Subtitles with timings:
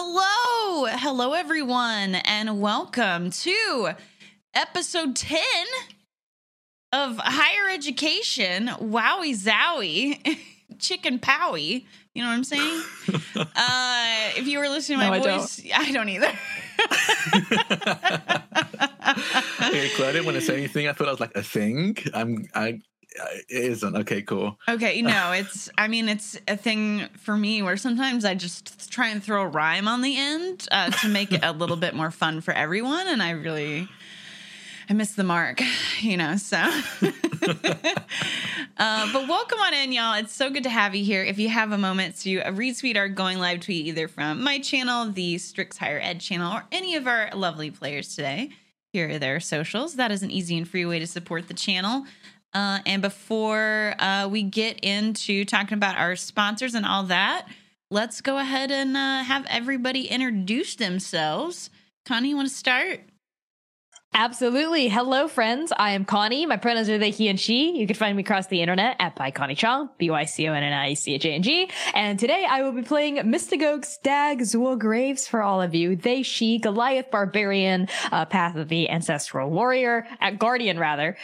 [0.00, 3.90] Hello, hello, everyone, and welcome to
[4.54, 5.40] episode 10
[6.92, 8.68] of Higher Education.
[8.78, 10.38] Wowie zowie,
[10.78, 11.84] chicken powie.
[12.14, 12.82] You know what I'm saying?
[13.56, 16.26] uh, if you were listening to my No, I voice, I don't, either.
[19.66, 20.06] okay, cool.
[20.06, 20.86] I didn't want to say anything.
[20.86, 21.96] I thought I was like a thing.
[22.14, 22.46] I'm.
[22.54, 22.78] I.
[23.10, 23.96] It isn't.
[23.96, 24.58] Okay, cool.
[24.68, 29.08] Okay, no, it's, I mean, it's a thing for me where sometimes I just try
[29.08, 32.10] and throw a rhyme on the end uh, to make it a little bit more
[32.10, 33.08] fun for everyone.
[33.08, 33.88] And I really,
[34.88, 35.60] I missed the mark,
[36.00, 36.56] you know, so.
[38.76, 40.14] uh, but welcome on in, y'all.
[40.14, 41.24] It's so good to have you here.
[41.24, 45.10] If you have a moment to retweet our going live tweet, either from my channel,
[45.10, 48.50] the Strix Higher Ed channel, or any of our lovely players today,
[48.92, 49.96] here are their socials.
[49.96, 52.04] That is an easy and free way to support the channel.
[52.54, 57.46] Uh, and before uh, we get into talking about our sponsors and all that,
[57.90, 61.70] let's go ahead and uh, have everybody introduce themselves.
[62.06, 63.00] Connie, you want to start?
[64.14, 64.88] Absolutely.
[64.88, 65.70] Hello, friends.
[65.78, 66.46] I am Connie.
[66.46, 67.78] My pronouns are they, he, and she.
[67.78, 70.54] You can find me across the internet at by Connie Chang, B Y C O
[70.54, 71.70] N N I C H A N G.
[71.94, 75.94] And today I will be playing Mystagogue Stag Zool Graves for all of you.
[75.94, 80.06] They, she, Goliath Barbarian, uh, Path of the Ancestral Warrior,
[80.38, 81.16] Guardian rather,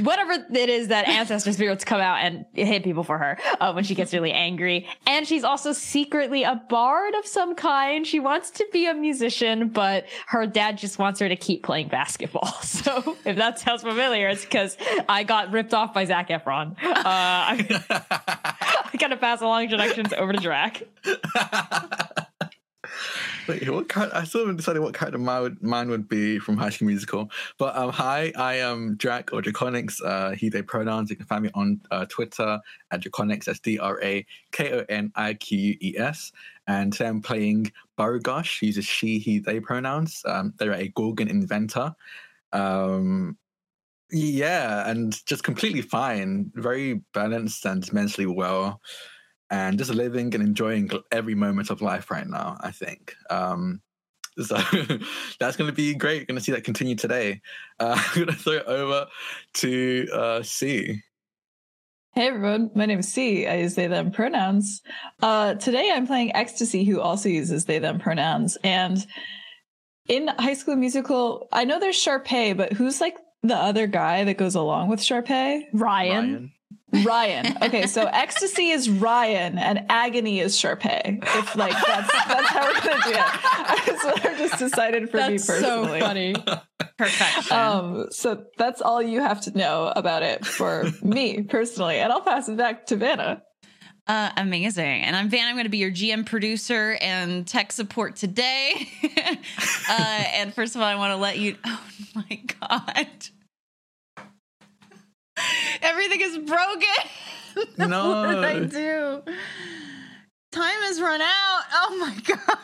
[0.00, 3.84] whatever it is that ancestor spirits come out and hit people for her uh, when
[3.84, 4.88] she gets really angry.
[5.06, 8.06] And she's also secretly a bard of some kind.
[8.06, 11.88] She wants to be a musician, but her dad just wants her to keep playing
[11.88, 12.21] basketball.
[12.62, 14.76] So if that sounds familiar, it's because
[15.08, 16.72] I got ripped off by Zac Efron.
[16.82, 17.84] Uh, I,
[18.92, 20.82] I gotta pass along introductions over to Drac.
[23.48, 24.16] Wait, what character?
[24.16, 27.30] I still haven't decided what character mine would, mine would be from High School Musical.
[27.58, 30.00] But um, hi, I am Drac or Drakoniques.
[30.04, 31.10] Uh, he, they pronouns.
[31.10, 33.44] You can find me on uh, Twitter at Drakoniques.
[33.44, 36.32] That's D R A K O N I Q U E S.
[36.66, 37.72] And today I'm playing.
[37.98, 40.22] He uses she, he, they pronouns.
[40.26, 41.94] Um, they're a Gorgon inventor.
[42.52, 43.38] Um,
[44.10, 46.50] yeah, and just completely fine.
[46.54, 48.80] Very balanced and mentally well
[49.50, 52.56] and just living and enjoying every moment of life right now.
[52.60, 53.14] I think.
[53.30, 53.80] Um,
[54.42, 54.56] so
[55.38, 56.26] that's going to be great.
[56.26, 57.40] Going to see that continue today.
[57.78, 59.06] Uh, I'm going to throw it over
[59.54, 61.02] to uh, C.
[62.14, 63.46] Hey everyone, my name is C.
[63.46, 64.82] I use they them pronouns.
[65.22, 68.58] Uh, today I'm playing Ecstasy, who also uses they them pronouns.
[68.62, 69.02] And
[70.08, 74.36] in High School Musical, I know there's Sharpay, but who's like the other guy that
[74.36, 75.62] goes along with Sharpay?
[75.72, 76.12] Ryan.
[76.12, 76.52] Ryan.
[77.62, 81.22] Okay, so Ecstasy is Ryan and Agony is Sharpay.
[81.22, 83.16] If like that's that's how we're gonna do it.
[83.86, 86.00] That's what I've just decided for me That's so personally.
[86.00, 86.34] funny.
[86.98, 87.56] Perfection.
[87.56, 92.20] Um, so that's all you have to know about it for me personally, and I'll
[92.20, 93.42] pass it back to Vanna.
[94.06, 95.02] Uh, amazing.
[95.02, 95.46] And I'm Van.
[95.46, 98.88] I'm going to be your GM producer and tech support today.
[99.88, 101.56] uh, and first of all, I want to let you.
[101.64, 101.80] Oh
[102.14, 103.06] my God.
[105.82, 106.88] Everything is broken.
[107.76, 108.08] No.
[108.22, 109.22] what did I do?
[110.52, 111.62] Time has run out.
[111.74, 112.58] Oh my God.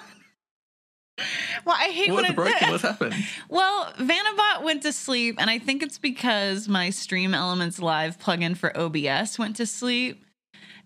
[1.66, 2.54] Well, I hate What's when broken?
[2.68, 2.70] it.
[2.70, 3.14] What's happened?
[3.50, 8.56] Well, Vanabot went to sleep, and I think it's because my Stream Elements Live plugin
[8.56, 10.24] for OBS went to sleep.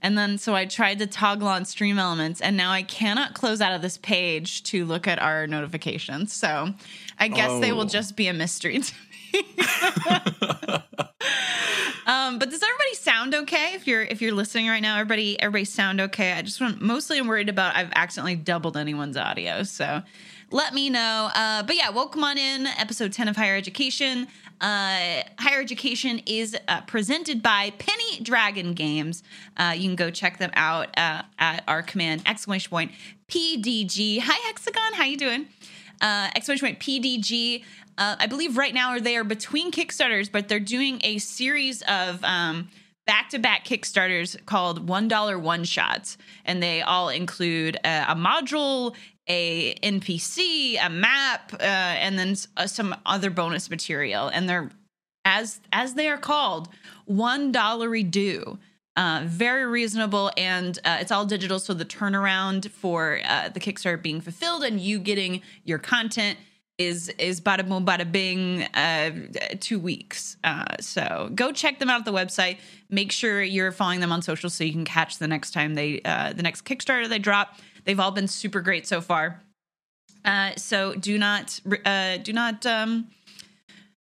[0.00, 3.60] And then so I tried to toggle on Stream Elements, and now I cannot close
[3.60, 6.32] out of this page to look at our notifications.
[6.32, 6.74] So
[7.20, 7.88] I guess they will Oh.
[7.88, 9.11] just be a mystery to me.
[12.06, 13.74] um, but does everybody sound okay?
[13.74, 16.32] If you're if you're listening right now, everybody everybody sound okay?
[16.32, 20.02] I just want mostly I'm worried about I've accidentally doubled anyone's audio, so
[20.50, 21.30] let me know.
[21.34, 24.26] Uh, but yeah, welcome on in episode ten of Higher Education.
[24.60, 29.22] Uh, Higher Education is uh, presented by Penny Dragon Games.
[29.56, 32.92] Uh, you can go check them out uh, at our command exclamation point
[33.28, 34.20] PDG.
[34.20, 35.46] Hi Hexagon, how you doing?
[36.02, 37.64] Uh, exclamation point PDG.
[37.98, 42.22] Uh, I believe right now they are between Kickstarters, but they're doing a series of
[42.24, 42.68] um,
[43.06, 48.94] back-to-back Kickstarters called one dollar one shots, and they all include uh, a module,
[49.28, 54.28] a NPC, a map, uh, and then uh, some other bonus material.
[54.28, 54.70] And they're
[55.24, 56.68] as as they are called,
[57.06, 58.58] one due.
[58.94, 61.58] Uh, very reasonable, and uh, it's all digital.
[61.58, 66.38] So the turnaround for uh, the Kickstarter being fulfilled and you getting your content
[66.78, 69.10] is is bada boom bada bing uh
[69.60, 70.36] two weeks.
[70.42, 72.58] Uh so go check them out at the website.
[72.88, 76.00] Make sure you're following them on social so you can catch the next time they
[76.04, 77.56] uh the next kickstarter they drop.
[77.84, 79.42] They've all been super great so far.
[80.24, 83.08] Uh so do not uh do not um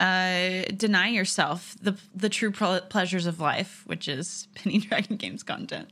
[0.00, 5.42] uh, deny yourself the the true ple- pleasures of life, which is Penny Dragon Games
[5.42, 5.88] content.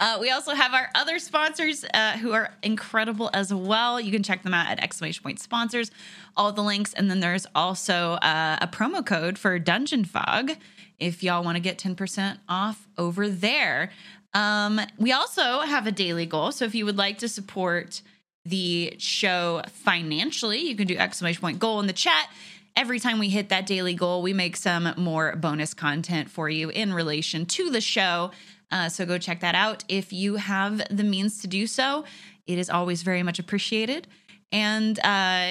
[0.00, 4.00] Uh, we also have our other sponsors uh, who are incredible as well.
[4.00, 5.90] You can check them out at exclamation point sponsors,
[6.36, 10.52] all the links, and then there's also uh, a promo code for Dungeon Fog
[10.98, 13.90] if y'all want to get ten percent off over there.
[14.34, 18.00] Um, we also have a daily goal, so if you would like to support
[18.44, 22.28] the show financially, you can do exclamation point goal in the chat
[22.76, 26.70] every time we hit that daily goal, we make some more bonus content for you
[26.70, 28.30] in relation to the show.
[28.70, 32.04] Uh, so go check that out if you have the means to do so.
[32.46, 34.06] It is always very much appreciated.
[34.50, 35.02] And uh,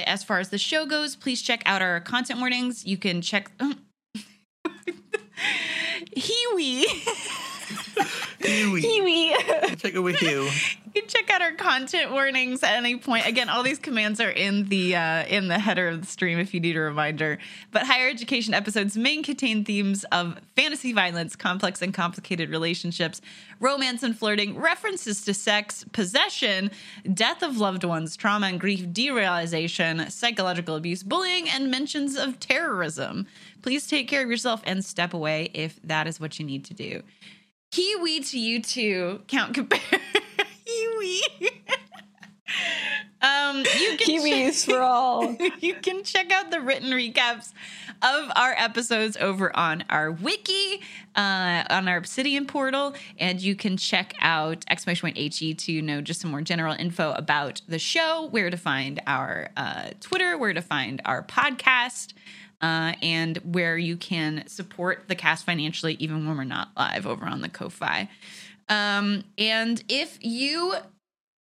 [0.05, 2.85] as far as the show goes, please check out our content warnings.
[2.85, 3.51] You can check.
[6.15, 6.85] Hiwi.
[8.41, 9.35] Kiwi.
[9.77, 10.49] Take it with you.
[10.93, 13.25] you can check out our content warnings at any point.
[13.25, 16.53] Again, all these commands are in the uh, in the header of the stream if
[16.53, 17.37] you need a reminder.
[17.71, 23.21] But higher education episodes may contain themes of fantasy violence, complex and complicated relationships,
[23.59, 26.71] romance and flirting, references to sex, possession,
[27.13, 33.27] death of loved ones, trauma and grief, derealization, psychological abuse, bullying, and mentions of terrorism.
[33.61, 36.73] Please take care of yourself and step away if that is what you need to
[36.73, 37.01] do.
[37.71, 39.79] Kiwi to you too, Count Compare.
[40.65, 41.21] Kiwi.
[43.21, 45.35] um, you can Kiwis for all.
[45.61, 47.53] you can check out the written recaps
[48.01, 50.81] of our episodes over on our wiki,
[51.15, 56.01] uh, on our Obsidian portal, and you can check out exclamation point he to know
[56.01, 60.53] just some more general info about the show, where to find our uh, Twitter, where
[60.53, 62.13] to find our podcast.
[62.61, 67.25] Uh, and where you can support the cast financially, even when we're not live over
[67.25, 68.07] on the Ko-fi.
[68.69, 70.75] Um, and if you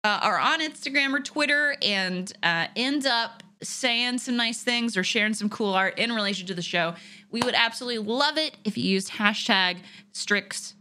[0.04, 5.02] uh, are on Instagram or Twitter and uh, end up saying some nice things or
[5.02, 6.94] sharing some cool art in relation to the show,
[7.30, 9.78] we would absolutely love it if you used hashtag
[10.12, 10.74] Strix.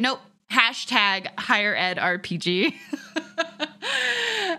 [0.00, 2.74] Nope, hashtag Higher Ed RPG.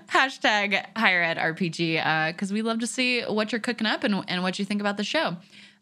[0.07, 4.43] hashtag Higher Ed RPG because we love to see what you're cooking up and, and
[4.43, 5.37] what you think about the show.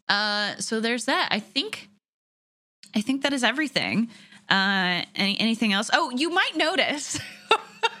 [0.08, 1.28] Uh, so there's that.
[1.30, 1.88] I think,
[2.94, 4.08] I think that is everything.
[4.48, 5.90] Uh, any, anything else?
[5.92, 7.18] Oh, you might notice.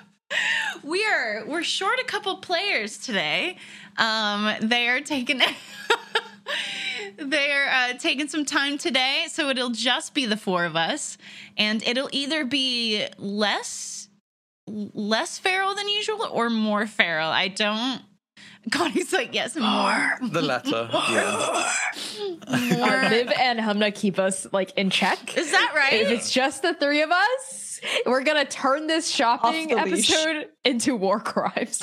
[0.82, 3.56] we are we're short a couple players today.
[3.96, 5.40] Um, they are taking
[7.18, 11.18] they're uh, taking some time today, so it'll just be the four of us,
[11.56, 14.08] and it'll either be less
[14.66, 17.28] less feral than usual or more feral.
[17.28, 18.02] I don't.
[18.70, 20.18] Connie's like yes, more.
[20.22, 20.88] The latter.
[21.10, 21.72] Yeah.
[22.46, 25.36] Uh, Viv and Humna keep us like in check.
[25.36, 25.94] Is that right?
[25.94, 30.10] If it's just the three of us, we're gonna turn this shopping Off the leash.
[30.12, 31.80] episode into war crimes.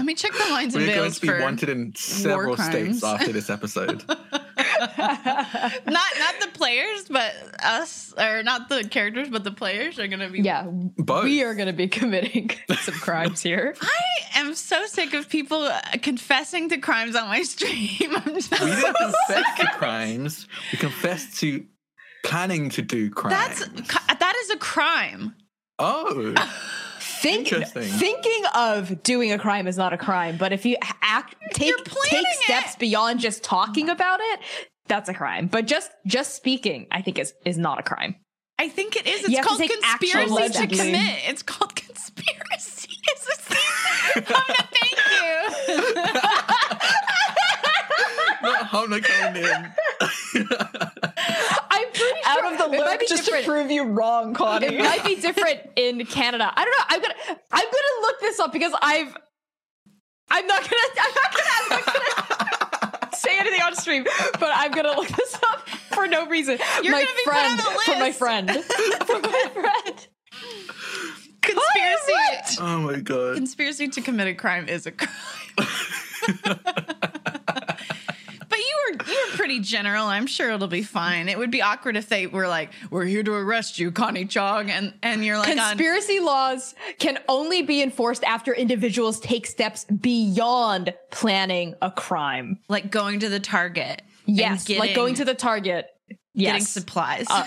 [0.00, 3.04] Let me check the lines and We're going to be for wanted in several states
[3.04, 4.02] after this episode.
[4.08, 10.30] not not the players, but us, or not the characters, but the players are gonna
[10.30, 10.40] be.
[10.40, 11.24] yeah, Both.
[11.24, 12.50] we are gonna be committing
[12.80, 13.74] some crimes here.
[13.82, 18.16] I am so sick of people uh, confessing to crimes on my stream.
[18.16, 20.46] I'm just we didn't so confess sick to of- crimes.
[20.72, 21.66] We confessed to
[22.24, 23.60] planning to do crimes.
[23.60, 25.34] That's that is a crime.
[25.78, 26.34] oh,
[27.20, 31.74] Think, thinking of doing a crime is not a crime, but if you act take
[32.04, 32.78] take steps it.
[32.78, 34.40] beyond just talking about it,
[34.86, 35.46] that's a crime.
[35.46, 38.16] But just just speaking, I think is is not a crime.
[38.58, 39.24] I think it is.
[39.24, 40.76] It's have to called take conspiracy to allegedly.
[40.78, 41.18] commit.
[41.28, 42.88] It's called conspiracy.
[43.16, 43.58] Is this thing?
[44.32, 46.02] Oh, no, thank you.
[48.42, 49.72] not Hona coming in.
[51.86, 54.34] I'm pretty Out sure of the it might loop be just to prove you wrong,
[54.34, 54.66] Connie.
[54.66, 56.52] It might be different in Canada.
[56.54, 56.84] I don't know.
[56.88, 57.14] I'm gonna
[57.52, 59.16] I'm gonna look this up because I've
[60.30, 64.04] I'm not gonna I'm not gonna, I'm not gonna say anything on stream,
[64.38, 66.58] but I'm gonna look this up for no reason.
[66.82, 68.18] You're my gonna be put on friend the for my list.
[68.18, 68.50] friend
[69.06, 70.06] for my friend.
[71.42, 72.58] Conspiracy.
[72.60, 73.36] oh my god.
[73.36, 75.08] Conspiracy to commit a crime is a crime.
[78.98, 80.06] Were you were pretty general.
[80.06, 81.28] I'm sure it'll be fine.
[81.28, 84.70] It would be awkward if they were like, "We're here to arrest you, Connie Chang,"
[84.70, 89.84] and and you're like, on, Conspiracy laws can only be enforced after individuals take steps
[89.84, 92.58] beyond planning a crime.
[92.68, 94.02] like going to the Target.
[94.26, 95.86] Yes, like going to the Target.
[96.34, 96.52] Yes.
[96.52, 97.26] getting supplies.
[97.28, 97.46] Uh,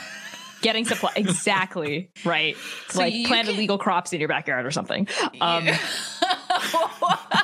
[0.62, 2.56] getting supply exactly right
[2.90, 5.08] So like plant can- illegal crops in your backyard or something
[5.42, 5.68] um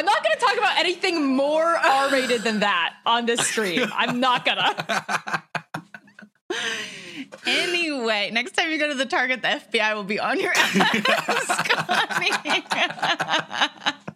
[0.00, 3.86] i'm not going to talk about anything more r-rated than that on this stream.
[3.94, 5.42] I'm not gonna.
[7.46, 10.74] Anyway, next time you go to the Target, the FBI will be on your ass.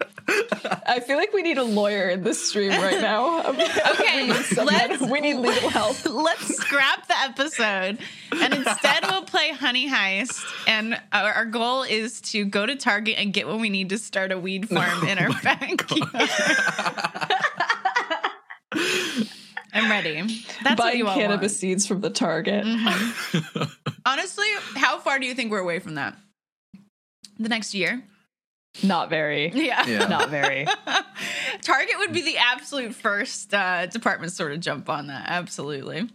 [0.27, 3.43] I feel like we need a lawyer in this stream right now.
[3.95, 5.97] Okay, we need, let's- we need legal help.
[6.07, 7.99] Let's scrap the episode
[8.33, 10.43] and instead we'll play Honey Heist.
[10.67, 13.99] And our, our goal is to go to Target and get what we need to
[13.99, 16.29] start a weed farm in our backyard.
[19.73, 20.21] I'm ready.
[20.63, 21.61] That's what Buying you cannabis want.
[21.61, 22.65] seeds from the Target.
[22.65, 23.71] Mhm.
[24.07, 26.17] Honestly, how far do you think we're away from that?
[27.39, 28.03] The next year?
[28.83, 29.51] Not very.
[29.51, 29.87] Yeah.
[29.87, 30.07] Yeah.
[30.09, 30.67] Not very.
[31.63, 35.27] Target would be the absolute first uh, department store to jump on that.
[35.29, 36.09] Absolutely.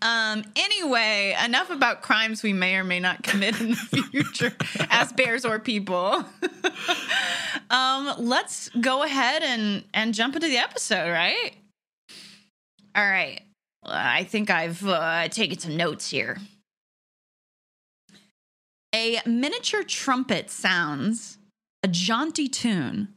[0.00, 0.44] Um.
[0.54, 3.76] Anyway, enough about crimes we may or may not commit in the
[4.12, 4.52] future
[4.90, 6.24] as bears or people.
[7.70, 8.14] um.
[8.18, 11.10] Let's go ahead and and jump into the episode.
[11.10, 11.52] Right.
[12.94, 13.40] All right.
[13.84, 16.38] Uh, I think I've uh, taken some notes here.
[18.94, 21.37] A miniature trumpet sounds
[21.82, 23.08] a jaunty tune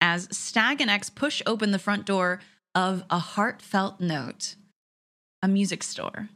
[0.00, 2.40] as Stag and X push open the front door
[2.74, 4.54] of a heartfelt note,
[5.42, 6.28] a music store.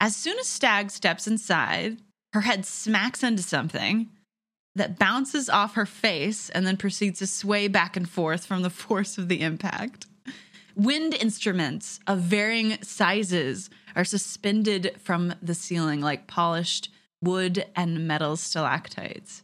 [0.00, 1.98] As soon as Stag steps inside,
[2.32, 4.10] her head smacks into something
[4.74, 8.70] that bounces off her face and then proceeds to sway back and forth from the
[8.86, 10.06] force of the impact.
[10.76, 16.90] Wind instruments of varying sizes are suspended from the ceiling like polished
[17.20, 19.42] wood and metal stalactites.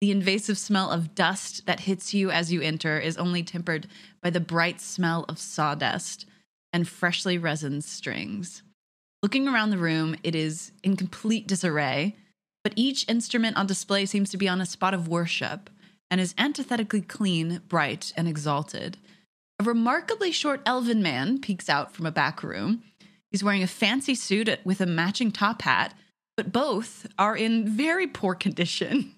[0.00, 3.88] The invasive smell of dust that hits you as you enter is only tempered
[4.22, 6.24] by the bright smell of sawdust
[6.72, 8.62] and freshly resined strings.
[9.22, 12.14] Looking around the room, it is in complete disarray,
[12.62, 15.68] but each instrument on display seems to be on a spot of worship
[16.10, 18.98] and is antithetically clean, bright, and exalted.
[19.58, 22.84] A remarkably short elven man peeks out from a back room.
[23.32, 25.94] He's wearing a fancy suit with a matching top hat,
[26.36, 29.14] but both are in very poor condition.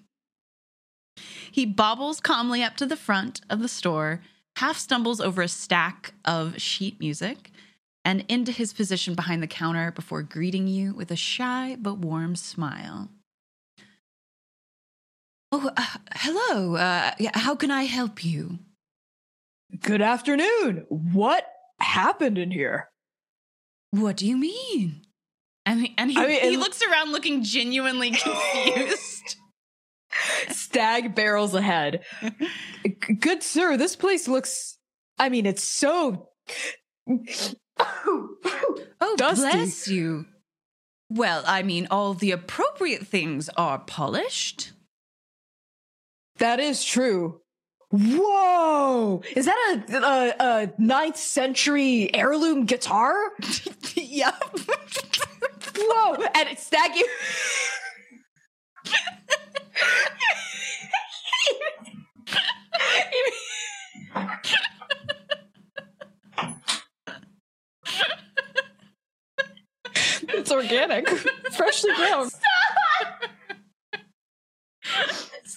[1.51, 4.21] He bobbles calmly up to the front of the store,
[4.57, 7.51] half stumbles over a stack of sheet music,
[8.03, 12.35] and into his position behind the counter before greeting you with a shy but warm
[12.35, 13.09] smile.
[15.51, 15.85] Oh, uh,
[16.15, 16.75] hello.
[16.75, 18.59] Uh, how can I help you?
[19.81, 20.85] Good afternoon.
[20.89, 21.45] What
[21.79, 22.89] happened in here?
[23.91, 25.01] What do you mean?
[25.65, 29.35] And he, and he, I mean, he looks around looking genuinely confused.
[30.49, 32.03] Stag barrels ahead.
[33.19, 34.77] Good sir, this place looks.
[35.17, 36.29] I mean, it's so.
[37.79, 39.41] Oh, Dusty.
[39.41, 40.25] bless you.
[41.09, 44.71] Well, I mean, all the appropriate things are polished.
[46.37, 47.41] that is true.
[47.91, 49.21] Whoa!
[49.35, 53.13] Is that a, a, a ninth century heirloom guitar?
[53.95, 54.41] yep.
[55.77, 56.13] Whoa!
[56.13, 56.91] And it's Stag.
[70.33, 71.07] It's organic,
[71.51, 72.29] freshly grown.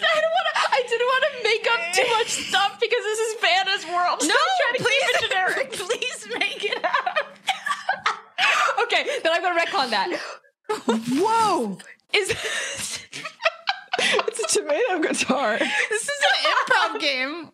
[0.00, 0.60] I don't want to.
[0.72, 4.22] I didn't want to make up too much stuff because this is Vanna's world.
[4.22, 5.72] No, I'm trying to keep please, it generic.
[5.78, 7.18] please make it up.
[8.82, 10.10] okay, then I'm gonna retcon that.
[11.16, 11.78] Whoa!
[12.12, 12.30] Is
[14.28, 15.58] It's a tomato guitar.
[15.58, 17.50] This is an improv game.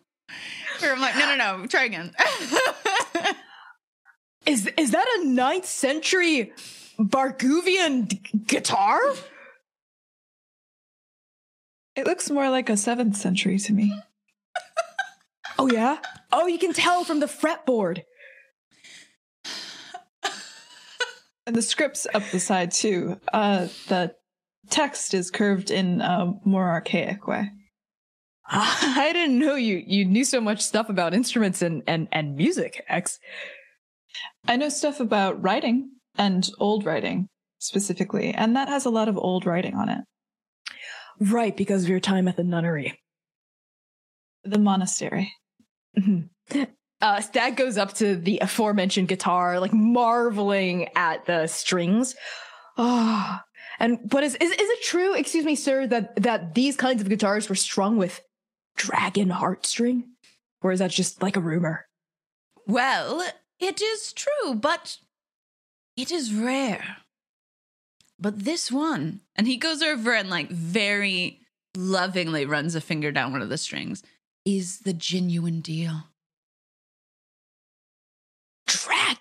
[0.79, 2.13] Where I'm like, no, no, no, try again.
[4.45, 6.53] is is that a ninth century
[6.99, 8.99] Barguvian d- guitar?
[11.95, 13.93] It looks more like a seventh century to me.
[15.59, 15.97] Oh yeah.
[16.31, 18.03] Oh, you can tell from the fretboard.
[21.47, 23.19] And the script's up the side too.
[23.33, 24.15] Uh, the
[24.71, 27.49] text is curved in a more archaic way.
[28.47, 32.83] I didn't know you you knew so much stuff about instruments and and and music.
[32.87, 33.19] X.
[34.47, 39.17] I know stuff about writing and old writing specifically, and that has a lot of
[39.17, 40.01] old writing on it.
[41.19, 42.99] Right, because of your time at the nunnery.
[44.43, 45.31] The monastery.
[47.01, 52.15] Uh, Stag goes up to the aforementioned guitar, like marveling at the strings.
[52.77, 53.39] Oh,
[53.81, 55.13] and but is, is is it true?
[55.13, 58.21] Excuse me, sir, that that these kinds of guitars were strung with
[58.77, 60.03] dragon heartstring,
[60.61, 61.87] or is that just like a rumor?
[62.67, 63.21] well,
[63.59, 64.97] it is true, but
[65.97, 66.97] it is rare.
[68.19, 71.41] But this one, and he goes over and like very
[71.75, 74.03] lovingly runs a finger down one of the strings,
[74.45, 76.03] is the genuine deal.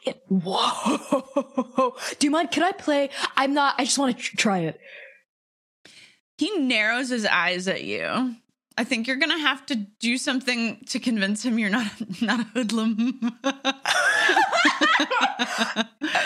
[0.02, 0.20] Dragon.
[0.28, 1.94] Whoa.
[2.18, 2.50] Do you mind?
[2.50, 3.11] Can I play?
[3.37, 3.75] I'm not.
[3.78, 4.80] I just want to try it.
[6.38, 8.37] He narrows his eyes at you.
[8.78, 11.90] I think you're gonna have to do something to convince him you're not
[12.23, 13.20] not a hoodlum.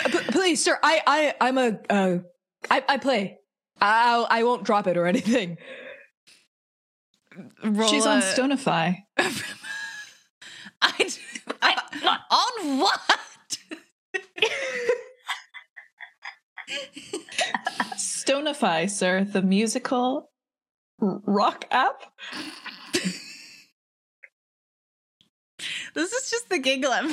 [0.07, 0.79] P- please, sir.
[0.83, 2.19] I I I'm a uh,
[2.71, 3.39] I I play.
[3.81, 5.59] I I won't drop it or anything.
[7.65, 8.99] Roll She's on Stonify.
[10.81, 11.11] I,
[11.63, 13.01] I, on what?
[17.97, 20.31] Stonify, sir, the musical
[20.99, 22.03] rock app.
[25.95, 26.93] This is just the giggle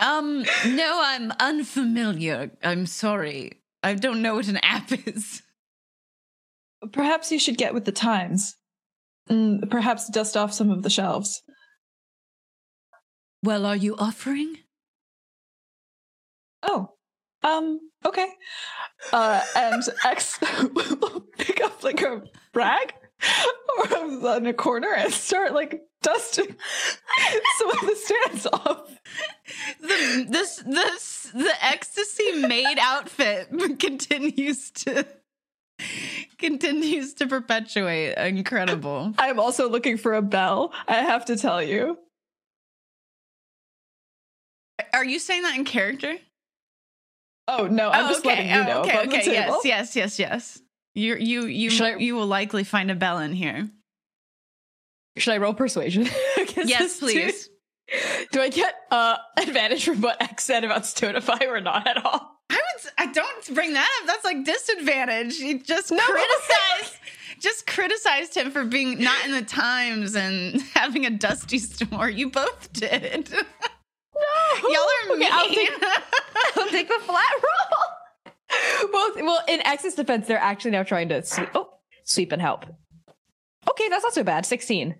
[0.00, 2.52] um, no, I'm unfamiliar.
[2.62, 3.60] I'm sorry.
[3.82, 5.42] I don't know what an app is.
[6.92, 8.56] Perhaps you should get with the times.
[9.28, 11.42] Mm, perhaps dust off some of the shelves.
[13.44, 14.56] Well, are you offering?
[16.62, 16.94] Oh,
[17.42, 18.28] um, okay.
[19.12, 22.22] Uh, and X will pick up like a
[22.54, 22.94] rag
[23.78, 26.56] or in a corner and start like dusting
[27.58, 28.98] some of the stands off.
[29.82, 35.06] The this this the ecstasy made outfit continues to
[36.38, 38.14] continues to perpetuate.
[38.16, 39.12] Incredible.
[39.18, 40.72] I'm also looking for a bell.
[40.88, 41.98] I have to tell you.
[44.94, 46.14] Are you saying that in character?
[47.48, 48.80] Oh no, I'm Oh, just letting you Oh, know.
[48.82, 50.62] okay, okay, yes, yes, yes, yes.
[50.94, 53.68] You you you I- you will likely find a bell in here.
[55.16, 56.08] Should I roll persuasion?
[56.66, 57.50] Yes, please.
[58.32, 62.30] Do I get uh advantage from what X said about Stonify or not at all?
[62.48, 62.92] I would.
[62.96, 64.06] I don't bring that up.
[64.06, 65.34] That's like disadvantage.
[65.34, 65.98] You just No.
[65.98, 66.98] criticize.
[67.40, 72.08] just criticized him for being not in the times and having a dusty store.
[72.08, 73.28] You both did.
[74.16, 75.22] No, Y'all are mean.
[75.26, 75.70] Okay, I'll take,
[76.56, 78.90] I'll take the flat roll.
[78.92, 81.48] well, well, in X's defense, they're actually now trying to sweep.
[81.54, 81.70] Oh,
[82.04, 82.64] sweep and help.
[83.68, 84.46] Okay, that's not so bad.
[84.46, 84.96] Sixteen.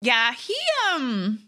[0.00, 0.56] yeah, he
[0.92, 1.38] um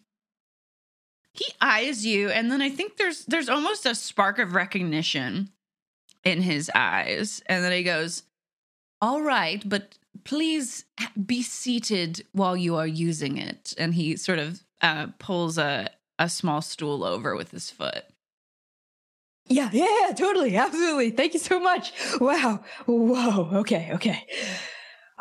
[1.32, 5.50] he eyes you, and then I think there's there's almost a spark of recognition
[6.24, 8.22] in his eyes, and then he goes,
[9.02, 10.84] "All right, but please
[11.26, 16.28] be seated while you are using it." And he sort of uh, pulls a a
[16.28, 18.04] small stool over with his foot.
[19.46, 21.10] Yeah, yeah, yeah, totally, absolutely.
[21.10, 21.92] Thank you so much.
[22.20, 22.62] Wow.
[22.86, 23.58] Whoa.
[23.60, 24.26] Okay, okay.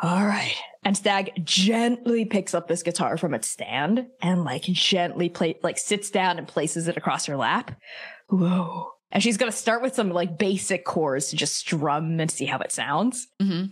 [0.00, 0.54] All right.
[0.84, 5.78] And Stag gently picks up this guitar from its stand and like gently play like
[5.78, 7.78] sits down and places it across her lap.
[8.28, 8.90] Whoa.
[9.10, 12.58] And she's gonna start with some like basic chords to just strum and see how
[12.58, 13.28] it sounds.
[13.42, 13.66] Mm-hmm.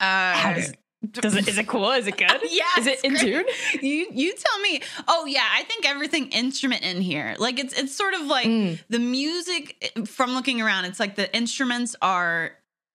[0.00, 0.72] Uh, How does,
[1.10, 1.90] does it is it cool?
[1.90, 2.30] Is it good?
[2.50, 3.20] Yeah, Is it in great.
[3.22, 3.44] tune?
[3.82, 4.80] You you tell me.
[5.08, 7.34] Oh yeah, I think everything instrument in here.
[7.38, 8.78] Like it's it's sort of like Mm.
[8.88, 10.84] the music from looking around.
[10.84, 12.52] It's like the instruments are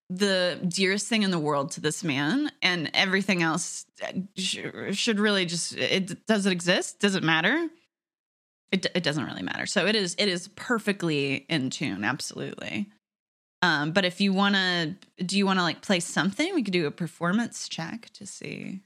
[0.10, 3.86] the dearest thing in the world to this man, and everything else
[4.38, 4.60] sh-
[4.92, 7.00] should really just it does it exist?
[7.00, 7.68] Does it matter?
[8.72, 9.66] It it doesn't really matter.
[9.66, 12.04] So it is it is perfectly in tune.
[12.06, 12.88] Absolutely.
[13.62, 16.54] Um, but if you want to, do you want to like play something?
[16.54, 18.82] We could do a performance check to see.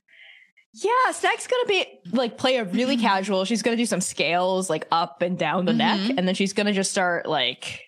[0.74, 3.44] Yeah, Stag's gonna be like play a really casual.
[3.44, 6.18] She's gonna do some scales like up and down the neck, Mhm.
[6.18, 7.82] and then she's gonna just start like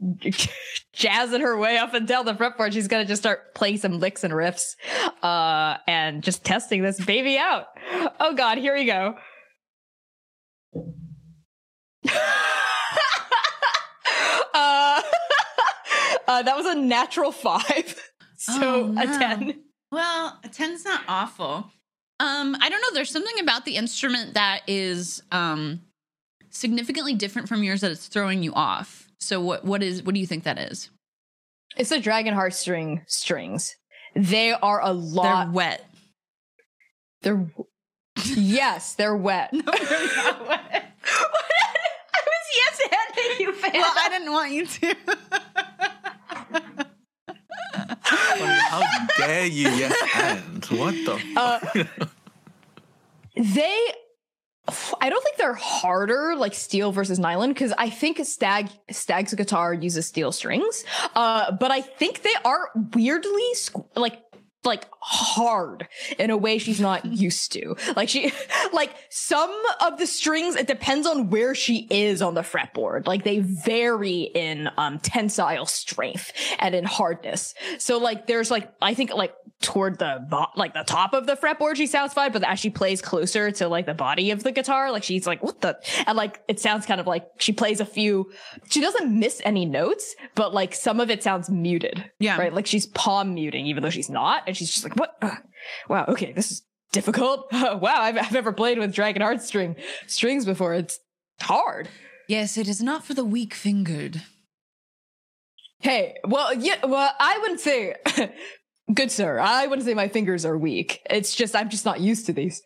[0.94, 2.72] jazzing her way up and down the fretboard.
[2.72, 4.76] She's gonna just start playing some licks and riffs,
[5.22, 7.66] uh, and just testing this baby out.
[8.18, 9.16] Oh God, here we go.
[14.54, 15.02] uh,
[16.26, 18.00] uh, that was a natural five,
[18.36, 19.60] so Oh, a ten.
[19.92, 21.70] Well, a 10's not awful.
[22.18, 22.94] Um, I don't know.
[22.94, 25.80] There's something about the instrument that is um
[26.50, 29.08] significantly different from yours that it's throwing you off.
[29.20, 30.90] So what what is what do you think that is?
[31.76, 33.76] It's the dragon heartstring strings.
[34.14, 35.44] They are a lot.
[35.46, 35.84] They're wet.
[37.22, 37.46] They're,
[38.34, 39.52] yes, they're wet.
[39.52, 40.92] No, they're not wet.
[41.04, 43.72] I was yes handing you, fan.
[43.74, 44.96] Well, I didn't want you to.
[48.06, 48.82] How
[49.16, 49.68] dare you?
[49.70, 51.20] Yes, and what the?
[51.36, 51.84] Uh,
[53.36, 53.92] they.
[55.00, 59.72] I don't think they're harder like steel versus nylon because I think Stag Stag's guitar
[59.72, 63.44] uses steel strings, uh, but I think they are weirdly
[63.94, 64.20] like
[64.66, 67.76] like hard in a way she's not used to.
[67.94, 68.32] Like she,
[68.72, 73.06] like some of the strings, it depends on where she is on the fretboard.
[73.06, 77.54] Like they vary in um tensile strength and in hardness.
[77.78, 81.34] So like there's like I think like toward the bo- like the top of the
[81.34, 84.52] fretboard she sounds fine, but as she plays closer to like the body of the
[84.52, 87.80] guitar, like she's like what the and like it sounds kind of like she plays
[87.80, 88.30] a few.
[88.68, 92.04] She doesn't miss any notes, but like some of it sounds muted.
[92.18, 92.38] Yeah.
[92.38, 92.52] right.
[92.52, 95.16] Like she's palm muting, even though she's not, and she's just like what?
[95.22, 95.36] Uh,
[95.88, 96.04] wow.
[96.08, 97.46] Okay, this is difficult.
[97.52, 100.74] wow, I've, I've never played with Dragon Heart string strings before.
[100.74, 100.98] It's
[101.40, 101.88] hard.
[102.28, 104.22] Yes, it is not for the weak fingered.
[105.80, 107.94] Hey, well, yeah, well, I wouldn't say,
[108.94, 111.02] good sir, I wouldn't say my fingers are weak.
[111.08, 112.62] It's just I'm just not used to these.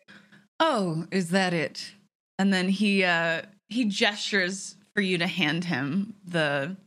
[0.59, 1.91] Oh, is that it?
[2.39, 6.77] And then he uh he gestures for you to hand him the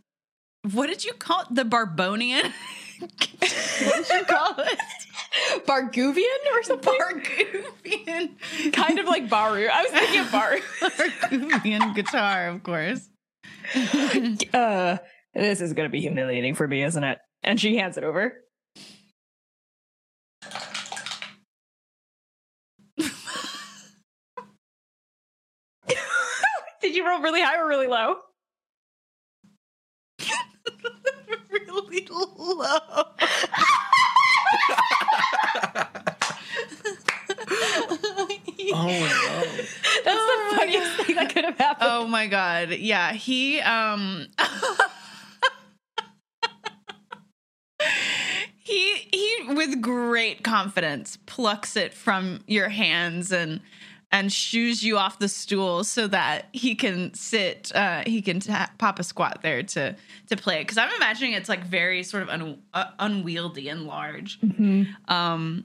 [0.72, 1.48] what did you call it?
[1.50, 2.50] The Barbonian?
[3.00, 4.78] what did you call it?
[5.66, 6.94] Barguvian or something?
[6.94, 8.30] Barguvian.
[8.72, 9.66] kind of like Baru.
[9.66, 10.60] I was thinking of Baru.
[10.80, 13.06] Barguvian guitar, of course.
[14.54, 14.96] uh,
[15.34, 17.18] this is gonna be humiliating for me, isn't it?
[17.42, 18.34] And she hands it over.
[26.80, 28.16] Did you roll really high or really low?
[31.74, 33.04] Really low.
[38.72, 39.44] Oh no.
[40.04, 41.90] That's the funniest thing that could have happened.
[41.90, 42.70] Oh my god.
[42.70, 44.28] Yeah, he um
[48.56, 53.60] He he with great confidence plucks it from your hands and
[54.14, 58.70] and shoes you off the stool so that he can sit uh he can ta-
[58.78, 59.94] pop a squat there to
[60.28, 63.86] to play it cuz I'm imagining it's like very sort of un, uh, unwieldy and
[63.86, 64.38] large.
[65.08, 65.64] Um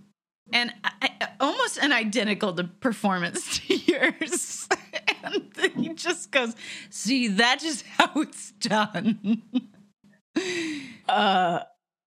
[0.51, 4.67] and I, almost an identical to performance to yours.
[5.23, 5.43] and
[5.75, 6.55] he just goes,
[6.89, 9.43] "See, that's how it's done."
[11.07, 11.59] Uh,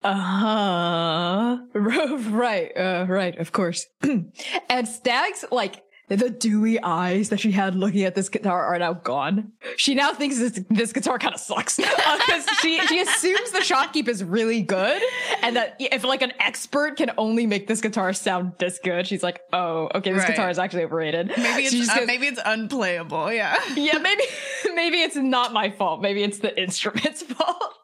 [0.02, 1.59] uh-huh.
[1.74, 3.87] right, uh, right, of course.
[4.68, 5.83] and Stag's, like,
[6.16, 9.53] the dewy eyes that she had looking at this guitar are now gone.
[9.77, 11.79] She now thinks this, this guitar kind of sucks.
[12.22, 15.03] Because she, she assumes the shopkeep is really good.
[15.42, 19.22] And that if, like, an expert can only make this guitar sound this good, she's
[19.22, 20.29] like, oh, okay, this Right.
[20.29, 21.29] guitar is actually overrated.
[21.37, 23.33] Maybe it's uh, maybe it's unplayable.
[23.33, 23.57] Yeah.
[23.77, 24.22] yeah, maybe
[24.75, 26.01] maybe it's not my fault.
[26.01, 27.75] Maybe it's the instrument's fault.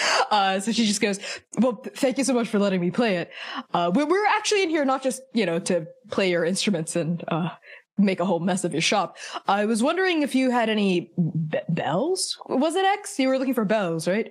[0.30, 1.18] uh, so she just goes,
[1.58, 3.30] "Well, thank you so much for letting me play it.
[3.72, 7.22] Uh, we- we're actually in here not just you know to play your instruments and
[7.28, 7.50] uh,
[7.98, 9.16] make a whole mess of your shop.
[9.46, 11.12] I was wondering if you had any
[11.48, 12.36] be- bells.
[12.48, 13.18] Was it X?
[13.18, 14.30] You were looking for bells, right?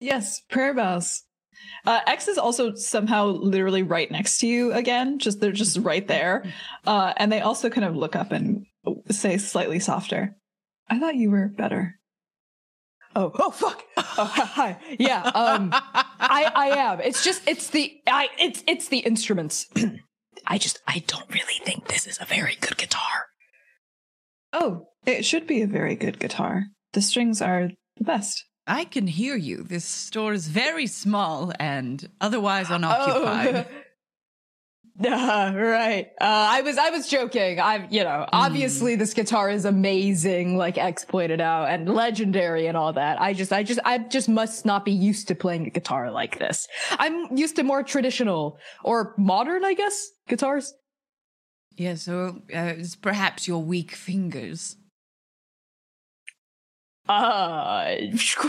[0.00, 1.22] Yes, prayer bells.
[1.86, 5.18] Uh, X is also somehow literally right next to you again.
[5.18, 6.44] Just they're just right there,
[6.86, 8.66] uh, and they also kind of look up and
[9.10, 10.36] say slightly softer.
[10.88, 11.95] I thought you were better.
[13.16, 13.82] Oh, oh, fuck.
[13.96, 14.76] Oh, hi, hi.
[14.98, 15.22] Yeah.
[15.22, 17.00] Um, I, I am.
[17.00, 19.66] It's just, it's the, I, it's, it's the instruments.
[20.46, 23.28] I just, I don't really think this is a very good guitar.
[24.52, 26.64] Oh, it should be a very good guitar.
[26.92, 28.44] The strings are the best.
[28.66, 29.62] I can hear you.
[29.62, 33.66] This store is very small and otherwise unoccupied.
[33.66, 33.76] Oh.
[34.98, 36.06] Uh, right.
[36.20, 37.60] Uh, I was, I was joking.
[37.60, 42.76] I'm, you know, obviously this guitar is amazing, like X pointed out, and legendary and
[42.76, 43.20] all that.
[43.20, 46.38] I just, I just, I just must not be used to playing a guitar like
[46.38, 46.66] this.
[46.92, 50.74] I'm used to more traditional or modern, I guess, guitars.
[51.76, 54.76] Yeah, so uh, it's perhaps your weak fingers.
[57.08, 57.94] Uh,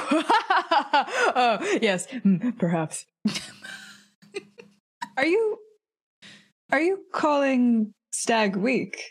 [1.35, 3.05] oh, yes, mm, perhaps.
[5.17, 5.57] Are you?
[6.71, 9.01] Are you calling Stag weak?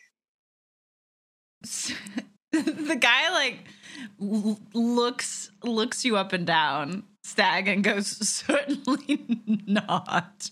[2.52, 3.58] the guy like
[4.20, 10.50] l- looks looks you up and down, Stag, and goes, "Certainly not."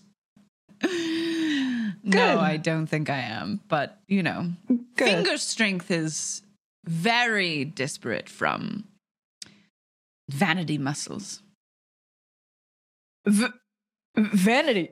[0.81, 2.03] Good.
[2.03, 3.61] No, I don't think I am.
[3.67, 5.07] But you know, Good.
[5.07, 6.41] finger strength is
[6.85, 8.85] very disparate from
[10.29, 11.41] vanity muscles.
[13.25, 13.47] V-
[14.17, 14.89] vanity.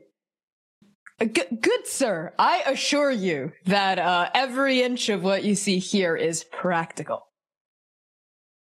[1.25, 6.15] G- good sir, I assure you that uh, every inch of what you see here
[6.15, 7.27] is practical.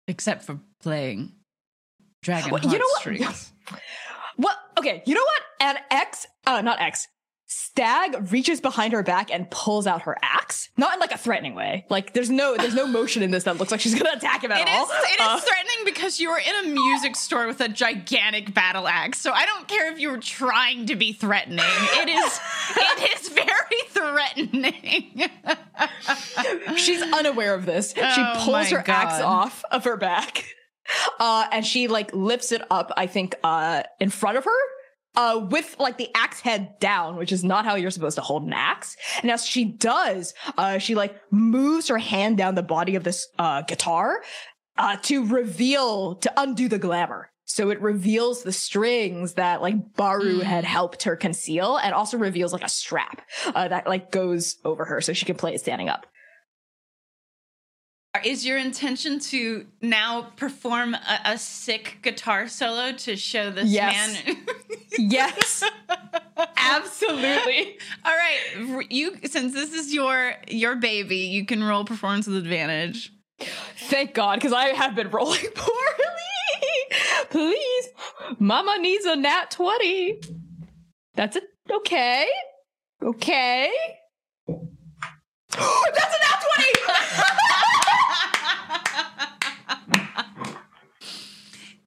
[0.08, 1.32] Except for playing
[2.22, 3.02] dragon Well, you know what?
[3.02, 3.52] heartstrings.
[4.36, 5.42] Well, okay, you know what?
[5.60, 7.06] An X, uh, not X,
[7.56, 10.68] Stag reaches behind her back and pulls out her axe.
[10.76, 11.86] Not in like a threatening way.
[11.88, 14.50] Like there's no there's no motion in this that looks like she's gonna attack him
[14.52, 14.84] at It all.
[14.84, 18.52] is it is Uh, threatening because you were in a music store with a gigantic
[18.54, 19.20] battle axe.
[19.20, 21.64] So I don't care if you were trying to be threatening.
[21.64, 22.40] It is
[22.76, 25.30] it is very threatening.
[26.76, 27.92] she's unaware of this.
[27.94, 30.44] she Oh pulls her axe off of her back.
[31.18, 34.50] Uh, and she like lifts it up, I think, uh, in front of her.
[35.16, 38.42] Uh, with like the axe head down, which is not how you're supposed to hold
[38.44, 38.96] an axe.
[39.22, 43.28] And as she does, uh, she like moves her hand down the body of this,
[43.38, 44.22] uh, guitar,
[44.76, 47.30] uh, to reveal, to undo the glamour.
[47.46, 50.42] So it reveals the strings that like Baru Mm.
[50.42, 53.22] had helped her conceal and also reveals like a strap,
[53.54, 56.06] uh, that like goes over her so she can play it standing up.
[58.22, 64.22] Is your intention to now perform a, a sick guitar solo to show this Yes.
[64.26, 64.36] man?
[64.96, 65.64] Yes.
[66.56, 67.76] Absolutely.
[68.04, 73.12] All right, you since this is your your baby, you can roll performance with advantage.
[73.88, 75.74] Thank God, because I have been rolling poorly.
[77.30, 77.88] Please.
[78.38, 80.20] Mama needs a nat 20.
[81.16, 81.44] That's it.
[81.68, 82.28] Okay.
[83.02, 83.72] Okay.
[84.46, 86.72] That's a nat 20.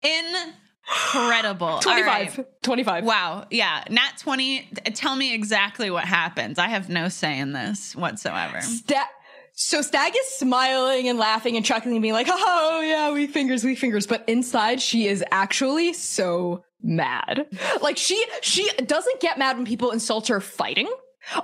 [0.04, 1.68] Incredible.
[1.68, 2.38] All 25.
[2.38, 2.64] right.
[2.64, 3.04] 25.
[3.06, 3.46] Wow.
[3.50, 3.84] Yeah.
[3.90, 4.70] Nat 20.
[4.94, 6.60] Tell me exactly what happens.
[6.60, 8.62] I have no say in this whatsoever.
[8.62, 9.10] Sta-
[9.54, 13.64] so Stag is smiling and laughing and chuckling and being like, oh yeah, we fingers,
[13.64, 14.06] we fingers.
[14.06, 17.48] But inside she is actually so mad.
[17.82, 20.88] Like she, she doesn't get mad when people insult her fighting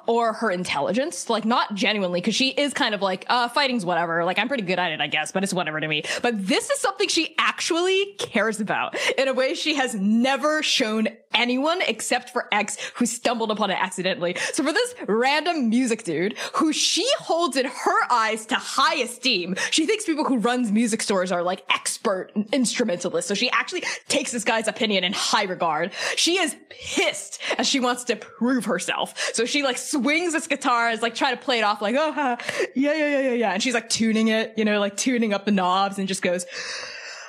[0.07, 1.29] or her intelligence.
[1.29, 4.25] Like not genuinely, because she is kind of like, uh, fighting's whatever.
[4.25, 6.03] Like I'm pretty good at it, I guess, but it's whatever to me.
[6.21, 11.07] But this is something she actually cares about in a way she has never shown
[11.33, 14.35] anyone except for X who stumbled upon it accidentally.
[14.53, 19.55] So for this random music dude who she holds in her eyes to high esteem,
[19.71, 23.27] she thinks people who runs music stores are like expert instrumentalists.
[23.27, 25.91] So she actually takes this guy's opinion in high regard.
[26.15, 29.31] She is pissed as she wants to prove herself.
[29.33, 32.13] So she like swings this guitar as like trying to play it off like, oh,
[32.15, 32.37] yeah,
[32.75, 33.51] yeah, yeah, yeah, yeah.
[33.53, 36.45] And she's like tuning it, you know, like tuning up the knobs and just goes,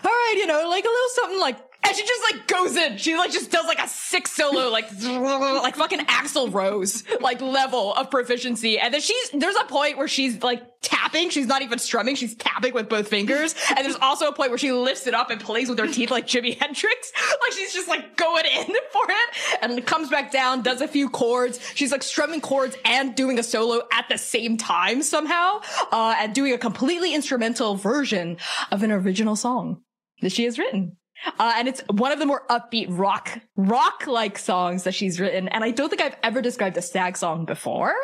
[0.04, 2.96] all right, you know, like a little something like, and she just like goes in.
[2.96, 7.92] She like just does like a six solo, like like fucking Axl Rose like level
[7.92, 8.78] of proficiency.
[8.78, 11.30] And then she's there's a point where she's like tapping.
[11.30, 12.14] She's not even strumming.
[12.14, 13.54] She's tapping with both fingers.
[13.70, 16.10] And there's also a point where she lifts it up and plays with her teeth
[16.10, 17.12] like Jimi Hendrix.
[17.42, 21.08] Like she's just like going in for it, and comes back down, does a few
[21.10, 21.60] chords.
[21.74, 25.60] She's like strumming chords and doing a solo at the same time somehow,
[25.92, 28.38] uh, and doing a completely instrumental version
[28.70, 29.82] of an original song
[30.22, 30.96] that she has written.
[31.38, 35.48] Uh, and it's one of the more upbeat rock, rock like songs that she's written.
[35.48, 37.94] And I don't think I've ever described a stag song before.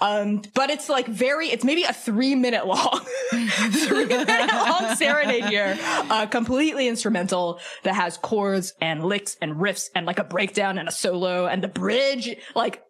[0.00, 5.46] Um, but it's like very, it's maybe a three minute long, three minute long serenade
[5.46, 10.78] here, uh, completely instrumental that has chords and licks and riffs and like a breakdown
[10.78, 12.82] and a solo and the bridge, like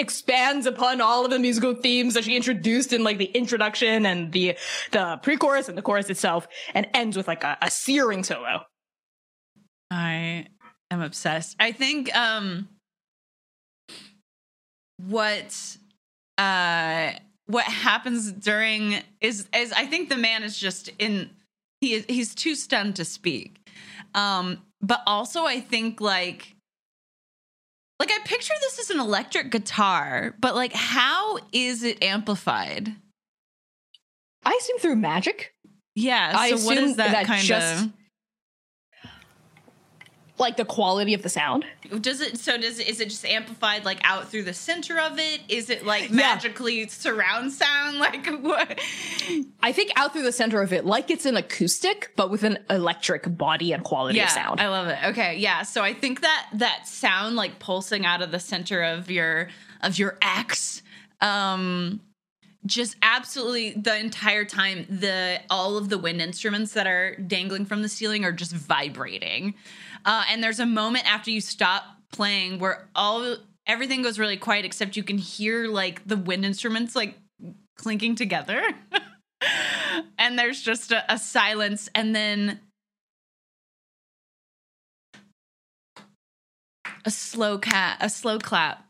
[0.00, 4.32] expands upon all of the musical themes that she introduced in like the introduction and
[4.32, 4.56] the
[4.92, 8.64] the pre-chorus and the chorus itself and ends with like a, a searing solo
[9.90, 10.46] I
[10.90, 11.56] am obsessed.
[11.58, 12.68] I think um
[14.96, 15.76] what
[16.38, 17.12] uh
[17.46, 21.30] what happens during is is I think the man is just in
[21.80, 23.68] he is he's too stunned to speak.
[24.14, 26.56] Um but also I think like
[28.00, 32.96] like I picture this as an electric guitar, but like how is it amplified?
[34.44, 35.54] i assume through magic
[35.94, 37.90] Yeah, I so what assume is that, that kind just- of
[40.40, 41.64] like the quality of the sound
[42.00, 45.18] Does it so does it is it just amplified like out through the center of
[45.18, 45.40] it?
[45.48, 46.16] Is it like Yeah.
[46.16, 47.98] magically surround sound?
[48.00, 48.80] Like what?
[49.62, 52.58] i think out through the center of it like it's an acoustic but with an
[52.70, 54.98] electric body and quality Yeah, of sound I love it.
[55.10, 55.62] Okay, yeah.
[55.62, 59.48] So I think that that sound like pulsing out of the center of your
[59.82, 60.82] of your axe
[61.20, 62.00] um
[62.66, 67.80] just absolutely the entire time the all of the wind instruments that are dangling from
[67.82, 69.54] the ceiling are just vibrating
[70.04, 73.36] uh, and there's a moment after you stop playing where all
[73.66, 77.16] everything goes really quiet except you can hear like the wind instruments like
[77.76, 78.62] clinking together.
[80.18, 82.60] And there's just a, a silence and then
[87.04, 88.84] a slow cat a slow clap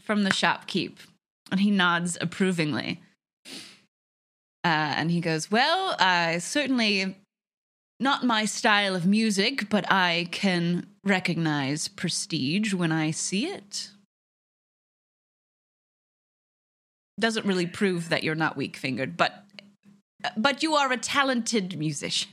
[0.00, 0.94] from the shopkeep
[1.50, 3.02] and he nods approvingly.
[4.64, 7.14] Uh, and he goes well i certainly
[7.98, 13.90] not my style of music but i can recognize prestige when I see it.
[17.18, 19.44] Doesn't really prove that you're not weak fingered, but
[20.36, 22.28] but you are a talented musician.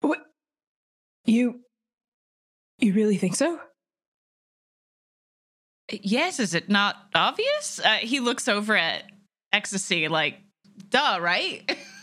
[0.00, 0.20] What?
[1.24, 1.60] You.
[2.78, 3.60] You really think so?
[5.90, 7.80] Yes, is it not obvious?
[7.82, 9.04] Uh, he looks over at
[9.52, 10.38] Ecstasy like,
[10.90, 11.76] duh, right?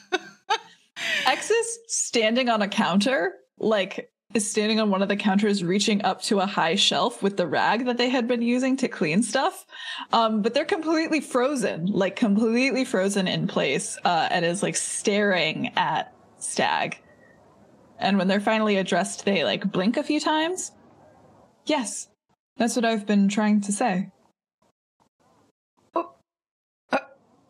[1.25, 6.03] X is standing on a counter, like is standing on one of the counters, reaching
[6.03, 9.21] up to a high shelf with the rag that they had been using to clean
[9.21, 9.65] stuff.
[10.11, 15.71] Um, but they're completely frozen, like completely frozen in place, uh, and is like staring
[15.75, 16.99] at Stag.
[17.99, 20.71] And when they're finally addressed, they like blink a few times.
[21.65, 22.09] Yes,
[22.57, 24.09] that's what I've been trying to say.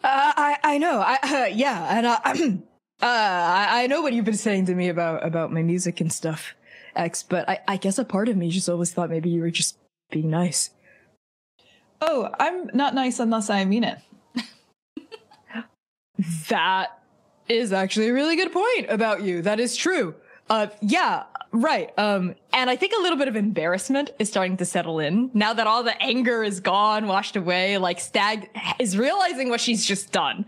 [0.03, 0.99] Uh, I I know.
[0.99, 2.19] I uh, yeah, and uh,
[3.03, 6.11] uh, I I know what you've been saying to me about about my music and
[6.11, 6.55] stuff,
[6.95, 7.21] X.
[7.21, 9.77] But I I guess a part of me just always thought maybe you were just
[10.09, 10.69] being nice.
[12.01, 13.99] Oh, I'm not nice unless I mean it.
[16.49, 16.99] That
[17.49, 19.41] is actually a really good point about you.
[19.41, 20.15] That is true.
[20.49, 21.91] Uh, yeah, right.
[21.97, 25.53] Um, and I think a little bit of embarrassment is starting to settle in now
[25.53, 27.77] that all the anger is gone, washed away.
[27.79, 30.45] Like Stag is realizing what she's just done,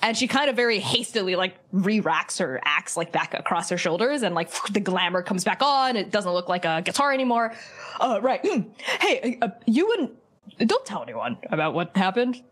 [0.00, 4.22] and she kind of very hastily like re-racks her axe like back across her shoulders,
[4.22, 5.96] and like the glamour comes back on.
[5.96, 7.52] It doesn't look like a guitar anymore.
[8.00, 8.40] Uh, right.
[9.00, 10.12] hey, uh, you wouldn't.
[10.58, 12.42] Don't tell anyone about what happened,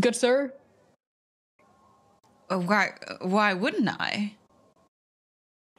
[0.00, 0.52] good sir.
[2.48, 2.90] Uh, why?
[3.20, 4.36] Why wouldn't I?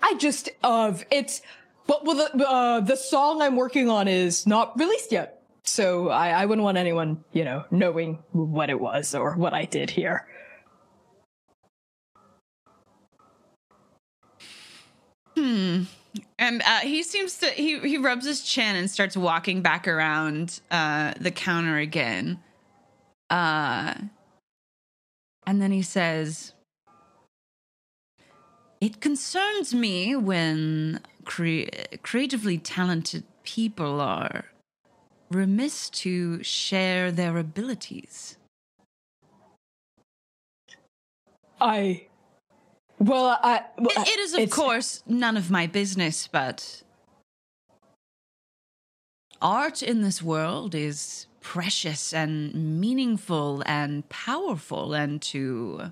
[0.02, 1.42] I just of it's
[1.88, 5.44] but well the uh, the song I'm working on is not released yet.
[5.66, 9.64] So I, I wouldn't want anyone, you know, knowing what it was or what I
[9.66, 10.28] did here.
[15.36, 15.84] Hmm.
[16.38, 20.60] And uh, he seems to he he rubs his chin and starts walking back around
[20.70, 22.40] uh, the counter again.
[23.30, 23.96] Uh,
[25.48, 26.54] and then he says,
[28.80, 31.70] "It concerns me when cre-
[32.02, 34.46] creatively talented people are
[35.30, 38.38] remiss to share their abilities."
[41.62, 42.08] I
[43.00, 46.84] well I well, It- it is, of course, none of my business, but
[49.42, 55.92] art in this world is precious and meaningful and powerful, and to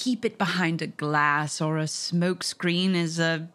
[0.00, 3.48] keep it behind a glass or a smokescreen is a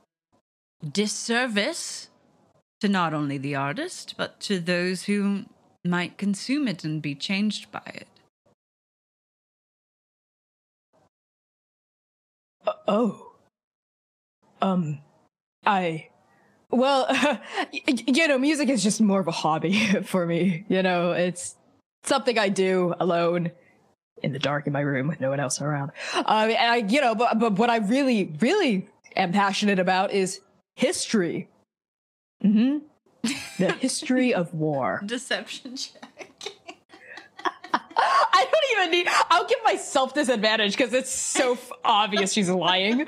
[0.88, 2.10] disservice
[2.81, 5.45] to not only the artist, but to those who
[5.84, 8.08] might consume it and be changed by it.
[12.67, 13.31] Uh, oh.
[14.62, 14.99] Um,
[15.65, 16.10] I.
[16.71, 17.39] Well, y-
[17.88, 20.65] you know, music is just more of a hobby for me.
[20.69, 21.55] You know, it's
[22.03, 23.51] something I do alone
[24.23, 25.91] in the dark in my room with no one else around.
[26.13, 30.41] Um, and I, you know, but, but what I really, really am passionate about is
[30.75, 31.47] history.
[32.41, 32.80] hmm
[33.60, 35.01] The history of war.
[35.06, 36.32] Deception check.
[37.73, 39.08] I don't even need.
[39.30, 43.08] I'll give myself this advantage because it's so f- obvious she's lying.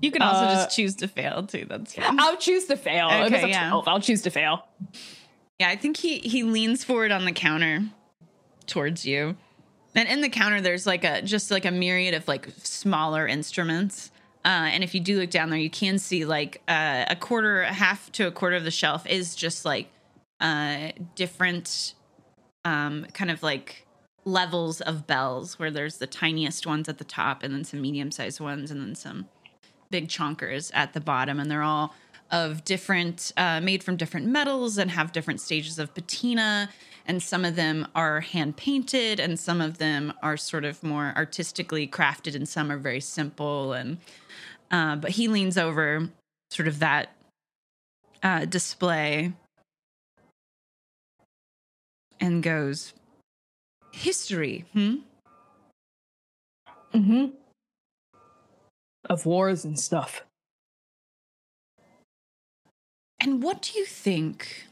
[0.00, 1.64] You can also Uh, just choose to fail too.
[1.68, 2.20] That's fine.
[2.20, 3.08] I'll choose to fail.
[3.26, 3.72] Okay, yeah.
[3.86, 4.66] I'll choose to fail.
[5.58, 7.84] Yeah, I think he he leans forward on the counter
[8.66, 9.36] towards you.
[9.94, 14.10] And in the counter there's like a just like a myriad of like smaller instruments.
[14.44, 17.62] Uh, and if you do look down there, you can see like uh, a quarter,
[17.62, 19.88] a half to a quarter of the shelf is just like
[20.40, 21.94] uh, different
[22.66, 23.86] um, kind of like
[24.26, 28.10] levels of bells, where there's the tiniest ones at the top, and then some medium
[28.10, 29.28] sized ones, and then some
[29.90, 31.94] big chonkers at the bottom, and they're all
[32.30, 36.70] of different, uh, made from different metals and have different stages of patina.
[37.06, 41.12] And some of them are hand painted, and some of them are sort of more
[41.14, 43.74] artistically crafted, and some are very simple.
[43.74, 43.98] And
[44.70, 46.08] uh, but he leans over,
[46.50, 47.14] sort of that
[48.22, 49.34] uh, display,
[52.18, 52.94] and goes,
[53.92, 54.96] "History, hmm."
[56.94, 57.26] Mm-hmm.
[59.10, 60.24] Of wars and stuff.
[63.24, 64.66] And what do you think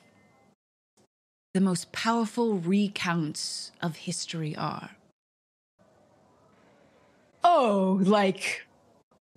[1.55, 4.91] the most powerful recounts of history are?
[7.43, 8.67] Oh, like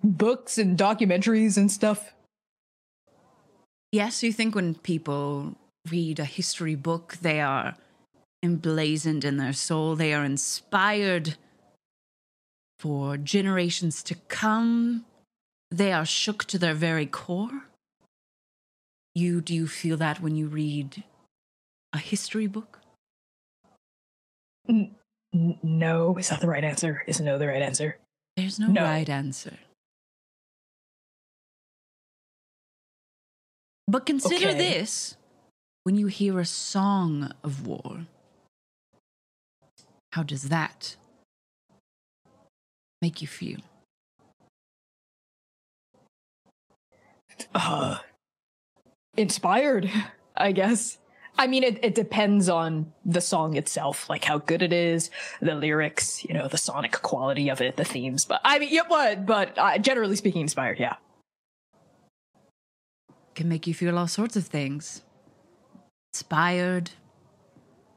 [0.03, 2.11] books and documentaries and stuff.
[3.93, 5.55] Yes, you think when people
[5.89, 7.75] read a history book, they are
[8.43, 11.37] emblazoned in their soul, they are inspired
[12.79, 15.05] for generations to come
[15.71, 17.63] they are shook to their very core.
[19.15, 21.03] You do you feel that when you read
[21.93, 22.81] a history book?
[24.67, 24.95] N-
[25.63, 27.03] no, is that the right answer?
[27.07, 27.97] Is no the right answer?
[28.35, 28.83] There's no, No.
[28.83, 29.57] right answer.
[33.87, 34.57] But consider Okay.
[34.57, 35.15] this
[35.83, 38.07] when you hear a song of war.
[40.11, 40.95] How does that
[43.01, 43.59] make you feel?
[47.53, 47.99] Uh,
[49.17, 49.89] inspired,
[50.37, 50.97] I guess.
[51.37, 55.11] I mean, it, it depends on the song itself, like how good it is,
[55.41, 58.23] the lyrics, you know, the sonic quality of it, the themes.
[58.23, 60.79] But I mean, yeah, but but uh, generally speaking, inspired.
[60.79, 60.95] Yeah.
[63.33, 65.01] Can make you feel all sorts of things.
[66.13, 66.91] Inspired,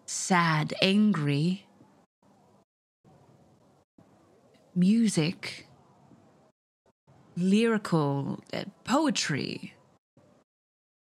[0.05, 1.65] sad, angry.
[4.75, 5.69] Music,
[7.37, 9.75] lyrical, uh, poetry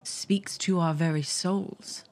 [0.02, 2.04] speaks to our very souls.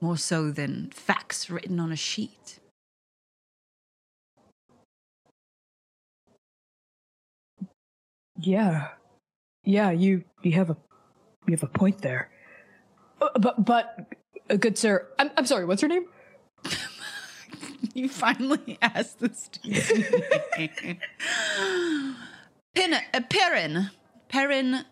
[0.00, 2.58] More so than facts written on a sheet.
[8.38, 8.88] Yeah.
[9.64, 10.76] Yeah, you you have a
[11.46, 12.30] you have a point there.
[13.20, 14.06] Uh, but but
[14.50, 16.06] uh, good sir, I'm I'm sorry, what's your name?
[17.94, 19.80] You finally asked this to me.
[22.74, 23.90] Pin, uh, Perrin.
[24.28, 24.84] Perrin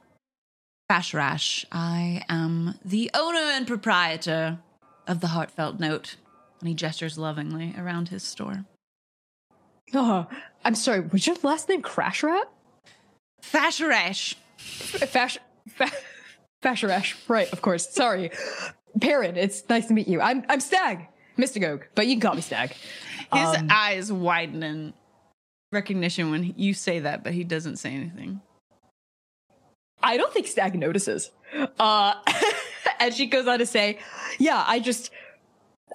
[0.90, 1.64] Bashrash.
[1.72, 4.58] I am the owner and proprietor
[5.06, 6.16] of the Heartfelt Note.
[6.60, 8.64] And he gestures lovingly around his store.
[9.92, 10.26] Oh,
[10.64, 12.48] I'm sorry, was your last name Crash Rat?
[13.42, 14.34] Fashrash.
[14.56, 15.90] Fash fa-
[16.62, 17.14] Fasherash.
[17.28, 17.88] Right, of course.
[17.90, 18.30] Sorry.
[19.00, 20.20] Perrin, it's nice to meet you.
[20.20, 21.08] I'm I'm Stag.
[21.36, 22.70] Mystagogue, but you can call me Stag.
[23.32, 24.94] His Um, eyes widen in
[25.72, 28.40] recognition when you say that, but he doesn't say anything.
[30.04, 31.30] I don't think Stag notices.
[31.78, 32.14] Uh,
[33.00, 33.98] and she goes on to say,
[34.38, 35.10] "Yeah, I just,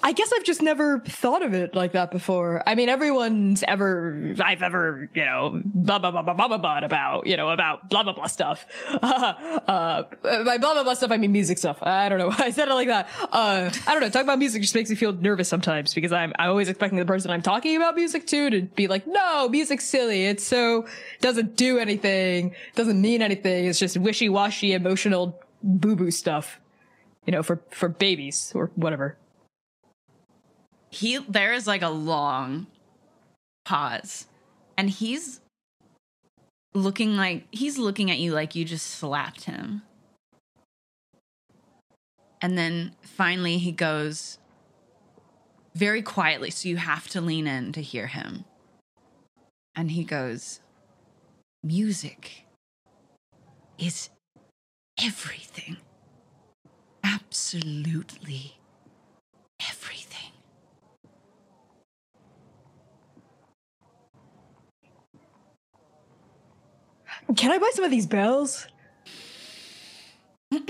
[0.02, 2.64] I guess I've just never thought of it like that before.
[2.66, 6.78] I mean, everyone's ever, I've ever, you know, blah blah blah blah blah blah, blah
[6.80, 8.66] about, you know, about blah blah blah stuff.
[9.70, 11.78] Uh, uh, by blah blah blah stuff, I mean music stuff.
[11.82, 12.34] I don't know.
[12.38, 13.08] I said it like that.
[13.32, 14.10] Uh, I don't know.
[14.10, 17.06] Talking about music just makes me feel nervous sometimes because I'm, I'm always expecting the
[17.06, 20.26] person I'm talking about music to to be like, no, music's silly.
[20.26, 20.88] It's so
[21.22, 23.66] doesn't do anything, doesn't mean anything.
[23.66, 26.60] It's just wishy washy, emotional boo boo stuff.
[27.26, 29.18] You know, for for babies or whatever.
[30.90, 32.68] He there is like a long
[33.66, 34.26] pause.
[34.78, 35.42] And he's
[36.74, 39.82] looking like he's looking at you like you just slapped him.
[42.42, 44.38] And then finally he goes
[45.76, 48.46] very quietly so you have to lean in to hear him.
[49.76, 50.62] And he goes
[51.64, 52.46] music
[53.78, 54.10] is
[55.02, 55.78] everything.
[57.04, 58.60] Absolutely
[59.62, 59.99] everything
[67.36, 68.68] Can I buy some of these bells?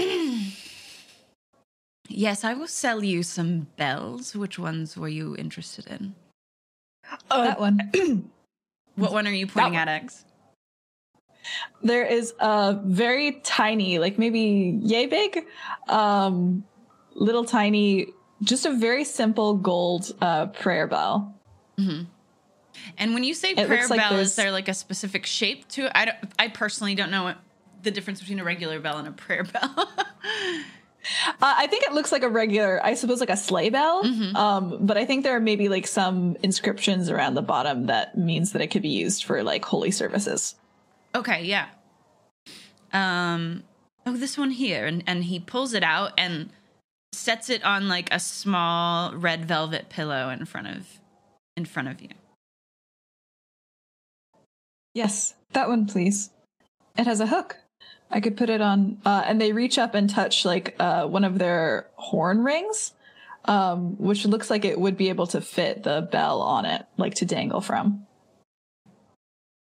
[2.11, 4.35] Yes, I will sell you some bells.
[4.35, 6.15] Which ones were you interested in?
[7.29, 7.91] Uh, that one.
[8.95, 10.25] What one are you pointing at, X?
[11.81, 15.45] There is a very tiny, like maybe yay big,
[15.87, 16.65] um,
[17.13, 18.07] little tiny,
[18.43, 21.33] just a very simple gold uh, prayer bell.
[22.97, 25.85] And when you say It prayer like bell, is there like a specific shape to
[25.85, 25.91] it?
[25.95, 26.17] I don't.
[26.37, 27.37] I personally don't know what
[27.81, 29.73] the difference between a regular bell and a prayer bell.
[29.77, 34.05] Uh, I think it looks like a regular, I suppose, like a sleigh bell.
[34.35, 38.51] Um, but I think there are maybe like some inscriptions around the bottom that means
[38.51, 40.55] that it could be used for like holy services.
[41.15, 41.67] okay, yeah.
[42.91, 43.63] Um.
[44.05, 46.49] Oh, this one here, and and he pulls it out and
[47.11, 50.99] sets it on like a small red velvet pillow in front of
[51.55, 52.09] in front of you.
[54.99, 56.29] Yes, that one, please.
[56.97, 57.55] It has a hook.
[58.11, 61.23] I could put it on, uh, and they reach up and touch like uh, one
[61.23, 62.91] of their horn rings,
[63.45, 67.13] um, which looks like it would be able to fit the bell on it, like
[67.15, 68.07] to dangle from.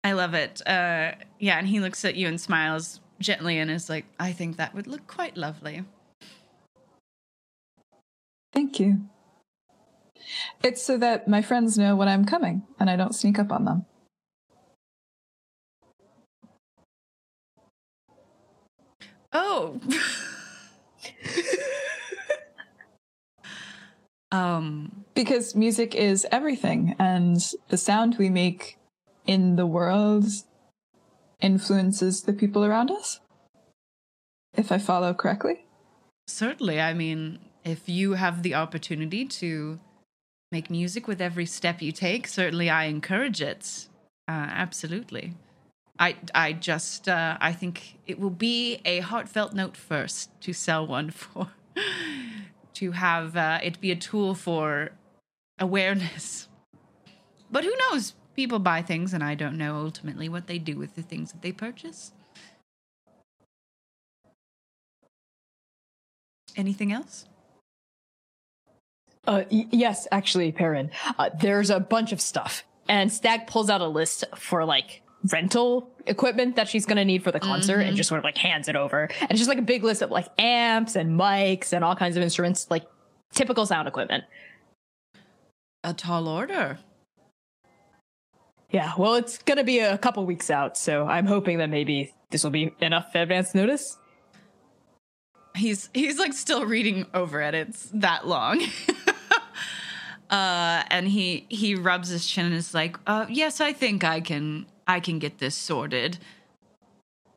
[0.03, 0.61] I love it.
[0.67, 4.57] Uh, yeah, and he looks at you and smiles gently and is like, "I think
[4.57, 5.85] that would look quite lovely."
[8.53, 9.03] Thank you.
[10.65, 13.67] It's so that my friends know when I'm coming and I don't sneak up on
[13.67, 13.87] them.
[19.33, 19.81] Oh.
[24.33, 25.05] um.
[25.15, 28.79] Because music is everything, and the sound we make
[29.27, 30.25] in the world
[31.41, 33.21] influences the people around us.
[34.55, 35.67] If I follow correctly.
[36.27, 36.81] Certainly.
[36.81, 39.81] I mean, if you have the opportunity to
[40.51, 43.89] make music with every step you take, certainly I encourage it.
[44.29, 45.35] Uh, absolutely.
[46.03, 50.85] I, I just, uh, I think it will be a heartfelt note first to sell
[50.85, 51.53] one for,
[52.75, 54.91] to have uh, it be a tool for
[55.61, 56.49] awareness.
[57.53, 58.15] But who knows?
[58.35, 61.43] People buy things, and I don't know ultimately what they do with the things that
[61.43, 62.11] they purchase.
[66.57, 67.27] Anything else?
[69.25, 70.91] Uh, y- yes, actually, Perrin.
[71.17, 75.89] Uh, there's a bunch of stuff, and Stag pulls out a list for like rental
[76.07, 78.77] equipment that she's gonna need for the concert, and just sort of like hands it
[78.77, 79.09] over.
[79.21, 82.17] And it's just like a big list of like amps and mics and all kinds
[82.17, 82.85] of instruments, like
[83.33, 84.25] typical sound equipment.
[85.85, 86.79] A tall order.
[88.71, 92.43] Yeah, well, it's gonna be a couple weeks out, so I'm hoping that maybe this
[92.43, 93.99] will be enough advance notice.
[95.55, 97.55] He's he's like still reading over it.
[97.55, 98.63] It's that long.
[100.31, 104.23] uh and he he rubs his chin and is like, uh yes, I think I
[104.23, 106.19] can I can get this sorted.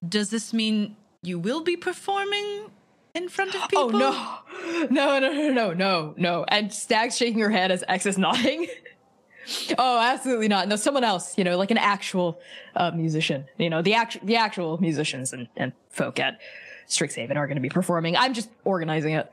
[0.07, 2.71] Does this mean you will be performing
[3.13, 3.95] in front of people?
[3.95, 4.41] Oh
[4.89, 6.45] no, no, no, no, no, no, no!
[6.47, 8.67] And Stag's shaking her head as X is nodding.
[9.77, 10.67] oh, absolutely not.
[10.67, 11.37] No, someone else.
[11.37, 12.39] You know, like an actual
[12.75, 13.45] uh, musician.
[13.57, 16.39] You know, the actual the actual musicians and, and folk at
[16.87, 18.15] Strixhaven are going to be performing.
[18.15, 19.31] I'm just organizing it.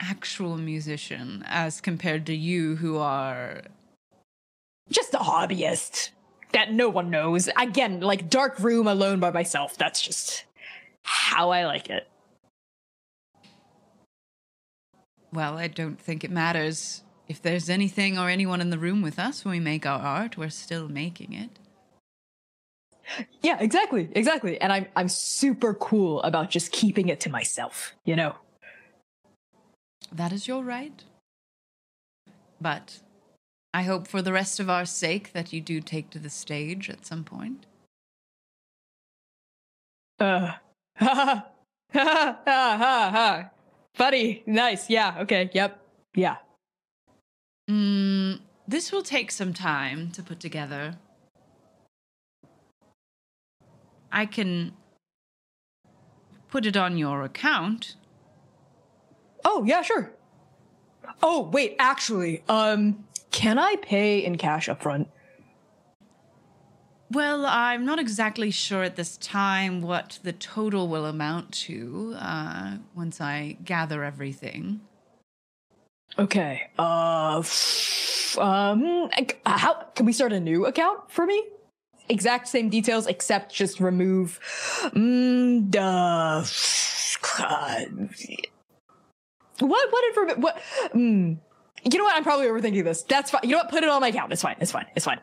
[0.00, 3.62] Actual musician as compared to you who are
[4.88, 6.10] Just a hobbyist
[6.52, 7.48] that no one knows.
[7.56, 9.76] Again, like dark room alone by myself.
[9.76, 10.44] That's just
[11.02, 12.06] how I like it.
[15.32, 19.18] well, I don't think it matters if there's anything or anyone in the room with
[19.18, 21.50] us when we make our art, we're still making it.
[23.42, 24.60] Yeah, exactly, exactly.
[24.60, 27.94] And I'm I'm super cool about just keeping it to myself.
[28.04, 28.36] You know.
[30.12, 31.04] That is your right.
[32.60, 33.00] But
[33.72, 36.90] I hope for the rest of our sake that you do take to the stage
[36.90, 37.66] at some point.
[40.18, 40.52] Uh,
[40.96, 41.46] ha ha
[41.92, 43.50] ha ha ha ha.
[43.94, 45.80] Funny, nice, yeah, okay, yep,
[46.14, 46.36] yeah.
[47.70, 50.96] Mm, this will take some time to put together.
[54.12, 54.72] I can
[56.48, 57.94] put it on your account.
[59.44, 60.12] Oh yeah, sure.
[61.22, 65.08] Oh wait, actually, um, can I pay in cash up front?
[67.10, 72.76] Well, I'm not exactly sure at this time what the total will amount to uh,
[72.94, 74.80] once I gather everything.
[76.18, 76.68] Okay.
[76.78, 79.10] Uh, f- um,
[79.44, 81.42] how can we start a new account for me?
[82.08, 84.38] Exact same details, except just remove.
[84.94, 86.44] Mm, uh,
[89.60, 89.92] what?
[89.92, 90.40] What information?
[90.40, 90.62] What?
[90.94, 91.38] Mm,
[91.84, 92.16] you know what?
[92.16, 93.02] I'm probably overthinking this.
[93.02, 93.42] That's fine.
[93.44, 93.70] You know what?
[93.70, 94.32] Put it on my account.
[94.32, 94.56] It's fine.
[94.60, 94.86] It's fine.
[94.94, 95.20] It's fine.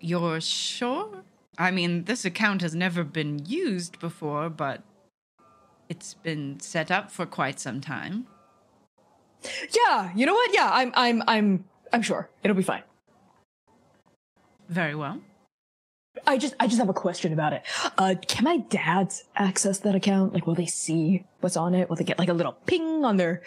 [0.00, 1.22] You're sure?
[1.58, 4.82] I mean, this account has never been used before, but
[5.88, 8.26] it's been set up for quite some time.
[9.70, 10.12] Yeah.
[10.14, 10.54] You know what?
[10.54, 10.70] Yeah.
[10.72, 10.92] I'm.
[10.94, 11.22] I'm.
[11.26, 11.64] I'm.
[11.92, 12.82] I'm sure it'll be fine.
[14.68, 15.20] Very well.
[16.26, 17.62] I just I just have a question about it.
[17.98, 20.34] Uh can my dads access that account?
[20.34, 21.88] Like will they see what's on it?
[21.88, 23.42] Will they get like a little ping on their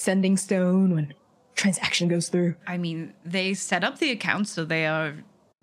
[0.00, 1.14] sending stone when
[1.54, 2.54] transaction goes through?
[2.66, 5.14] I mean, they set up the account so they are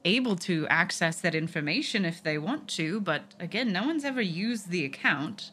[0.06, 4.70] able to access that information if they want to, but again, no one's ever used
[4.70, 5.52] the account.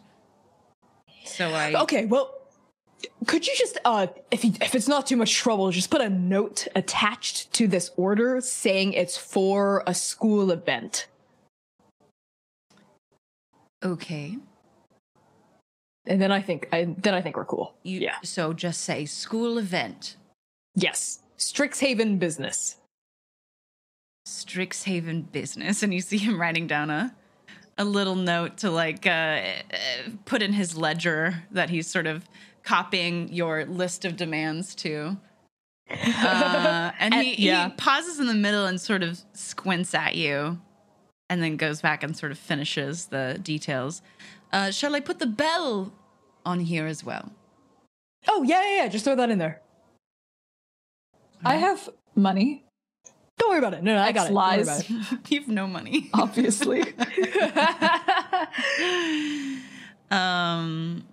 [1.24, 2.34] So I Okay, well
[3.26, 6.10] could you just uh if you, if it's not too much trouble, just put a
[6.10, 11.06] note attached to this order saying it's for a school event.
[13.82, 14.38] okay.
[16.06, 17.74] And then I think I then I think we're cool.
[17.82, 18.16] You, yeah.
[18.22, 20.16] So just say school event,
[20.74, 21.20] Yes.
[21.38, 22.76] Strixhaven business.
[24.26, 27.14] Strixhaven business, and you see him writing down a
[27.76, 29.74] a little note to like uh, uh,
[30.24, 32.24] put in his ledger that he's sort of
[32.62, 35.16] copying your list of demands to.
[35.90, 37.68] Uh, and he, And- yeah.
[37.68, 40.58] he pauses in the middle and sort of squints at you,
[41.28, 44.00] and then goes back and sort of finishes the details.
[44.54, 45.92] Uh, shall I put the bell
[46.46, 47.32] on here as well?
[48.28, 48.88] Oh yeah, yeah, yeah.
[48.88, 49.60] Just throw that in there.
[51.44, 52.64] I have money,
[53.36, 53.82] Don't worry about it.
[53.82, 54.32] No, no, I got it.
[54.32, 54.88] Don't worry Lies.
[55.28, 56.08] You've no money.
[56.14, 56.82] obviously.
[60.12, 61.04] um,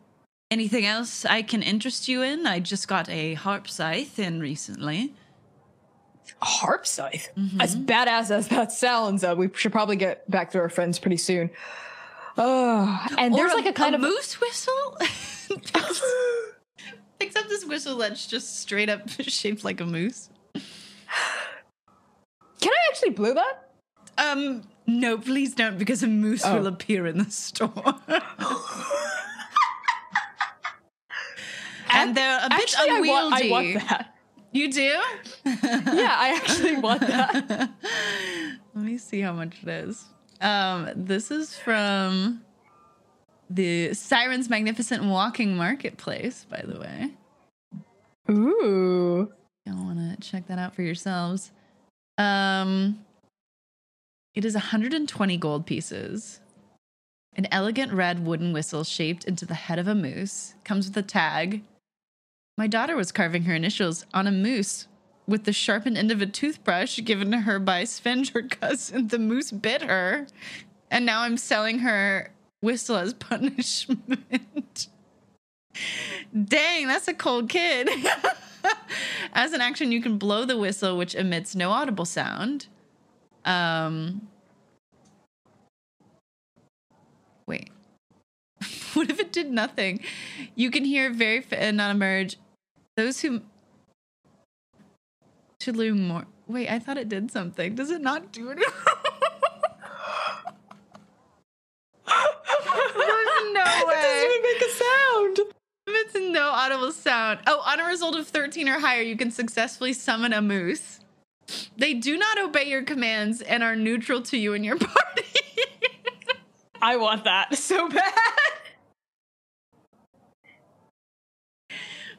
[0.52, 2.46] anything else I can interest you in?
[2.46, 5.16] I just got a harp scythe in recently.
[6.44, 7.30] A harp scythe.
[7.60, 11.18] As badass as that sounds, uh, we should probably get back to our friends pretty
[11.18, 11.50] soon.
[12.38, 14.98] Oh, and there's Or like a kind of moose whistle.
[15.50, 16.02] picks,
[17.20, 20.30] picks up this whistle that's just straight up shaped like a moose.
[20.54, 20.62] Can
[22.72, 23.70] I actually blow that?
[24.18, 26.58] Um, no, please don't, because a moose Oh.
[26.60, 27.72] will appear in the store.
[31.92, 33.10] and they're a bit Actually, I unwieldy.
[33.10, 34.16] want, I want that.
[34.54, 34.82] You do?
[34.82, 37.70] Yeah, I actually want that.
[38.76, 40.06] Let me see how much it is.
[40.42, 42.42] Um, this is from
[43.50, 47.12] the Siren's Magnificent Walking Marketplace, by the way.
[48.30, 49.32] Ooh.
[49.66, 51.52] Y'all want to check that out for yourselves.
[52.18, 53.06] Um,
[54.34, 56.40] it is 120 gold pieces.
[57.36, 61.02] An elegant red wooden whistle shaped into the head of a moose comes with a
[61.02, 61.62] tag.
[62.58, 64.88] My daughter was carving her initials on a moose
[65.32, 69.08] with the sharpened end of a toothbrush given to her by Sven, her cousin.
[69.08, 70.28] The moose bit her,
[70.92, 74.88] and now I'm selling her whistle as punishment.
[76.46, 77.90] Dang, that's a cold kid.
[79.34, 82.68] As an action, you can blow the whistle, which emits no audible sound.
[83.46, 84.28] Um,
[87.48, 87.70] wait.
[88.94, 90.02] what if it did nothing?
[90.56, 92.38] You can hear very f- and not emerge.
[92.98, 93.42] Those who
[95.62, 96.26] to loom more.
[96.48, 97.76] Wait, I thought it did something.
[97.76, 98.58] Does it not do it?
[98.58, 98.68] There's
[103.54, 103.94] no way.
[103.94, 105.40] It doesn't even make a sound.
[105.88, 107.40] It's no audible sound.
[107.48, 111.00] Oh, on a result of 13 or higher, you can successfully summon a moose.
[111.78, 115.26] They do not obey your commands and are neutral to you and your party.
[116.82, 118.14] I want that so bad.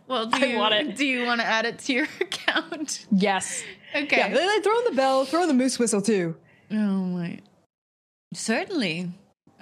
[0.07, 0.97] Well, do I you, want it.
[0.97, 3.07] Do you want to add it to your account?
[3.11, 3.63] Yes.
[3.95, 4.17] Okay.
[4.17, 6.37] Yeah, they, they throw in the bell, throw in the moose whistle too.
[6.71, 7.39] Oh my.
[8.35, 9.11] Certainly.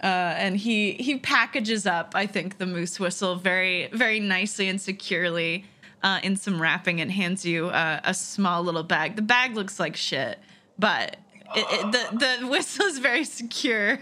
[0.02, 4.80] Uh, and he he packages up, I think, the moose whistle very very nicely and
[4.80, 5.66] securely
[6.02, 9.16] uh, in some wrapping and hands you uh, a small little bag.
[9.16, 10.38] The bag looks like shit,
[10.78, 11.18] but
[11.54, 13.98] it, it, the the whistle is very secure.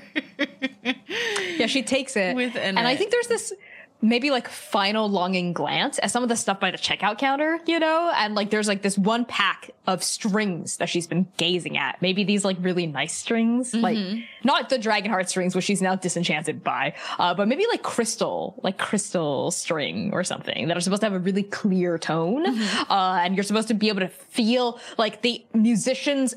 [1.56, 2.36] Yeah, she takes it.
[2.36, 3.52] Within and I think there's this
[4.00, 7.78] maybe like final longing glance at some of the stuff by the checkout counter, you
[7.80, 8.12] know?
[8.14, 12.00] And like there's like this one pack of strings that she's been gazing at.
[12.00, 13.98] Maybe these like really nice strings, like
[14.44, 18.60] not the dragon heart strings, which she's now disenchanted by, uh, but maybe like crystal,
[18.62, 22.46] like crystal string or something that are supposed to have a really clear tone.
[22.88, 26.34] Uh, and you're supposed to be able to feel like the musicians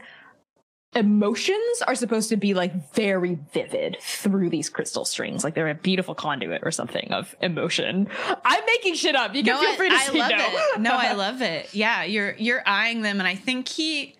[0.93, 5.73] emotions are supposed to be like very vivid through these crystal strings like they're a
[5.75, 8.09] beautiful conduit or something of emotion
[8.43, 10.81] i'm making shit up you can feel free to I say love no it.
[10.81, 11.73] No, I love it.
[11.73, 14.15] Yeah, you're you're eyeing them, and I think he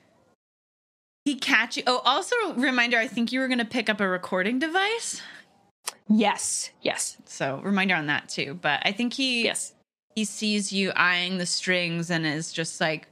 [1.26, 1.84] he catch you.
[1.88, 2.98] Oh, also reminder.
[2.98, 5.22] I think you were going to pick up a recording device,
[6.10, 8.58] yes yes so reminder on that too.
[8.62, 9.74] But I think he yes
[10.16, 13.08] he sees you eyeing the strings and is just like,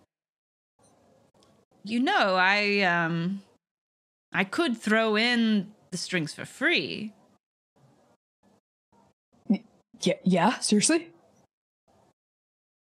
[1.84, 3.42] you know, I um,
[4.32, 7.14] I could throw in the strings for free.
[10.02, 11.10] yeah yeah seriously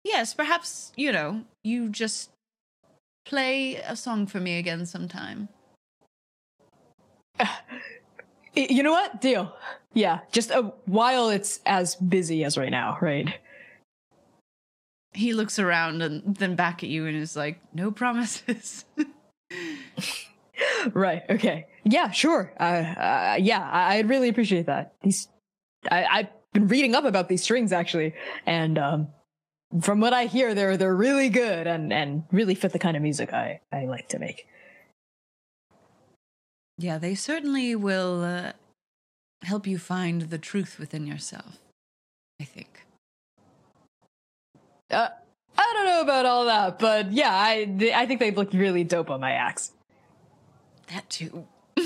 [0.03, 2.31] Yes, perhaps you know you just
[3.25, 5.47] play a song for me again sometime.
[7.39, 9.55] Y- you know what deal
[9.93, 13.39] yeah just a while it's as busy as right now right
[15.13, 18.85] He looks around and then back at you and is like, "No promises."
[20.93, 25.27] right okay yeah sure uh, uh yeah I- i'd really appreciate that these
[25.89, 28.13] I, i've been reading up about these strings actually
[28.45, 29.07] and um
[29.81, 33.03] from what i hear they're they're really good and and really fit the kind of
[33.03, 34.47] music i i like to make
[36.77, 38.53] yeah, they certainly will uh,
[39.43, 41.59] help you find the truth within yourself.
[42.41, 42.85] I think.
[44.89, 45.09] uh
[45.57, 49.11] i don't know about all that but yeah i i think they look really dope
[49.11, 49.71] on my axe
[50.91, 51.47] That too.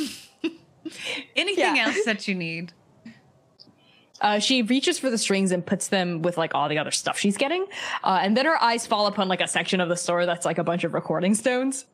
[1.36, 1.86] Anything Yeah.
[1.88, 2.74] else that you need?
[4.22, 7.20] Uh, she reaches for the strings and puts them with like all the other stuff
[7.20, 7.66] she's getting.
[8.04, 10.58] Uh, and then her eyes fall upon like a section of the store that's like
[10.58, 11.86] a bunch of recording stones.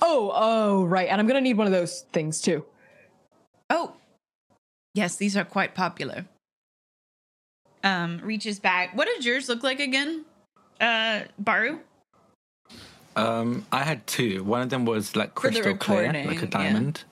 [0.00, 1.08] Oh, oh, right.
[1.08, 2.64] And I'm going to need one of those things too.
[3.70, 3.94] Oh,
[4.94, 6.26] yes, these are quite popular.
[7.82, 8.96] Um, reaches back.
[8.96, 10.24] What did yours look like again?
[10.80, 11.80] Uh, Baru.
[13.16, 14.44] Um, I had two.
[14.44, 16.46] One of them was like crystal clear, like a yeah.
[16.46, 17.04] diamond,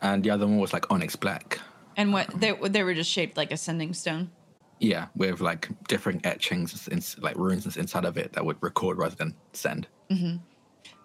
[0.00, 1.60] and the other one was like onyx black.
[1.96, 4.30] And what they they were just shaped like a sending stone.
[4.78, 9.14] Yeah, with like different etchings, in, like runes inside of it that would record rather
[9.14, 9.86] than send.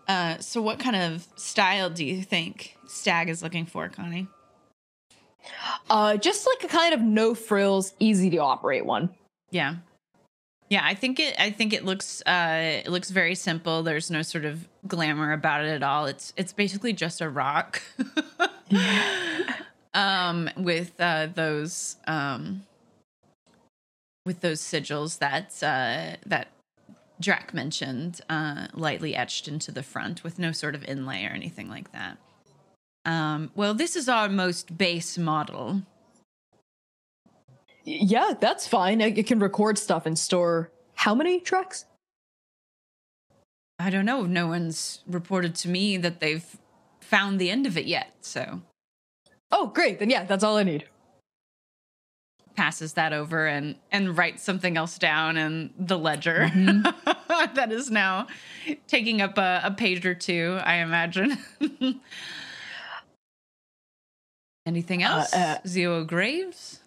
[0.07, 4.27] Uh, so what kind of style do you think Stag is looking for, Connie?
[5.89, 9.09] Uh, just like a kind of no frills, easy to operate one.
[9.51, 9.75] Yeah.
[10.75, 13.81] Yeah, I think it I think it looks uh it looks very simple.
[13.81, 16.05] There's no sort of glamour about it at all.
[16.05, 17.81] It's it's basically just a rock.
[19.93, 22.65] um with uh those um
[24.25, 26.49] with those sigils that uh that
[27.21, 31.69] Drac mentioned, uh lightly etched into the front with no sort of inlay or anything
[31.69, 32.17] like that.
[33.05, 35.83] Um well, this is our most base model.
[37.85, 38.99] Yeah, that's fine.
[38.99, 41.85] It can record stuff and store how many tracks?
[43.77, 44.23] I don't know.
[44.23, 46.45] No one's reported to me that they've
[47.01, 48.13] found the end of it yet.
[48.21, 48.61] So
[49.51, 49.99] Oh, great.
[49.99, 50.85] Then yeah, that's all I need.
[52.55, 56.49] passes that over and and writes something else down in the ledger
[57.27, 58.27] that is now
[58.87, 60.57] taking up a, a page or two.
[60.63, 61.37] I imagine.
[64.65, 65.33] Anything Uh, else?
[65.33, 66.79] uh, Zero Graves.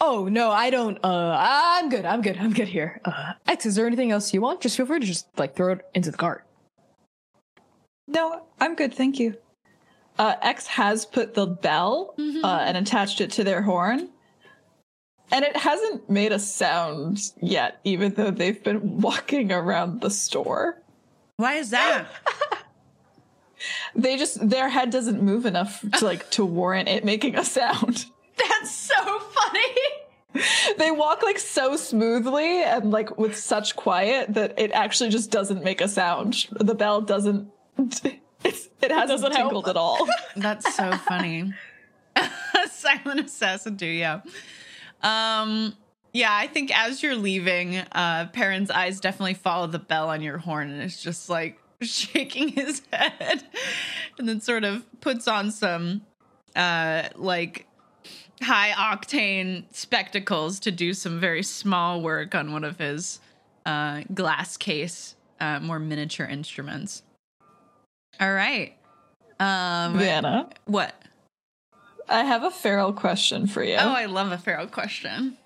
[0.00, 0.98] Oh no, I don't.
[1.04, 2.04] Uh, I'm good.
[2.04, 2.38] I'm good.
[2.38, 3.00] I'm good here.
[3.04, 4.60] Uh, X, is there anything else you want?
[4.60, 6.46] Just feel free to just like throw it into the cart.
[8.08, 9.36] No, I'm good, thank you.
[10.18, 14.08] Uh, X has put the bell uh, and attached it to their horn,
[15.30, 20.82] and it hasn't made a sound yet, even though they've been walking around the store.
[21.36, 22.06] Why is that?
[23.94, 28.06] They just their head doesn't move enough to like to warrant it making a sound.
[28.48, 29.74] That's so funny.
[30.78, 35.64] they walk like so smoothly and like with such quiet that it actually just doesn't
[35.64, 36.46] make a sound.
[36.50, 37.50] The bell doesn't.
[38.42, 39.68] It's, it hasn't doesn't help.
[39.68, 40.08] at all.
[40.36, 41.52] That's so funny.
[42.70, 43.98] Silent assassin do you?
[43.98, 44.20] yeah.
[45.02, 45.76] Um
[46.14, 50.38] yeah, I think as you're leaving, uh Perrin's eyes definitely follow the bell on your
[50.38, 53.44] horn and it's just like shaking his head
[54.18, 56.00] and then sort of puts on some
[56.56, 57.66] uh like
[58.42, 63.20] high octane spectacles to do some very small work on one of his
[63.66, 67.02] uh glass case uh more miniature instruments.
[68.18, 68.76] All right.
[69.38, 70.94] Um Vienna, what?
[72.08, 73.76] I have a feral question for you.
[73.76, 75.36] Oh, I love a feral question.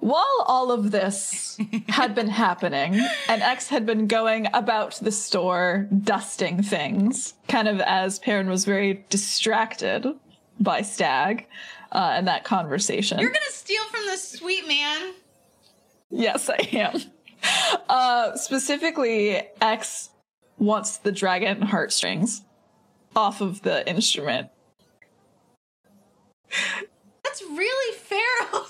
[0.00, 2.94] While all of this had been happening,
[3.28, 8.64] and X had been going about the store dusting things, kind of as Perrin was
[8.64, 10.06] very distracted
[10.60, 11.46] by Stag
[11.92, 13.18] uh, and that conversation.
[13.18, 15.14] You're gonna steal from the sweet man.
[16.10, 17.00] Yes, I am.
[17.88, 20.10] Uh, specifically, X
[20.58, 22.42] wants the dragon heartstrings
[23.14, 24.48] off of the instrument.
[27.22, 28.66] That's really feral.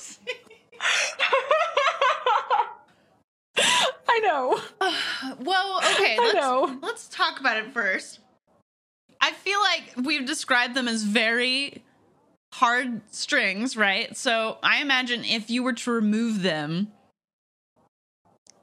[4.08, 4.58] I know.
[5.40, 6.78] well, okay, I let's, know.
[6.82, 8.20] let's talk about it first.
[9.20, 11.82] I feel like we've described them as very
[12.54, 14.16] hard strings, right?
[14.16, 16.88] So I imagine if you were to remove them,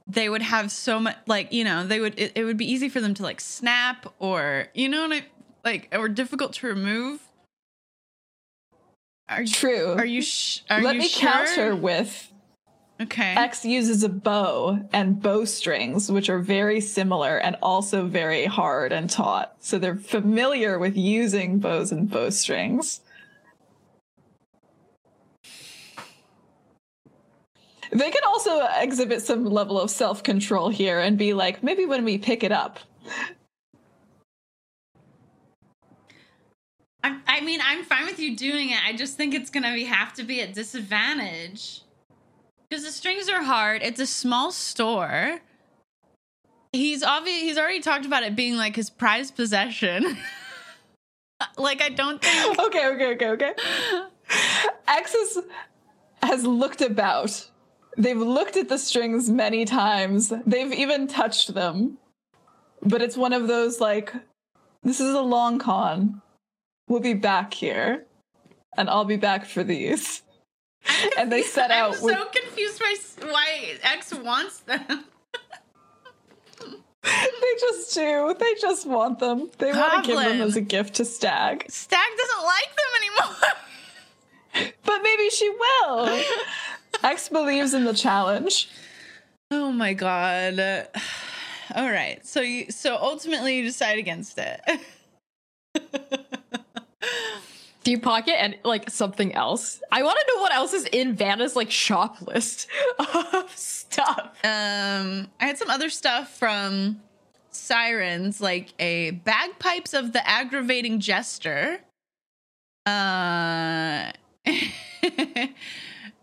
[0.07, 2.89] they would have so much, like, you know, they would, it, it would be easy
[2.89, 5.25] for them to like snap or, you know what I,
[5.63, 7.21] like, or difficult to remove.
[9.27, 9.93] Are you, True.
[9.93, 11.29] are you, sh- are Let you me sure?
[11.29, 12.31] counter with
[13.01, 13.35] Okay.
[13.35, 19.09] X uses a bow and bowstrings, which are very similar and also very hard and
[19.09, 19.55] taut.
[19.59, 23.01] So they're familiar with using bows and bowstrings.
[27.91, 32.03] They can also exhibit some level of self control here and be like, maybe when
[32.03, 32.79] we pick it up.
[37.03, 38.79] I, I mean, I'm fine with you doing it.
[38.83, 41.81] I just think it's gonna be have to be at disadvantage
[42.69, 43.81] because the strings are hard.
[43.83, 45.39] It's a small store.
[46.73, 47.41] He's obvious.
[47.41, 50.17] He's already talked about it being like his prized possession.
[51.57, 52.59] like I don't think.
[52.59, 53.53] Okay, okay, okay, okay.
[54.87, 55.39] X is,
[56.21, 57.49] has looked about.
[57.97, 60.33] They've looked at the strings many times.
[60.45, 61.97] They've even touched them.
[62.81, 64.13] But it's one of those like,
[64.83, 66.21] this is a long con.
[66.87, 68.05] We'll be back here.
[68.77, 70.21] And I'll be back for these.
[71.17, 71.93] And they set out.
[71.93, 72.95] I'm out with so confused by
[73.27, 74.85] why X wants them.
[77.03, 78.35] they just do.
[78.37, 79.49] They just want them.
[79.57, 81.65] They want to give them as a gift to Stag.
[81.69, 83.37] Stag doesn't like them anymore.
[84.85, 86.23] But maybe she will.
[87.03, 88.69] X believes in the challenge.
[89.51, 90.59] Oh my god.
[91.75, 92.25] All right.
[92.25, 94.61] So you so ultimately you decide against it.
[97.83, 99.81] Do you pocket and like something else?
[99.91, 102.67] I want to know what else is in Vanna's like shop list
[102.99, 104.35] of stuff.
[104.43, 107.01] um I had some other stuff from
[107.51, 111.79] sirens like a bagpipes of the aggravating jester.
[112.85, 114.11] Uh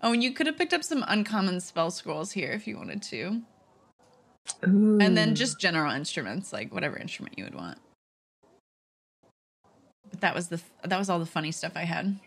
[0.03, 3.03] Oh, and you could have picked up some uncommon spell scrolls here if you wanted
[3.05, 3.43] to.
[4.63, 7.79] And then just general instruments, like whatever instrument you would want.
[10.11, 12.19] But that was the that was all the funny stuff I had.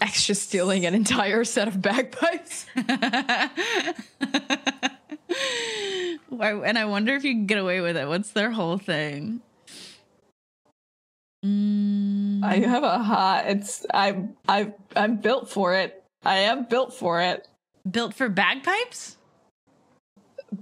[0.00, 2.66] extra stealing an entire set of bagpipes.
[6.40, 8.08] And I wonder if you can get away with it.
[8.08, 9.40] What's their whole thing?
[11.44, 13.44] Mm, I have a hot.
[13.46, 16.02] It's I'm I I'm built for it.
[16.24, 17.46] I am built for it.
[17.90, 19.18] built for bagpipes?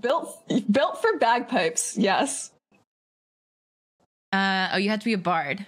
[0.01, 1.97] Built built for bagpipes.
[1.97, 2.51] Yes.
[4.33, 5.67] Uh, oh, you have to be a bard.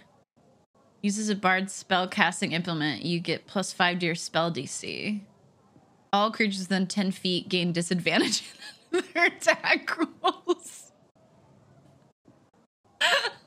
[1.03, 3.05] Uses a bard spell casting implement.
[3.05, 5.21] You get plus five to your spell DC.
[6.13, 8.43] All creatures within 10 feet gain disadvantage
[8.93, 10.93] in their attack rolls.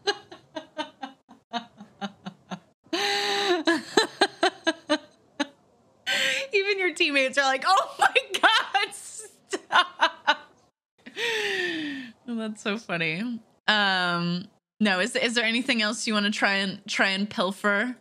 [6.77, 10.37] Even your teammates are like, oh my god, stop.
[12.27, 13.39] That's so funny.
[13.67, 14.47] Um,
[14.79, 17.95] no, is is there anything else you want to try and try and pilfer?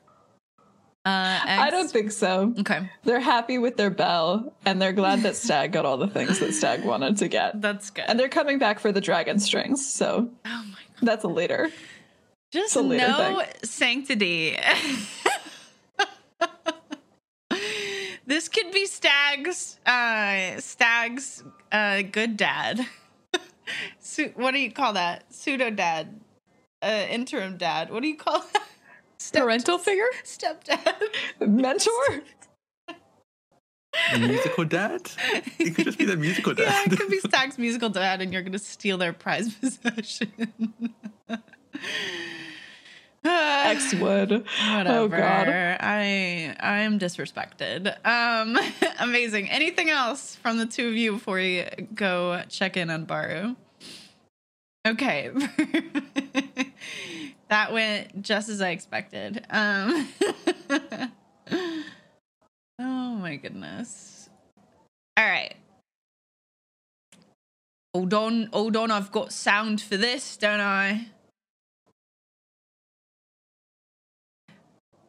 [1.06, 2.52] Uh, I don't think so.
[2.58, 6.40] Okay, They're happy with their bell and they're glad that Stag got all the things
[6.40, 7.62] that Stag wanted to get.
[7.62, 8.04] that's good.
[8.08, 11.70] And they're coming back for the dragon strings, so oh my god, that's a later.
[12.52, 14.58] just a no sanctity.
[18.26, 22.86] this could be Stag's uh, Stag's uh, good dad.
[24.00, 25.32] Su- what do you call that?
[25.32, 26.20] Pseudo dad,
[26.82, 27.90] uh, interim dad.
[27.90, 28.62] What do you call that?
[29.18, 30.08] Step- Parental figure?
[30.24, 30.94] stepdad.
[31.40, 32.22] Mentor?
[34.18, 35.10] musical dad?
[35.58, 36.66] It could just be the musical dad.
[36.86, 40.30] Yeah, it could be Stag's musical dad, and you're going to steal their prize possession.
[43.26, 44.30] X would.
[44.30, 44.88] Whatever.
[44.88, 45.48] Oh god.
[45.48, 47.94] I I am disrespected.
[48.06, 48.58] Um,
[49.00, 49.48] amazing.
[49.50, 51.64] Anything else from the two of you before we
[51.94, 53.56] go check in on Baru?
[54.86, 55.30] Okay.
[57.48, 59.44] that went just as I expected.
[59.50, 60.08] Um,
[62.78, 64.30] oh my goodness.
[65.16, 65.56] All right.
[67.92, 68.92] Hold on, hold on.
[68.92, 71.08] I've got sound for this, don't I?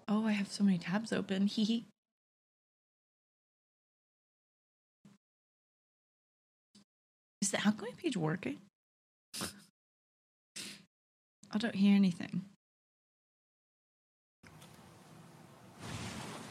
[0.08, 1.48] Oh, I have so many tabs open.
[1.48, 1.86] Hee hee.
[7.42, 8.58] Is the outgoing page working?
[11.52, 12.44] I don't hear anything.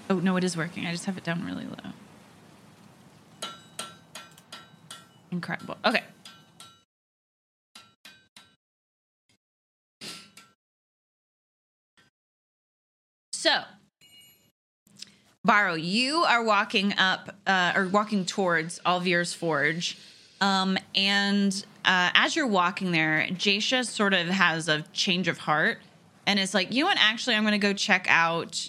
[0.09, 0.87] Oh, no, it is working.
[0.87, 1.91] I just have it down really low.
[5.33, 5.77] Incredible.
[5.85, 6.03] Okay.
[13.47, 13.63] So,
[15.45, 19.97] Baro, you are walking up uh, or walking towards Alvir's Forge.
[20.41, 25.79] Um, and uh, as you're walking there, Jasha sort of has a change of heart
[26.27, 26.99] and is like, you know what?
[26.99, 28.69] Actually, I'm going to go check out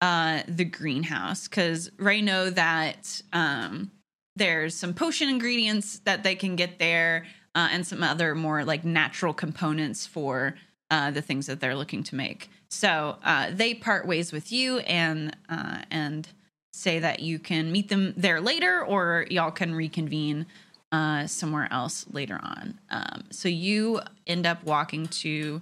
[0.00, 3.92] uh, the greenhouse because Ray know that um,
[4.34, 8.84] there's some potion ingredients that they can get there uh, and some other more like
[8.84, 10.56] natural components for
[10.90, 12.50] uh, the things that they're looking to make.
[12.70, 16.28] So uh, they part ways with you and uh, and
[16.72, 20.46] say that you can meet them there later, or y'all can reconvene
[20.92, 22.78] uh, somewhere else later on.
[22.90, 25.60] Um, so you end up walking to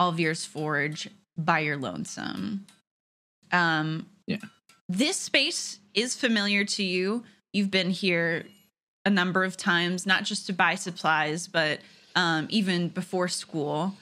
[0.00, 2.66] Alvir's Forge by your lonesome.
[3.52, 4.38] Um, Yeah.
[4.88, 7.24] This space is familiar to you.
[7.52, 8.46] You've been here
[9.04, 11.80] a number of times, not just to buy supplies, but
[12.14, 13.94] um, even before school.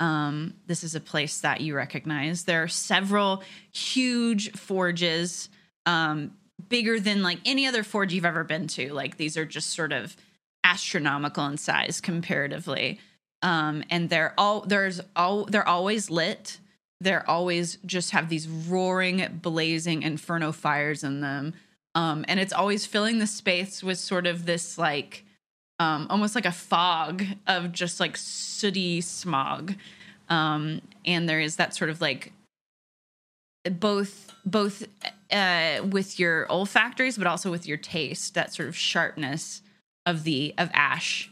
[0.00, 2.44] Um, this is a place that you recognize.
[2.44, 5.48] There are several huge forges,
[5.86, 6.32] um,
[6.68, 8.92] bigger than like any other forge you've ever been to.
[8.92, 10.16] Like these are just sort of
[10.64, 12.98] astronomical in size comparatively.
[13.42, 16.58] Um, and they're all there's all they're always lit.
[17.00, 21.54] They're always just have these roaring, blazing inferno fires in them.
[21.94, 25.24] Um, and it's always filling the space with sort of this like
[25.78, 29.74] um, almost like a fog of just like sooty smog.
[30.28, 32.32] Um, and there is that sort of like
[33.64, 34.84] both both
[35.30, 39.62] uh, with your olfactories, but also with your taste, that sort of sharpness
[40.06, 41.30] of the of ash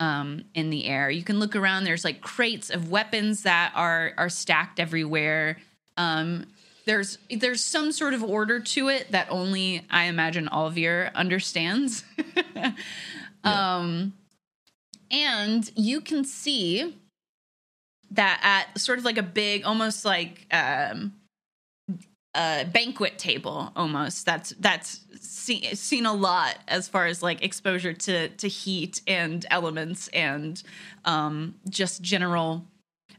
[0.00, 1.10] um, in the air.
[1.10, 1.84] You can look around.
[1.84, 5.58] There's like crates of weapons that are are stacked everywhere.
[5.96, 6.46] Um,
[6.86, 12.04] there's there's some sort of order to it that only I imagine Alvir understands.
[13.46, 14.12] Um,
[15.10, 16.96] and you can see
[18.10, 21.12] that at sort of like a big, almost like um,
[22.34, 27.92] a banquet table, almost that's that's see, seen a lot as far as like exposure
[27.92, 30.62] to to heat and elements and
[31.04, 32.64] um, just general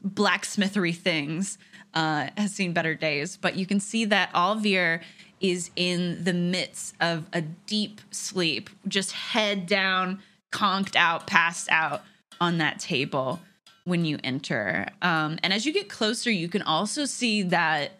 [0.05, 1.57] blacksmithery things
[1.93, 3.38] uh, has seen better days.
[3.38, 5.01] But you can see that Alvir
[5.39, 10.19] is in the midst of a deep sleep, just head down,
[10.51, 12.03] conked out, passed out
[12.39, 13.39] on that table
[13.85, 14.88] when you enter.
[15.01, 17.91] Um, and as you get closer, you can also see that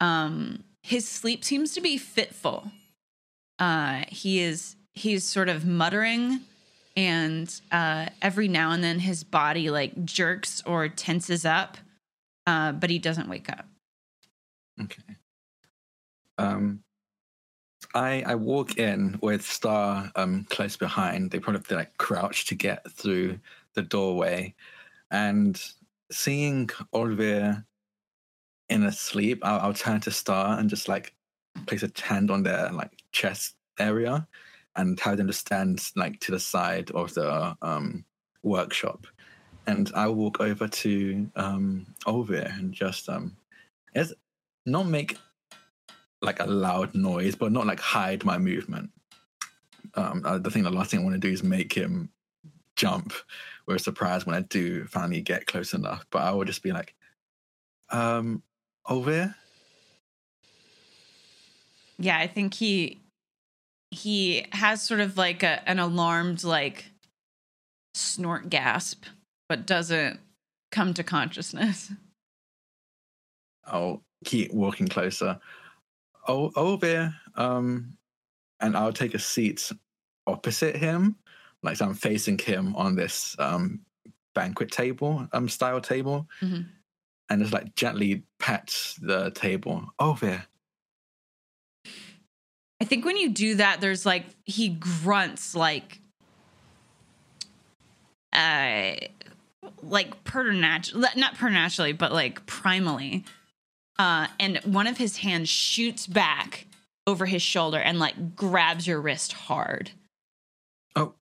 [0.00, 2.70] um, his sleep seems to be fitful.
[3.58, 6.40] Uh, he is he's sort of muttering
[6.96, 11.78] and uh, every now and then his body like jerks or tenses up,
[12.46, 13.66] uh, but he doesn't wake up.
[14.80, 15.02] Okay.
[16.42, 16.84] Um,
[17.94, 21.30] I I walk in with Star um close behind.
[21.30, 23.38] They probably like crouch to get through
[23.74, 24.54] the doorway,
[25.10, 25.60] and
[26.10, 27.64] seeing Olivia
[28.68, 31.14] in a sleep, I'll, I'll turn to Star and just like
[31.66, 34.26] place a hand on their like chest area,
[34.76, 38.04] and have them to stand like to the side of the um
[38.42, 39.06] workshop,
[39.66, 43.36] and I walk over to um Olivia and just um,
[44.64, 45.18] not make
[46.22, 48.90] like a loud noise, but not like hide my movement.
[49.94, 52.08] Um, I, the thing, the last thing I want to do is make him
[52.76, 53.12] jump
[53.66, 56.06] or surprise when I do finally get close enough.
[56.10, 56.94] But I will just be like,
[57.90, 58.42] um,
[58.88, 59.34] over.
[61.98, 63.00] Yeah, I think he
[63.90, 66.86] he has sort of like a, an alarmed like
[67.94, 69.04] snort gasp,
[69.48, 70.18] but doesn't
[70.70, 71.92] come to consciousness.
[73.66, 75.38] I'll keep walking closer.
[76.26, 77.14] Oh, over.
[77.34, 77.96] Um,
[78.60, 79.72] and I'll take a seat
[80.26, 81.16] opposite him,
[81.62, 83.80] like so I'm facing him on this um
[84.34, 86.68] banquet table, um style table, Mhm.
[87.28, 89.92] and just like gently pat the table.
[89.98, 90.46] Over.
[92.80, 96.00] I think when you do that, there's like he grunts like
[98.32, 98.94] uh
[99.82, 103.24] like preternatural not preternaturally, but like primally.
[103.98, 106.66] Uh and one of his hands shoots back
[107.06, 109.90] over his shoulder and like grabs your wrist hard.
[110.96, 111.14] Oh,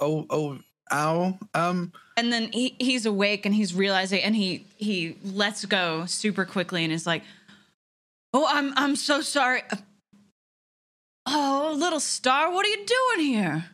[0.00, 0.58] oh, oh,
[0.92, 1.38] ow.
[1.54, 6.44] Um, And then he, he's awake and he's realizing and he he lets go super
[6.44, 7.24] quickly and is like,
[8.32, 9.62] "Oh, I'm I'm so sorry.
[11.26, 13.64] Oh, little star, what are you doing here?"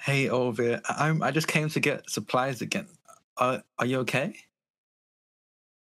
[0.00, 0.80] hey, over.
[0.88, 1.22] I'm.
[1.22, 2.86] I just came to get supplies again.
[3.36, 4.34] Uh, are you okay?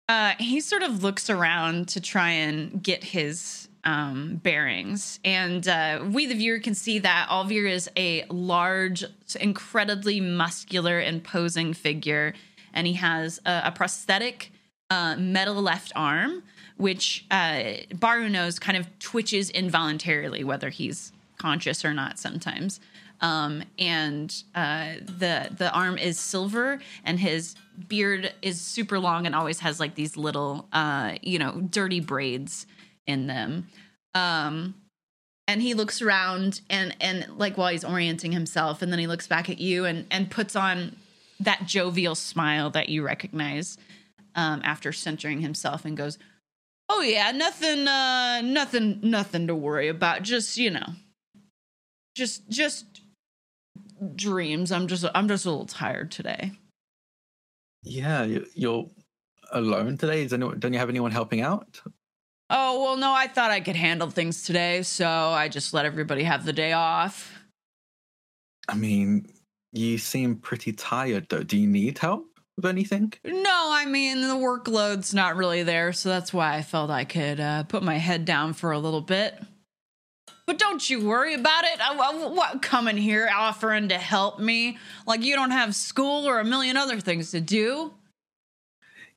[0.10, 6.04] Uh, he sort of looks around to try and get his um, bearings, and uh,
[6.12, 9.04] we, the viewer, can see that Alvir is a large,
[9.40, 12.34] incredibly muscular, imposing figure,
[12.74, 14.52] and he has a, a prosthetic
[14.92, 16.44] uh, metal left arm,
[16.78, 17.64] which uh,
[17.96, 22.20] Baru knows kind of twitches involuntarily, whether he's conscious or not.
[22.20, 22.80] Sometimes.
[23.22, 27.56] Um, and uh, the the arm is silver, and his
[27.88, 32.66] beard is super long and always has like these little, uh, you know, dirty braids
[33.08, 33.68] in them.
[34.14, 34.76] Um,
[35.48, 39.28] and he looks around and and like while he's orienting himself, and then he looks
[39.28, 40.96] back at you and and puts on
[41.40, 43.78] that jovial smile that you recognize
[44.36, 46.18] um, after centering himself, and goes,
[46.88, 50.22] "Oh yeah, nothing, uh, nothing, nothing to worry about.
[50.22, 50.94] Just you know."
[52.16, 53.02] just just
[54.16, 56.52] dreams i'm just i'm just a little tired today
[57.84, 58.90] Yeah, you, you're
[59.52, 60.24] alone today.
[60.24, 61.82] Is anyone, don't you have anyone helping out?
[62.54, 66.22] oh well no i thought i could handle things today so i just let everybody
[66.24, 67.38] have the day off
[68.68, 69.26] I mean,
[69.74, 71.44] you seem pretty tired though.
[71.44, 72.26] Do you need help
[72.58, 73.14] with anything?
[73.26, 77.40] no i mean the workload's not really there so that's why i felt i could
[77.40, 79.42] uh, put my head down for a little bit
[80.52, 81.80] but don't you worry about it.
[81.80, 84.78] I, I, what coming here offering to help me
[85.08, 87.94] like you don't have school or a million other things to do?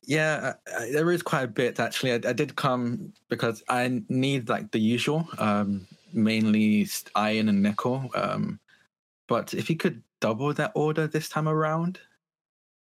[0.03, 2.13] Yeah, I, there is quite a bit actually.
[2.13, 8.09] I, I did come because I need like the usual, um, mainly iron and nickel.
[8.15, 8.57] Um,
[9.27, 11.99] but if you could double that order this time around,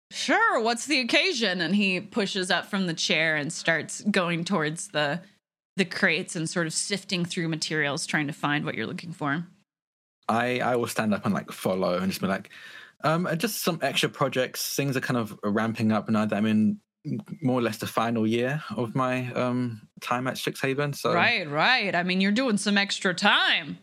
[0.10, 1.62] Sure, what's the occasion?
[1.62, 5.22] And he pushes up from the chair and starts going towards the
[5.82, 9.48] the crates and sort of sifting through materials trying to find what you're looking for.
[10.30, 12.52] I I will stand up and like follow and just be like,
[13.04, 14.76] um, just some extra projects.
[14.76, 16.80] Things are kind of ramping up now that I'm in
[17.42, 20.94] more or less the final year of my um time at Strixhaven.
[20.96, 21.96] So Right, right.
[21.96, 23.80] I mean, you're doing some extra time.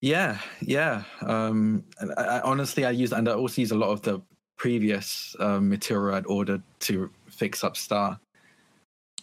[0.00, 1.04] Yeah, yeah.
[1.22, 1.84] Um,
[2.18, 4.20] I, I, honestly, I use and I also use a lot of the
[4.58, 8.18] previous um, material I'd ordered to fix up Star.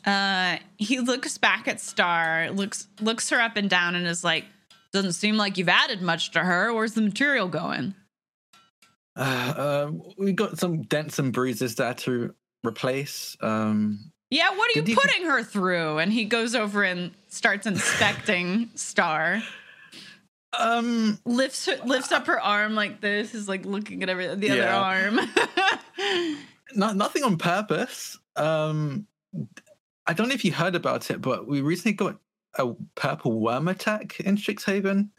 [0.06, 4.46] Uh, he looks back at Star, looks looks her up and down, and is like,
[4.94, 6.74] "Doesn't seem like you've added much to her.
[6.74, 7.94] Where's the material going?"
[9.16, 12.34] Uh, um, we got some dents and bruises that to
[12.66, 13.36] replace.
[13.42, 15.98] Um, yeah, what are you Did you- putting her through?
[16.00, 19.44] And he goes over and starts inspecting Star.
[20.58, 23.36] um, Lifts her, lifts up her arm like this.
[23.36, 25.20] Is like looking at every the other arm.
[26.76, 28.18] not nothing on purpose.
[28.38, 29.08] Um,
[30.08, 32.18] I don't know if you heard about it, but we recently got
[32.58, 35.10] a purple worm attack in Strixhaven.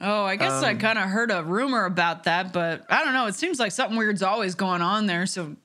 [0.00, 3.12] oh, I guess I Um, kind of heard a rumor about that, but I don't
[3.14, 3.26] know.
[3.26, 5.26] It seems like something weird's always going on there.
[5.26, 5.56] So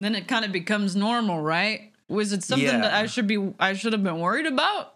[0.00, 1.92] then it kind of becomes normal, right?
[2.08, 3.52] Was it something that I should be?
[3.60, 4.94] I should have been worried about?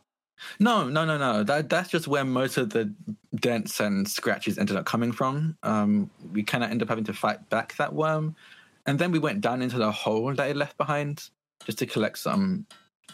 [0.58, 1.44] No, no, no, no.
[1.44, 2.92] That that's just where most of the
[3.36, 5.56] dents and scratches ended up coming from.
[5.62, 8.34] Um, we kind of end up having to fight back that worm,
[8.84, 11.30] and then we went down into the hole that it left behind
[11.64, 12.66] just to collect some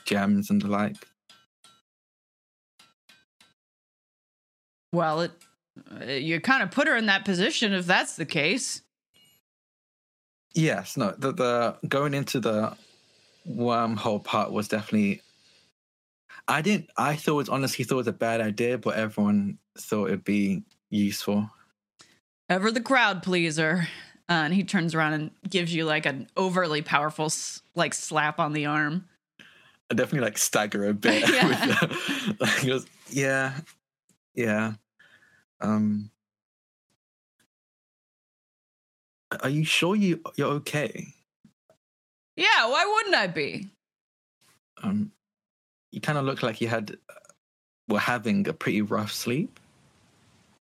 [0.04, 0.96] gems and the like.
[4.92, 5.32] Well, it
[6.00, 8.82] uh, you kind of put her in that position if that's the case.
[10.54, 12.76] Yes, no, the, the going into the
[13.48, 15.22] wormhole part was definitely.
[16.48, 16.90] I didn't.
[16.96, 20.24] I thought it was honestly thought it was a bad idea, but everyone thought it'd
[20.24, 21.48] be useful.
[22.48, 23.86] Ever the crowd pleaser.
[24.30, 27.28] Uh, and he turns around and gives you like an overly powerful
[27.74, 29.04] like slap on the arm.
[29.90, 31.28] I definitely like stagger a bit.
[31.28, 32.34] Yeah.
[32.38, 33.54] like, goes, yeah,
[34.34, 34.74] yeah.
[35.60, 36.10] Um,
[39.42, 41.08] are you sure you you're okay?
[42.36, 43.68] Yeah, why wouldn't I be?
[44.82, 45.10] Um,
[45.90, 46.96] you kind of look like you had
[47.88, 49.58] were having a pretty rough sleep.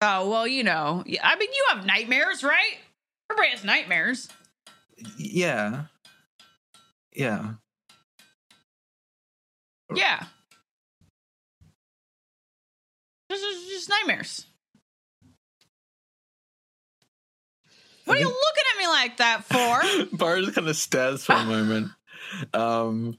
[0.01, 1.05] Oh, well, you know.
[1.23, 2.79] I mean, you have nightmares, right?
[3.31, 4.29] Everybody has nightmares.
[5.17, 5.85] Yeah,
[7.15, 7.53] yeah.
[9.95, 10.25] Yeah.
[13.29, 14.47] This is just nightmares.
[18.05, 20.17] What are you looking at me like that for?
[20.17, 21.93] Bar just kind of stares for a moment.
[22.53, 23.17] Um,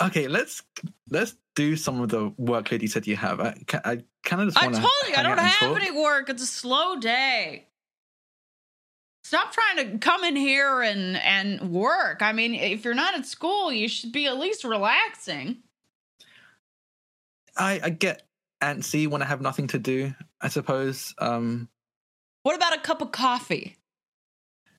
[0.00, 0.62] okay, let's
[1.10, 3.40] let's do some of the workload you said you have.
[3.40, 4.80] I, I kind of just want to.
[4.80, 5.82] I told you I don't have talk.
[5.82, 6.28] any work.
[6.28, 7.66] It's a slow day.
[9.32, 12.20] Stop trying to come in here and and work.
[12.20, 15.62] I mean, if you're not at school, you should be at least relaxing.
[17.56, 18.24] I, I get
[18.60, 20.12] antsy when I have nothing to do.
[20.38, 21.70] I suppose um,
[22.42, 23.78] What about a cup of coffee?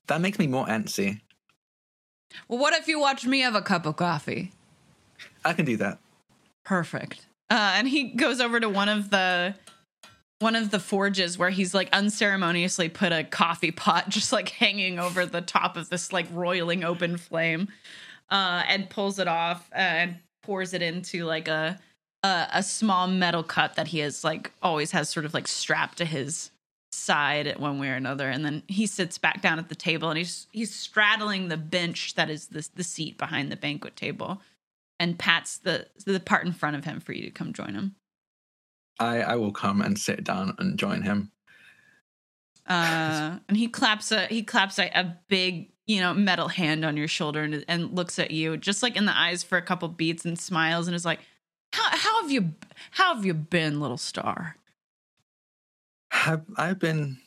[0.06, 1.20] that makes me more antsy.
[2.46, 4.52] Well, what if you watch me have a cup of coffee?
[5.44, 5.98] I can do that.
[6.64, 7.26] Perfect.
[7.50, 9.56] Uh, and he goes over to one of the
[10.44, 14.98] one of the forges where he's like unceremoniously put a coffee pot just like hanging
[14.98, 17.68] over the top of this like roiling open flame,
[18.30, 21.80] uh, and pulls it off uh, and pours it into like a,
[22.22, 25.96] a a small metal cup that he has like always has sort of like strapped
[25.98, 26.50] to his
[26.92, 30.10] side at one way or another and then he sits back down at the table
[30.10, 34.40] and he's he's straddling the bench that is the the seat behind the banquet table
[35.00, 37.96] and pats the the part in front of him for you to come join him.
[38.98, 41.32] I, I will come and sit down and join him.
[42.66, 46.96] Uh, and he claps a he claps a, a big you know metal hand on
[46.96, 49.86] your shoulder and, and looks at you just like in the eyes for a couple
[49.88, 51.20] beats and smiles and is like,
[51.72, 52.54] "How how have you
[52.92, 54.56] how have you been, little star?"
[56.10, 57.18] Have I've been?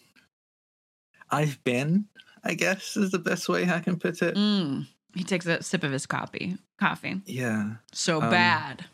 [1.29, 2.05] I've been.
[2.43, 4.35] I guess is the best way I can put it.
[4.35, 4.87] Mm.
[5.13, 6.57] He takes a sip of his coffee.
[6.79, 7.21] Coffee.
[7.25, 7.73] Yeah.
[7.91, 8.85] So Um, bad.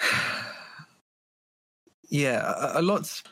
[2.12, 3.22] yeah, a, a lot's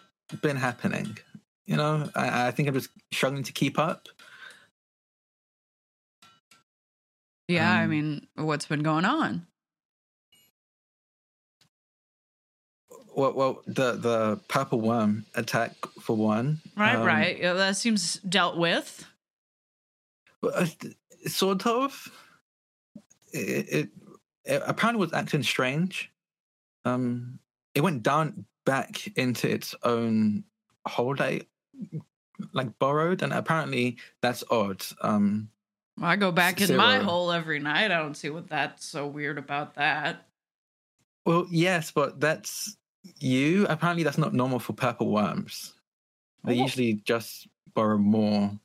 [0.41, 1.19] been happening.
[1.67, 4.09] You know, I, I think I'm just struggling to keep up.
[7.47, 9.47] Yeah, I um, mean, what's been going on?
[13.15, 16.61] Well, well, the the purple worm attack for one.
[16.75, 17.39] Right, Um, right.
[17.39, 19.05] Yeah, that seems dealt with.
[20.43, 20.67] uh,
[21.27, 22.09] Sort of.
[23.33, 23.89] It, it,
[24.45, 26.11] it apparently was acting strange.
[26.87, 27.41] Um,
[27.75, 30.45] it went down back into its own
[30.87, 31.47] hole that
[32.53, 34.83] like borrowed, and apparently that's odd.
[35.03, 35.49] Um,
[36.01, 37.91] I go back in my hole every night.
[37.91, 40.27] I don't see what that's so weird about that.
[41.27, 42.77] Well, yes, but that's
[43.19, 43.67] you.
[43.69, 45.75] Apparently, that's not normal for purple worms.
[46.45, 46.63] They Oh.
[46.63, 48.59] usually just borrow more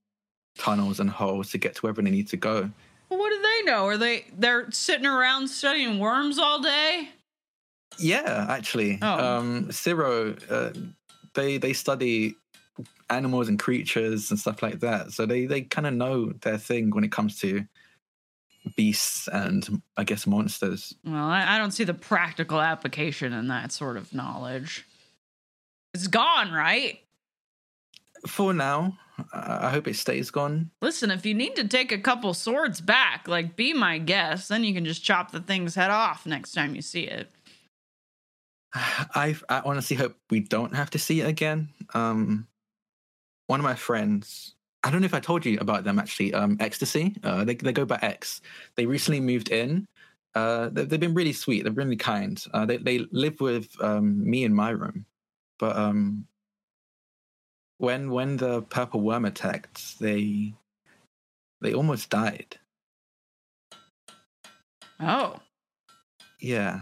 [0.57, 2.69] tunnels and holes to get to wherever they need to go.
[3.09, 3.85] Well, what do they know?
[3.85, 7.09] Are they they're sitting around studying worms all day?
[7.97, 9.37] Yeah, actually, Oh.
[9.37, 10.71] um, Ciro, uh,
[11.33, 12.35] they they study
[13.09, 16.89] animals and creatures and stuff like that, so they they kind of know their thing
[16.91, 17.65] when it comes to
[18.75, 20.95] beasts and I guess monsters.
[21.03, 24.85] Well, I, I don't see the practical application in that sort of knowledge.
[25.93, 26.99] It's gone, right?
[28.27, 28.97] For now,
[29.31, 30.71] I I hope it stays gone.
[30.81, 34.63] Listen, if you need to take a couple swords back, like be my guest, then
[34.63, 37.31] you can just chop the thing's head off next time you see it.
[38.75, 41.69] I I honestly hope we don't have to see it again.
[41.93, 42.47] Um,
[43.47, 46.33] one of my friends, I don't know if I told you about them actually.
[46.33, 48.41] Um, Ecstasy, uh, they they go by X.
[48.75, 49.87] They recently moved in.
[50.35, 51.63] Uh, they, they've been really sweet.
[51.63, 52.43] They're really kind.
[52.53, 55.05] Uh, they they live with um, me in my room,
[55.57, 56.27] but um,
[57.77, 60.53] when when the purple worm attacked, they
[61.61, 62.57] they almost died.
[64.99, 65.39] Oh,
[66.39, 66.81] Yeah,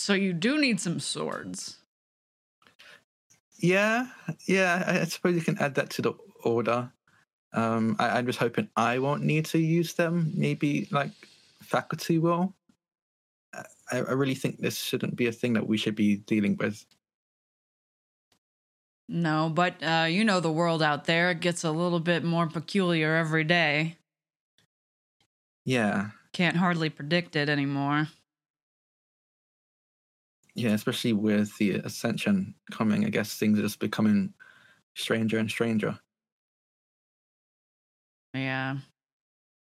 [0.00, 1.76] so you do need some swords.
[3.58, 4.06] Yeah,
[4.46, 4.82] yeah.
[4.86, 6.90] I, I suppose you can add that to the order.
[7.52, 10.32] Um, I, I'm just hoping I won't need to use them.
[10.34, 11.10] Maybe like
[11.62, 12.54] faculty will.
[13.52, 16.84] I, I really think this shouldn't be a thing that we should be dealing with.
[19.08, 22.46] No, but uh, you know the world out there it gets a little bit more
[22.46, 23.96] peculiar every day.
[25.64, 28.08] Yeah, Can't hardly predict it anymore.
[30.54, 30.70] Yeah.
[30.70, 34.34] Especially with the ascension coming, I guess things are just becoming
[34.94, 35.98] stranger and stranger.
[38.34, 38.78] Yeah.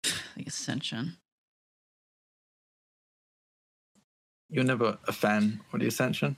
[0.36, 1.18] The Ascension.
[4.50, 6.38] You're never a fan of the ascension.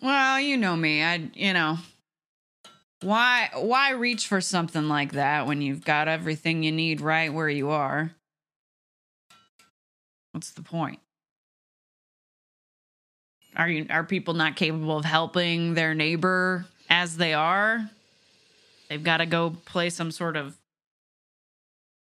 [0.00, 1.02] Well, you know me.
[1.02, 1.78] I, you know,
[3.02, 7.48] why why reach for something like that when you've got everything you need right where
[7.48, 8.12] you are?
[10.32, 11.00] What's the point?
[13.56, 17.88] Are you are people not capable of helping their neighbor as they are?
[18.88, 20.56] They've got to go play some sort of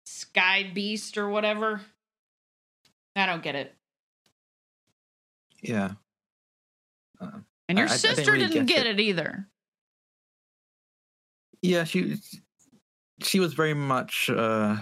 [0.04, 1.80] sky beast or whatever.
[3.16, 3.74] I don't get it.
[5.62, 5.92] Yeah.
[7.20, 9.00] And your I- I didn't sister really didn't get get it.
[9.00, 9.46] it either.
[11.62, 12.16] Yeah, she
[13.22, 14.76] she was very much uh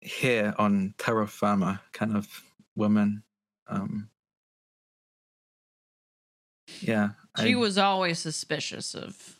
[0.00, 2.28] here on terra firma kind of
[2.76, 3.22] woman.
[3.66, 4.08] Um
[6.82, 7.10] Yeah.
[7.40, 9.36] She I- was always suspicious of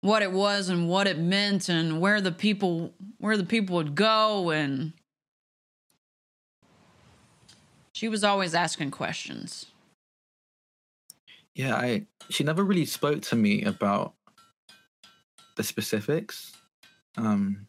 [0.00, 3.94] what it was and what it meant and where the people where the people would
[3.94, 4.92] go and
[7.92, 9.66] she was always asking questions.
[11.54, 14.14] Yeah, I she never really spoke to me about
[15.56, 16.52] the specifics.
[17.16, 17.66] Um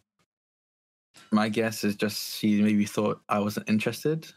[1.32, 4.28] my guess is just she maybe thought I wasn't interested.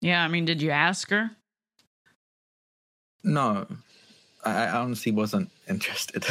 [0.00, 1.30] Yeah, I mean, did you ask her?
[3.24, 3.66] No.
[4.44, 6.24] I, I honestly wasn't interested.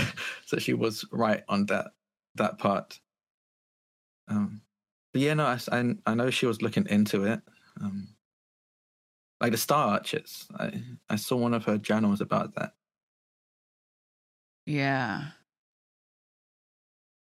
[0.45, 1.91] so she was right on that
[2.35, 2.99] that part.
[4.27, 4.61] Um
[5.13, 7.41] but yeah, no, i i know she was looking into it.
[7.81, 8.09] Um
[9.39, 10.47] like the Star Archers.
[10.59, 12.73] I, I saw one of her journals about that.
[14.65, 15.27] Yeah.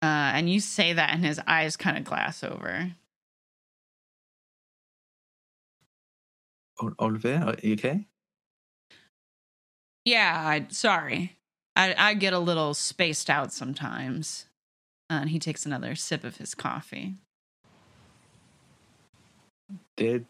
[0.02, 2.92] Uh, and you say that, and his eyes kind of glass over.
[6.80, 8.06] Ol- Oliver, are you okay?
[10.06, 11.36] Yeah, I sorry.
[11.74, 14.46] I I get a little spaced out sometimes.
[15.10, 17.14] Uh, and he takes another sip of his coffee.
[19.96, 20.26] Did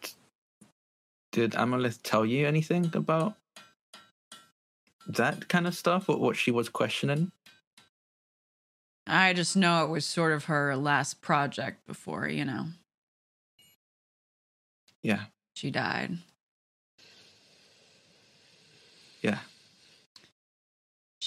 [1.31, 3.35] did Amalith tell you anything about
[5.07, 7.31] that kind of stuff or what she was questioning?
[9.05, 12.65] I just know it was sort of her last project before, you know,
[15.01, 15.25] Yeah,
[15.55, 16.17] she died.
[19.21, 19.39] yeah.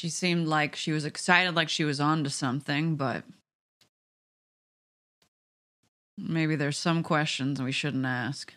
[0.00, 3.22] She seemed like she was excited, like she was on to something, but
[6.16, 8.54] maybe there's some questions we shouldn't ask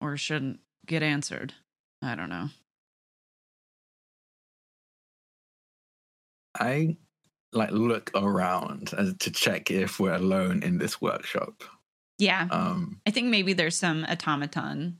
[0.00, 1.54] or shouldn't get answered.
[2.02, 2.48] I don't know.
[6.58, 6.96] I
[7.52, 11.62] like look around as to check if we're alone in this workshop.
[12.18, 12.48] Yeah.
[12.50, 14.98] Um I think maybe there's some automaton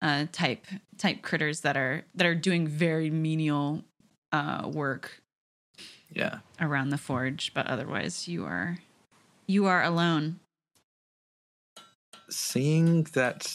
[0.00, 3.84] uh type type critters that are that are doing very menial
[4.32, 5.22] uh work
[6.12, 6.38] yeah.
[6.60, 8.78] around the forge, but otherwise you are
[9.46, 10.40] you are alone.
[12.28, 13.52] Seeing that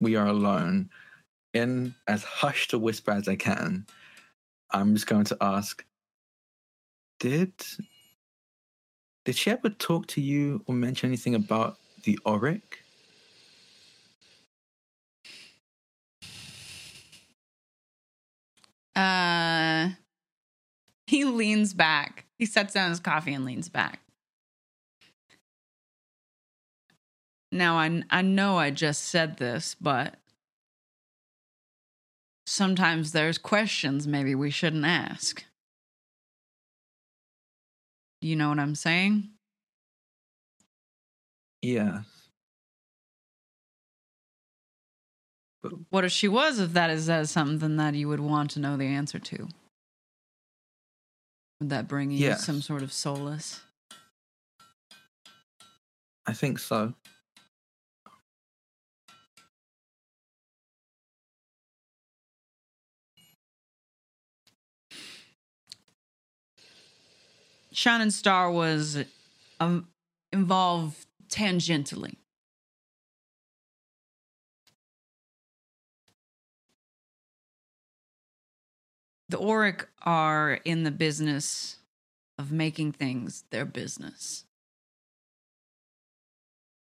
[0.00, 0.90] we are alone
[1.52, 3.86] in as hushed a whisper as I can,
[4.70, 5.84] I'm just going to ask
[7.20, 7.52] Did
[9.24, 12.82] did she ever talk to you or mention anything about the Auric?
[18.96, 19.90] Uh,
[21.06, 22.24] he leans back.
[22.38, 24.00] He sets down his coffee and leans back.
[27.52, 30.16] Now, I, I know I just said this, but
[32.46, 35.44] sometimes there's questions maybe we shouldn't ask.
[38.20, 39.30] You know what I'm saying?
[41.62, 42.02] Yeah.
[45.90, 48.60] What if she was, if that is, that is something that you would want to
[48.60, 49.48] know the answer to?
[51.60, 52.44] Would that bring you Yes.
[52.44, 53.60] some sort of solace?
[56.26, 56.94] I think so.
[67.72, 68.98] Shannon Star was
[69.60, 69.88] um,
[70.32, 72.16] involved tangentially.
[79.28, 81.76] The Auric are in the business
[82.38, 84.44] of making things their business.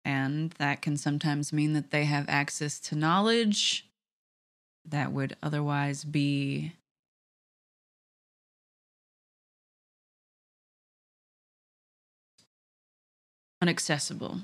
[0.04, 3.88] And that can sometimes mean that they have access to knowledge
[4.84, 6.72] that would otherwise be
[13.60, 14.40] inaccessible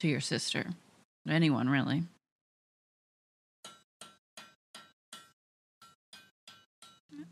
[0.00, 0.70] to your sister,
[1.28, 2.02] anyone really.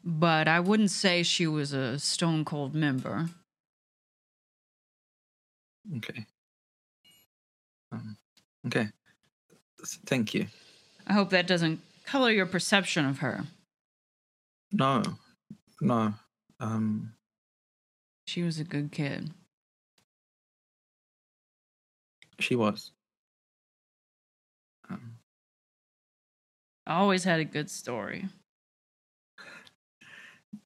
[0.09, 3.29] But I wouldn't say she was a stone cold member.
[5.97, 6.25] Okay.
[7.91, 8.17] Um,
[8.69, 8.87] okay.
[10.07, 10.47] Thank you.
[11.09, 13.47] I hope that doesn't color your perception of her.
[14.71, 15.03] No.
[15.81, 16.15] No.
[16.61, 17.15] Um.
[18.29, 19.31] She was a good kid.
[22.39, 22.93] She was.
[24.89, 25.19] Um,
[26.87, 28.27] Always had a good story.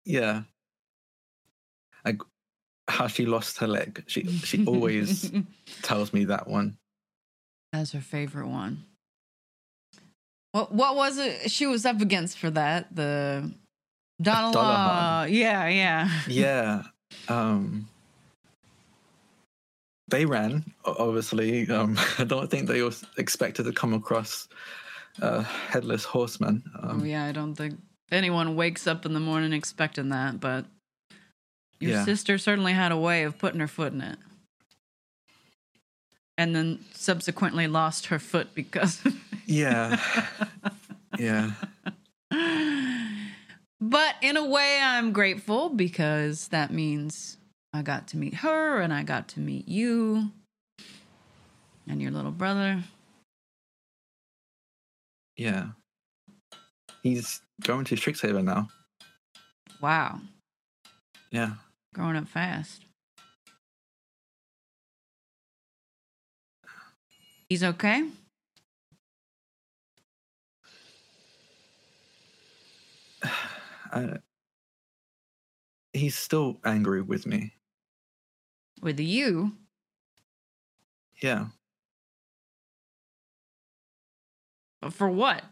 [0.04, 0.42] Yeah.
[2.04, 2.16] I,
[2.88, 4.04] how she lost her leg.
[4.06, 5.30] She she always
[5.82, 6.76] tells me that one.
[7.72, 8.84] That's her favorite one.
[10.52, 12.94] What what was it she was up against for that?
[12.94, 13.52] The
[14.20, 15.24] Donald Law.
[15.24, 16.10] Yeah, yeah.
[16.26, 16.82] Yeah.
[17.28, 17.88] Um.
[20.06, 21.68] They ran, obviously.
[21.68, 24.48] Um, I don't think they expected to come across
[25.20, 26.62] a headless horseman.
[26.80, 27.80] Um, oh yeah, I don't think
[28.12, 30.66] anyone wakes up in the morning expecting that, but
[31.78, 32.04] your Yeah.
[32.04, 34.18] sister certainly had a way of putting her foot in it.
[36.38, 39.14] And then subsequently lost her foot because of
[39.46, 40.00] Yeah.
[41.18, 41.52] yeah.
[43.82, 47.38] But in a way, I'm grateful because that means
[47.72, 50.30] I got to meet her and I got to meet you
[51.88, 52.82] and your little brother.
[55.36, 55.68] Yeah.
[57.02, 58.68] He's going to Strixhaven now.
[59.80, 60.20] Wow,
[61.30, 61.54] Yeah.
[61.94, 62.84] growing up fast.
[67.48, 68.04] He's okay?
[73.92, 74.18] I,
[75.92, 77.52] he's still angry with me.
[78.82, 79.52] With you?
[81.22, 81.46] Yeah.
[84.80, 85.42] But for what?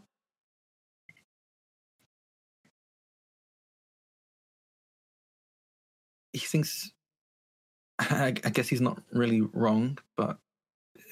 [6.38, 6.92] He thinks.
[7.98, 10.38] I, I guess he's not really wrong, but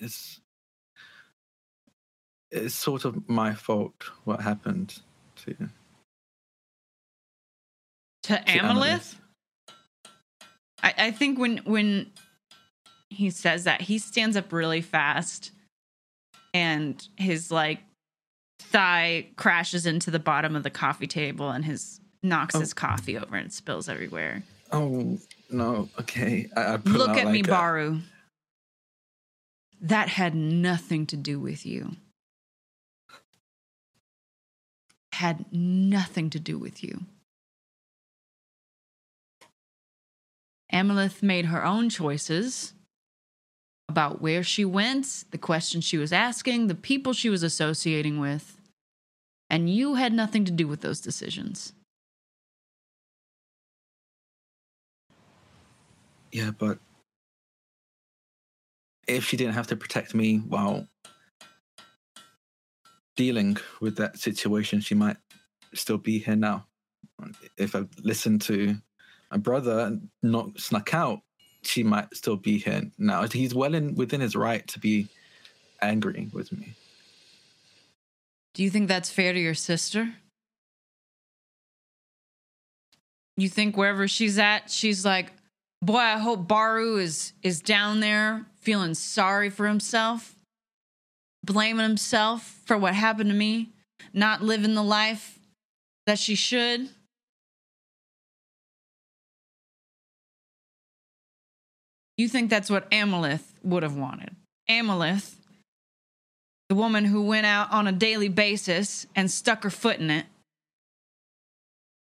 [0.01, 0.41] it's.
[2.53, 5.01] It's sort of my fault what happened
[5.45, 5.55] to.
[5.55, 5.69] To
[8.23, 9.17] to Amalith?
[10.83, 12.13] I, I think when when
[13.11, 15.51] he says that, he stands up really fast
[16.55, 17.81] and his like
[18.61, 22.61] thigh crashes into the bottom of the coffee table and his knocks Oh.
[22.61, 24.43] his coffee over and spills everywhere.
[24.73, 25.19] Oh
[25.51, 25.89] no!
[26.01, 28.01] Okay, I, I Look at me, a- Baru.
[29.81, 31.93] That had nothing to do with you.
[35.13, 37.03] Had nothing to do with you.
[40.73, 42.73] Amalith made her own choices
[43.89, 48.57] about where she went, the questions she was asking, the people she was associating with,
[49.49, 51.73] and you had nothing to do with those decisions.
[56.33, 56.79] Yeah, but
[59.07, 60.87] if she didn't have to protect me while
[63.17, 65.17] dealing with that situation, she might
[65.75, 66.67] still be here now.
[67.57, 68.77] If I listened to
[69.31, 71.21] my brother and not snuck out,
[71.63, 73.27] she might still be here now.
[73.27, 75.09] He's well in within his right to be
[75.83, 76.75] angry with me.
[78.55, 80.15] Do you think that's fair to your sister?
[83.37, 85.33] You think wherever she's at, she's like,
[85.83, 90.35] "Boy, I hope Baru is is down there feeling sorry for himself,
[91.45, 93.71] blaming himself for what happened to me,
[94.13, 95.39] not living the life
[96.07, 96.91] that she should."
[102.17, 104.35] You think that's what Amalith would have wanted.
[104.71, 105.37] Amalith,
[106.71, 110.27] the woman who went out on a daily basis and stuck her foot in it.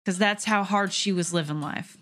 [0.05, 1.97] Because that's how hard she was living life.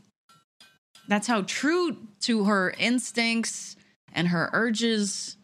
[1.10, 3.74] That's how true to her instincts
[4.12, 5.36] and her urges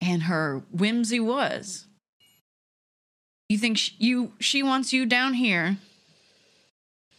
[0.00, 1.88] and her whimsy was.
[3.48, 5.78] You think she, you she wants you down here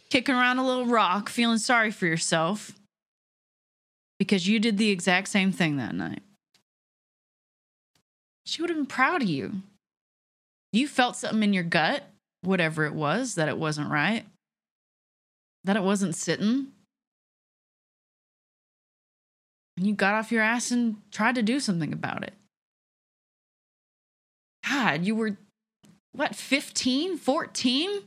[0.08, 2.72] kicking around a little rock, feeling sorry for yourself
[4.18, 6.22] because you did the exact same thing that night.
[8.46, 9.62] She would have been proud of you.
[10.72, 12.04] You felt something in your gut,
[12.40, 14.24] whatever it was, that it wasn't right,
[15.64, 16.68] that it wasn't sitting.
[19.86, 22.34] You got off your ass and tried to do something about it.
[24.68, 25.36] God, you were,
[26.12, 28.02] what, 15, 14?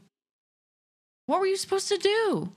[1.25, 2.51] What were you supposed to do?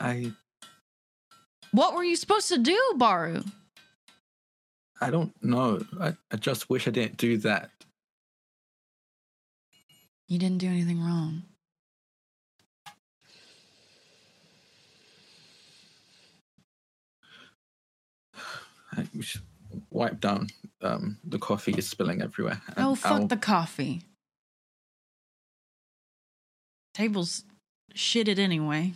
[0.00, 0.32] I
[1.70, 3.44] What were you supposed to do, Baru?
[5.00, 5.84] I don't know.
[6.00, 7.70] I, I just wish I didn't do that.
[10.28, 11.42] You didn't do anything wrong.
[19.90, 20.48] Wipe down.
[20.82, 22.60] Um, the coffee is spilling everywhere.
[22.76, 24.02] Oh, fuck I'll- the coffee.
[26.94, 27.44] Table's
[27.94, 28.92] shitted anyway.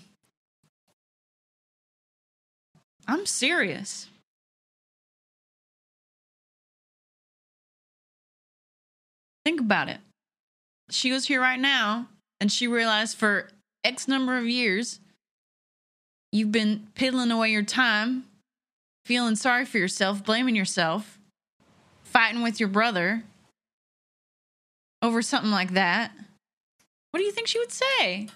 [3.09, 4.09] I'm serious.
[9.45, 10.01] Think about it.
[10.91, 12.09] She was here right now,
[12.41, 13.49] and she realized for
[13.85, 15.01] X number of years,
[16.33, 18.25] you've been piddling away your time,
[19.07, 21.21] feeling sorry for yourself, blaming yourself,
[22.03, 23.23] fighting with your brother
[25.01, 26.11] over something like that.
[27.13, 28.29] What do you think she would say?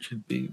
[0.00, 0.50] should be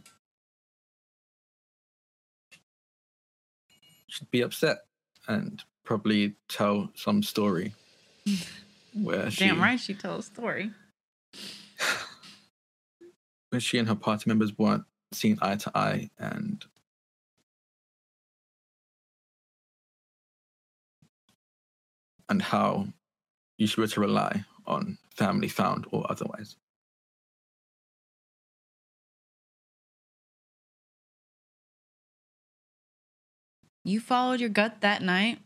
[4.07, 4.85] should be upset
[5.27, 7.73] and probably tell some story
[8.93, 10.71] where she Damn right she tells a story.
[13.49, 16.65] Where she and her party members weren't seen eye to eye and
[22.30, 22.88] and how
[23.57, 26.55] you should be able to rely on family found or otherwise.
[33.84, 35.39] You followed your gut that night,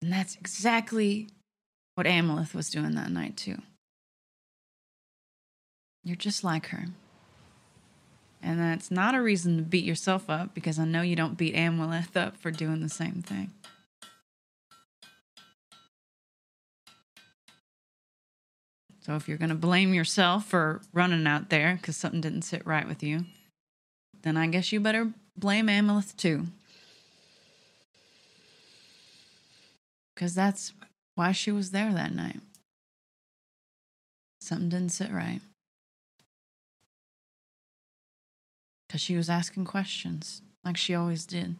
[0.00, 1.28] and that's exactly
[1.94, 3.58] what Amalith was doing that night too.
[6.02, 6.86] You're just like her.
[8.42, 11.54] And that's not a reason to beat yourself up because I know you don't beat
[11.54, 13.52] Amalith up for doing the same thing.
[19.00, 22.66] So if you're going to blame yourself for running out there because something didn't sit
[22.66, 23.24] right with you,
[24.22, 26.46] then I guess you better blame Amalith too.
[30.14, 30.72] Because that's
[31.14, 32.40] why she was there that night.
[34.40, 35.40] Something didn't sit right.
[38.92, 41.56] Because she was asking questions like she always did.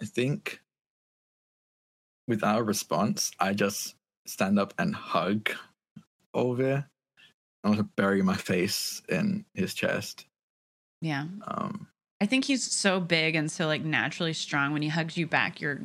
[0.00, 0.60] I think
[2.28, 3.96] with our response, I just
[4.28, 5.50] stand up and hug
[6.36, 6.86] Olvir.
[7.64, 10.24] I want to bury my face in his chest.
[11.00, 11.24] Yeah.
[11.48, 11.88] Um,
[12.20, 15.60] I think he's so big and so like naturally strong when he hugs you back
[15.60, 15.80] your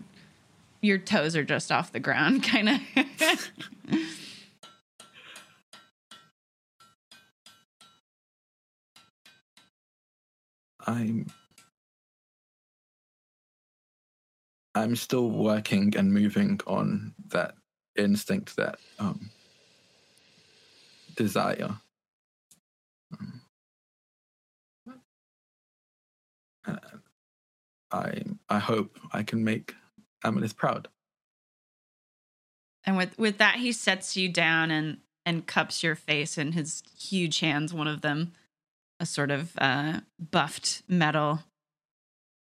[0.79, 2.79] your toes are just off the ground kind of.
[10.87, 11.27] I'm
[14.73, 17.55] I'm still working and moving on that
[17.97, 19.29] instinct, that um,
[21.15, 21.75] desire.
[23.13, 23.41] Um,
[26.65, 26.75] uh,
[27.91, 29.75] I I hope I can make
[30.23, 30.87] Amalith proud.
[32.83, 36.81] and with with that he sets you down and and cups your face in his
[36.97, 38.31] huge hands one of them
[39.01, 41.39] a sort of uh buffed metal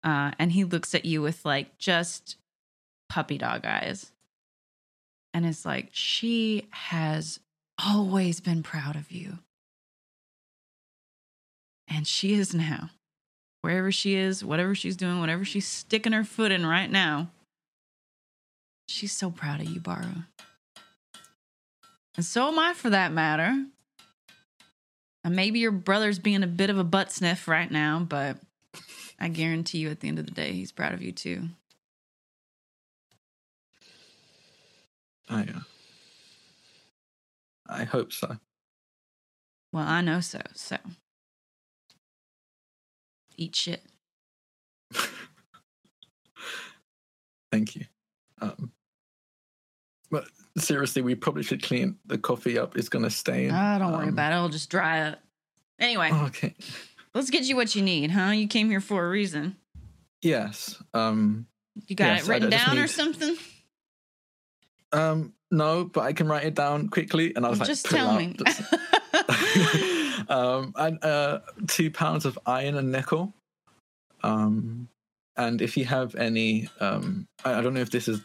[0.05, 2.37] uh and he looks at you with like just
[3.09, 4.13] puppy dog eyes
[5.33, 7.41] and is like she has
[7.85, 9.39] always been proud of you
[11.89, 12.91] And she is now.
[13.63, 17.31] Wherever she is, whatever she's doing, whatever she's sticking her foot in right now.
[18.89, 20.25] She's so proud of you, Baru.
[22.17, 23.67] And so am I for that matter.
[25.25, 28.37] And maybe your brother's being a bit of a butt sniff right now, but
[29.19, 31.49] I guarantee you at the end of the day, he's proud of you too.
[35.31, 35.61] I, uh,
[37.67, 38.37] I hope so.
[39.73, 40.41] Well, I know so.
[40.55, 40.77] So
[43.37, 43.83] eat shit.
[47.51, 47.87] Thank you.
[48.41, 48.73] Um,
[50.57, 52.77] seriously, we probably should clean the coffee up.
[52.77, 53.51] It's gonna stain.
[53.53, 54.37] Ah, don't worry Um, about it.
[54.37, 55.19] It'll just dry up.
[55.79, 56.55] Anyway, Okay.
[57.15, 58.31] let's get you what you need, huh?
[58.31, 59.57] You came here for a reason.
[60.23, 60.81] Yes.
[60.95, 61.47] Um.
[61.89, 63.37] You got Yes, it written down or something?
[64.93, 65.33] Um.
[65.51, 68.37] No, but I can write it down quickly, and I was like, just tell me.
[70.29, 70.73] um.
[70.77, 73.33] And uh, two pounds of iron and nickel.
[74.23, 74.89] Um.
[75.37, 78.21] And if you have any, um, I, I don't know if this is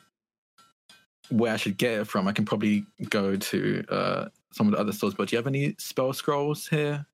[1.30, 2.28] where I should get it from.
[2.28, 5.14] I can probably go to uh some of the other stores.
[5.14, 7.06] But do you have any spell scrolls here?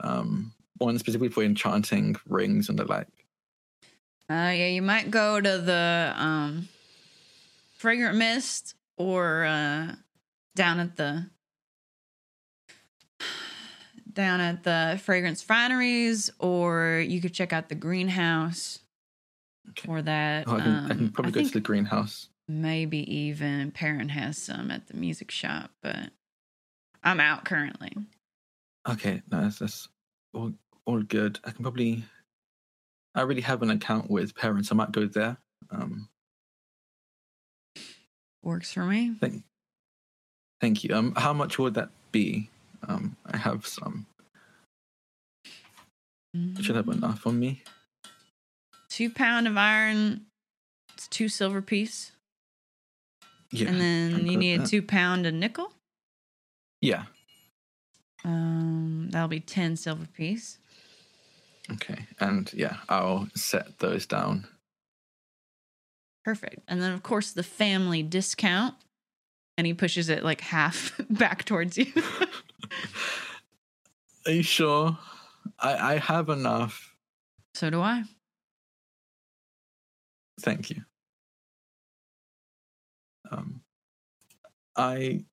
[0.00, 0.52] Um.
[0.78, 3.06] One specifically for enchanting rings and the like.
[4.28, 6.68] Uh, yeah, you might go to the um,
[7.76, 9.94] fragrant mist or uh,
[10.56, 11.26] down at the
[14.12, 18.80] down at the fragrance fineries, or you could check out the greenhouse
[19.70, 19.86] Okay.
[19.86, 20.48] for that.
[20.48, 22.28] Oh, I can, I can um, probably I go to the greenhouse.
[22.46, 26.10] Maybe even Perrin has some at the music shop, but
[27.02, 27.92] I'm out currently.
[28.88, 29.88] Okay, no, that's, that's
[30.34, 30.52] all,
[30.84, 31.38] all good.
[31.44, 32.04] I can probably.
[33.14, 34.70] I already have an account with Perrin's.
[34.72, 35.38] I might go there.
[35.70, 36.08] Um,
[38.42, 39.14] Works for me.
[39.20, 39.42] thank,
[40.60, 40.94] thank you.
[40.94, 42.50] Um, how much would that be?
[42.86, 44.06] Um, I have some.
[46.36, 47.62] I should have enough on me.
[48.90, 50.26] Two pound of iron.
[50.92, 52.12] It's two silver piece.
[53.54, 55.72] Yeah, and then you need a two pound of nickel.
[56.80, 57.04] Yeah.
[58.24, 60.58] Um, that'll be ten silver piece.
[61.70, 64.46] Okay, and yeah, I'll set those down.
[66.24, 66.60] Perfect.
[66.68, 68.74] And then of course the family discount.
[69.56, 71.86] And he pushes it like half back towards you.
[74.26, 74.98] Are you sure?
[75.60, 76.92] I I have enough.
[77.54, 78.02] so do I.
[80.40, 80.82] Thank you.
[83.30, 83.60] Um,
[84.76, 85.24] I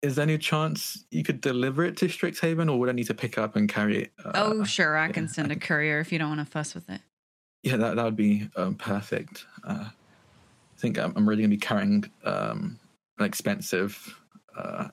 [0.00, 3.14] is there any chance you could deliver it to Strixhaven, or would I need to
[3.14, 4.12] pick up and carry it?
[4.24, 4.96] Uh, oh, sure.
[4.96, 6.88] I yeah, can send I a can- courier if you don't want to fuss with
[6.88, 7.00] it.
[7.64, 9.44] yeah, that that would be um, perfect.
[9.64, 12.78] Uh, I think I'm, I'm really going to be carrying um,
[13.18, 14.16] an expensive
[14.56, 14.88] uh,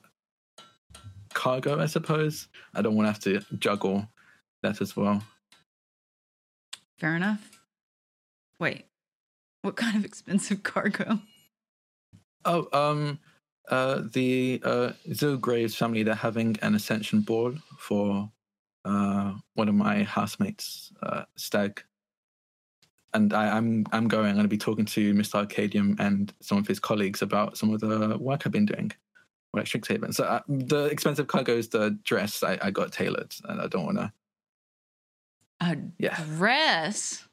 [1.34, 1.78] cargo.
[1.80, 4.08] I suppose I don't want to have to juggle
[4.64, 5.22] that as well.
[6.98, 7.48] Fair enough.
[8.58, 8.86] Wait.
[9.62, 11.20] What kind of expensive cargo?
[12.44, 13.18] Oh, um,
[13.68, 18.30] uh, the uh, Zilgraves family, they're having an ascension ball for
[18.84, 21.82] uh, one of my housemates, uh, Stag.
[23.14, 24.26] And I, I'm I'm going.
[24.28, 25.46] I'm going to be talking to Mr.
[25.46, 28.92] Arcadium and some of his colleagues about some of the work I've been doing
[29.54, 30.12] with Strixhaven.
[30.12, 33.86] So uh, the expensive cargo is the dress I, I got tailored, and I don't
[33.86, 34.12] want to.
[35.60, 36.22] A Yeah.
[36.36, 37.26] dress?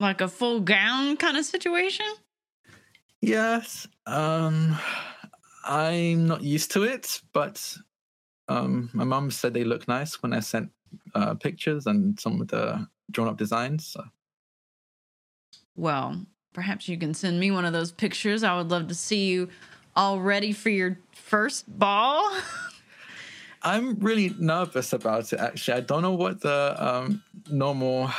[0.00, 2.06] Like a full gown kind of situation?
[3.20, 4.76] Yes, um,
[5.64, 7.76] I'm not used to it, but
[8.48, 10.70] um, my mum said they look nice when I sent
[11.14, 13.86] uh, pictures and some of the drawn up designs.
[13.86, 14.04] So.
[15.74, 18.42] Well, perhaps you can send me one of those pictures.
[18.42, 19.48] I would love to see you
[19.94, 22.30] all ready for your first ball.
[23.62, 25.40] I'm really nervous about it.
[25.40, 28.10] Actually, I don't know what the um, normal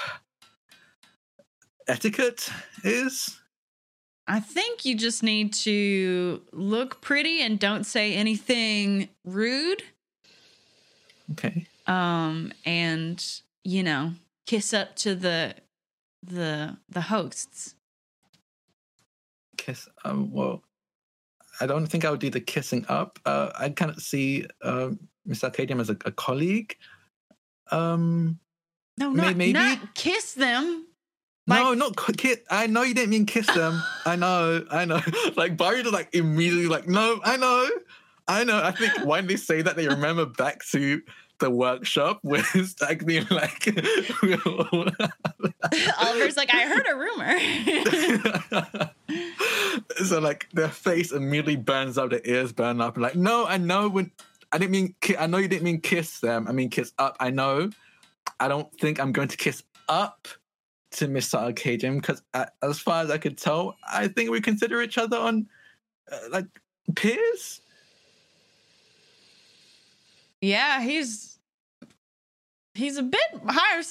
[1.87, 2.49] etiquette
[2.83, 3.39] is.
[4.27, 9.83] I think you just need to look pretty and don't say anything rude.
[11.31, 11.65] Okay.
[11.87, 13.23] Um, and
[13.63, 14.13] you know,
[14.45, 15.55] kiss up to the
[16.23, 17.75] the the hosts.
[19.57, 19.87] Kiss.
[20.03, 20.61] Um, well,
[21.61, 23.19] I don't think I would do the kissing up.
[23.25, 24.89] Uh, I kind of see uh,
[25.27, 25.49] Mr.
[25.51, 26.75] Arcadium as a, a colleague.
[27.71, 28.39] Um,
[28.97, 30.86] No, not maybe- not kiss them.
[31.47, 32.39] No, not kiss.
[32.49, 33.81] I know you didn't mean kiss them.
[34.05, 34.99] I know, I know.
[35.35, 37.69] Like Baru just like immediately like, no, I know,
[38.27, 38.61] I know.
[38.61, 41.01] I think when they say that, they remember back to
[41.39, 43.67] the workshop it's like being like,
[46.01, 47.37] Oliver's like, I heard a rumor.
[50.05, 53.57] so like their face immediately burns up, their ears burn up, and like, no, I
[53.57, 54.11] know when
[54.51, 56.47] I didn't mean, ki- I know you didn't mean kiss them.
[56.47, 57.15] I mean kiss up.
[57.19, 57.69] I know,
[58.39, 60.27] I don't think I'm going to kiss up
[60.91, 61.53] to Mr.
[61.53, 62.21] Kajin because,
[62.61, 65.47] as far as I could tell, I think we consider each other on
[66.11, 66.45] uh, like
[66.95, 67.61] peers.
[70.41, 71.39] Yeah, he's
[72.73, 73.81] he's a bit higher.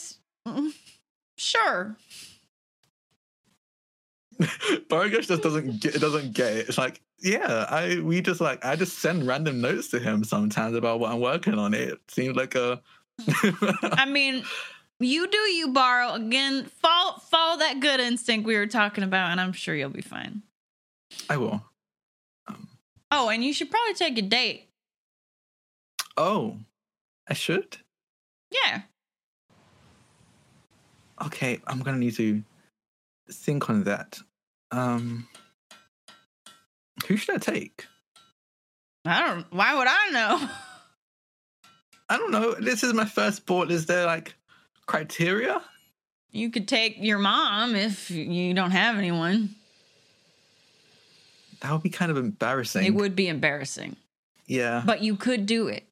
[0.47, 0.73] mm,
[1.37, 1.97] Sure.
[4.89, 6.69] Burgos just doesn't get doesn't get it.
[6.69, 10.77] It's like, yeah, I we just like I just send random notes to him sometimes
[10.77, 11.75] about what I'm working on.
[11.75, 12.81] It seems like a
[13.83, 14.45] I mean,
[15.01, 16.65] you do you borrow again.
[16.65, 20.43] Follow follow that good instinct we were talking about, and I'm sure you'll be fine.
[21.29, 21.63] I will.
[23.11, 24.69] Oh, and you should probably take a date.
[26.17, 26.57] Oh,
[27.29, 27.77] I should.
[28.51, 28.83] Yeah.
[31.25, 32.43] Okay, I'm gonna need to
[33.31, 34.19] think on that.
[34.71, 35.29] Um,
[37.07, 37.87] who should I take?
[39.05, 39.47] I don't.
[39.53, 40.49] Why would I know?
[42.09, 42.55] I don't know.
[42.55, 43.71] This is my first board.
[43.71, 44.35] Is there like
[44.87, 45.61] criteria?
[46.33, 49.55] You could take your mom if you don't have anyone.
[51.61, 52.85] That would be kind of embarrassing.
[52.85, 53.97] It would be embarrassing,
[54.47, 55.85] Yeah, but you could do it.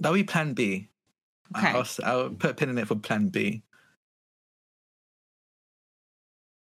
[0.00, 0.88] that would be Plan B.
[1.56, 1.68] Okay.
[1.68, 3.62] I'll, I'll put a pin in it for Plan B.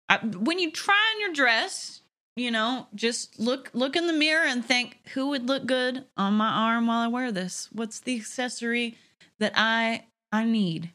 [0.08, 2.02] I, when you try on your dress,
[2.36, 6.34] you know, just look look in the mirror and think, who would look good on
[6.36, 7.68] my arm while I wear this?
[7.72, 8.98] What's the accessory
[9.40, 10.92] that I I need?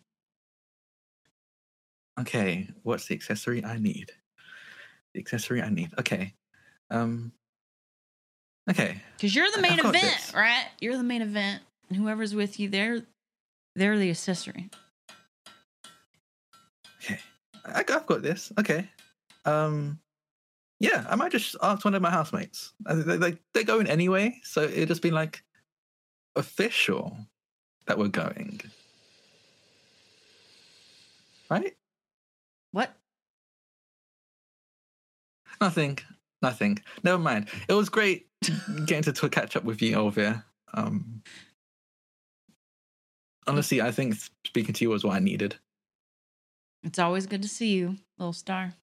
[2.20, 4.12] Okay, what's the accessory I need?
[5.14, 5.90] The accessory I need.
[5.98, 6.34] Okay.
[6.90, 7.32] Um.
[8.70, 9.02] Okay.
[9.16, 10.66] Because you're the main I've event, right?
[10.80, 13.02] You're the main event, and whoever's with you, they're
[13.74, 14.70] they're the accessory.
[17.02, 17.18] Okay.
[17.64, 18.52] I, I've got this.
[18.58, 18.88] Okay.
[19.44, 19.98] Um.
[20.80, 22.74] Yeah, I might just ask one of my housemates.
[22.84, 25.42] Uh, They, they, they're going anyway, so it'd just be like
[26.36, 27.16] official
[27.86, 28.60] that we're going.
[31.50, 31.76] Right?
[32.72, 32.94] What?
[35.60, 35.98] Nothing.
[36.42, 36.78] Nothing.
[37.02, 37.48] Never mind.
[37.68, 38.26] It was great
[38.86, 40.44] getting to, to catch up with you, Olivia.
[40.74, 41.22] Um,
[43.46, 44.16] honestly, I think
[44.46, 45.56] speaking to you was what I needed.
[46.82, 48.74] It's always good to see you, little star.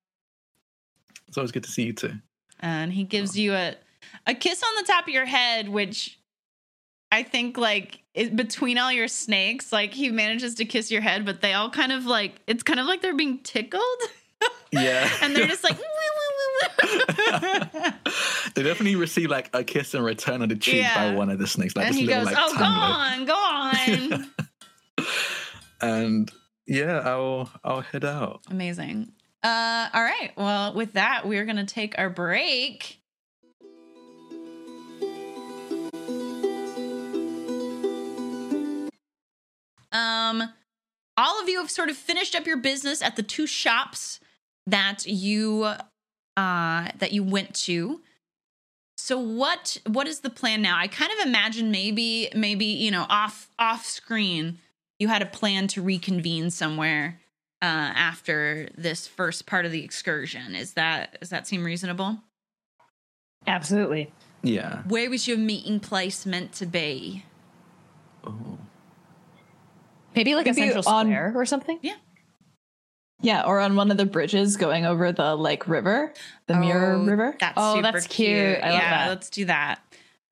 [1.27, 2.13] It's always good to see you too.
[2.59, 3.75] and he gives you a
[4.25, 6.19] a kiss on the top of your head which
[7.11, 11.25] i think like it, between all your snakes like he manages to kiss your head
[11.25, 13.83] but they all kind of like it's kind of like they're being tickled
[14.71, 15.09] Yeah.
[15.21, 15.77] and they're just like
[18.55, 21.11] they definitely receive like a kiss in return on the cheek Yeah.
[21.11, 21.75] by one of the snakes.
[21.75, 24.31] Like and this he little goes like oh go on go on
[25.81, 26.31] and
[26.67, 28.41] yeah, I'll I'll head out.
[28.49, 29.11] amazing
[29.43, 33.00] uh all right well with that we're gonna take our break
[39.91, 40.43] Um,
[41.17, 44.19] all of you have sort of finished up your business at the two shops
[44.67, 45.63] that you
[46.37, 48.01] uh that you went to.
[48.97, 50.77] So what what is the plan now?
[50.77, 54.59] I kind of imagine maybe maybe you know off off screen
[54.99, 57.19] you had a plan to reconvene somewhere
[57.61, 57.65] uh,
[57.95, 60.55] after this first part of the excursion.
[60.55, 62.19] Is that does that seem reasonable?
[63.47, 64.11] Absolutely.
[64.43, 64.83] Yeah.
[64.83, 67.25] Where was your meeting place meant to be?
[68.23, 68.59] Oh.
[70.15, 71.79] Maybe like a central on- square or something.
[71.81, 71.95] Yeah,
[73.21, 76.13] Yeah, or on one of the bridges going over the like river,
[76.47, 77.35] the Mirror Oh, River.
[77.39, 78.57] That's Oh, super that's cute.
[78.61, 79.09] I love yeah, that.
[79.09, 79.79] let's do that.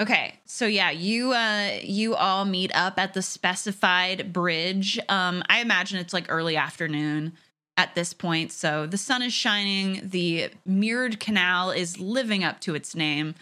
[0.01, 4.97] Okay, so yeah, you uh you all meet up at the specified bridge.
[5.09, 7.33] Um I imagine it's like early afternoon
[7.77, 8.51] at this point.
[8.51, 13.35] So the sun is shining, the mirrored canal is living up to its name.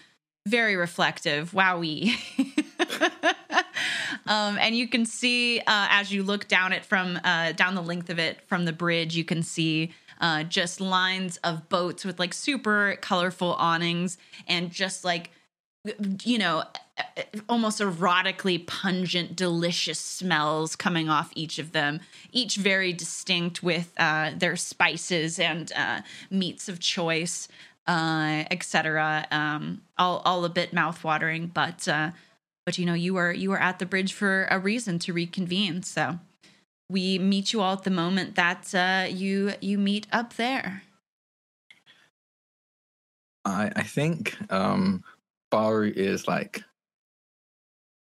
[0.48, 1.52] Very reflective.
[1.52, 2.16] Wowee.
[4.28, 7.82] um, and you can see uh, as you look down it from uh, down the
[7.82, 12.20] length of it from the bridge, you can see uh, just lines of boats with
[12.20, 14.18] like super colorful awnings
[14.48, 15.32] and just like
[16.24, 16.64] you know
[17.48, 22.00] almost erotically pungent delicious smells coming off each of them
[22.32, 27.48] each very distinct with uh, their spices and uh, meats of choice
[27.88, 32.12] uh, etc um, all, all a bit mouthwatering but uh,
[32.68, 35.84] but you know you are you are at the bridge for a reason to reconvene.
[35.84, 36.20] So
[36.90, 40.84] we meet you all at the moment that uh, you you meet up there.
[43.46, 45.02] I I think um
[45.50, 46.62] Baru is like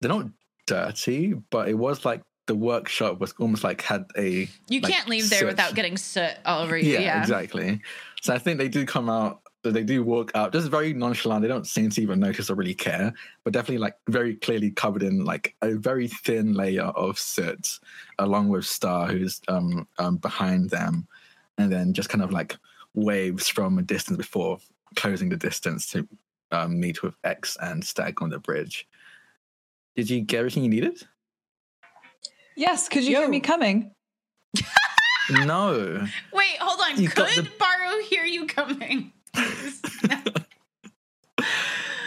[0.01, 0.28] they're not
[0.68, 5.09] dirty, but it was like the workshop was almost like had a you Like can't
[5.09, 7.80] leave there without getting soot all over you yeah, yeah, exactly.
[8.20, 11.43] So I think they do come out So they do walk out, just very nonchalant.
[11.43, 13.12] They don't seem to even notice or really care,
[13.44, 17.78] but definitely like very clearly covered in like a very thin layer of soot,
[18.18, 21.06] along with Star, who's um, um behind them,
[21.59, 22.56] and then just kind of like
[22.94, 24.59] waves from a distance before
[24.97, 26.09] closing the distance to
[26.51, 28.89] um, meet with X and Stag on the bridge.
[29.94, 31.02] Did you get everything you needed?
[32.56, 33.20] Yes, could you Yo.
[33.20, 33.93] hear me coming?
[35.30, 36.05] No.
[36.32, 37.01] Wait, hold on.
[37.01, 39.12] You got Could the- Baru hear you coming?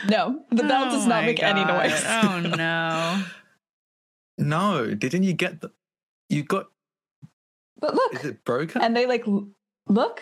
[0.07, 2.03] No, the bell does Oh not my make any noise.
[2.05, 3.23] Oh no.
[4.37, 4.93] No.
[4.93, 5.71] Didn't you get the?
[6.29, 6.67] You got?
[7.79, 8.81] But look, Is it broken?
[8.81, 9.25] and they like
[9.87, 10.21] look,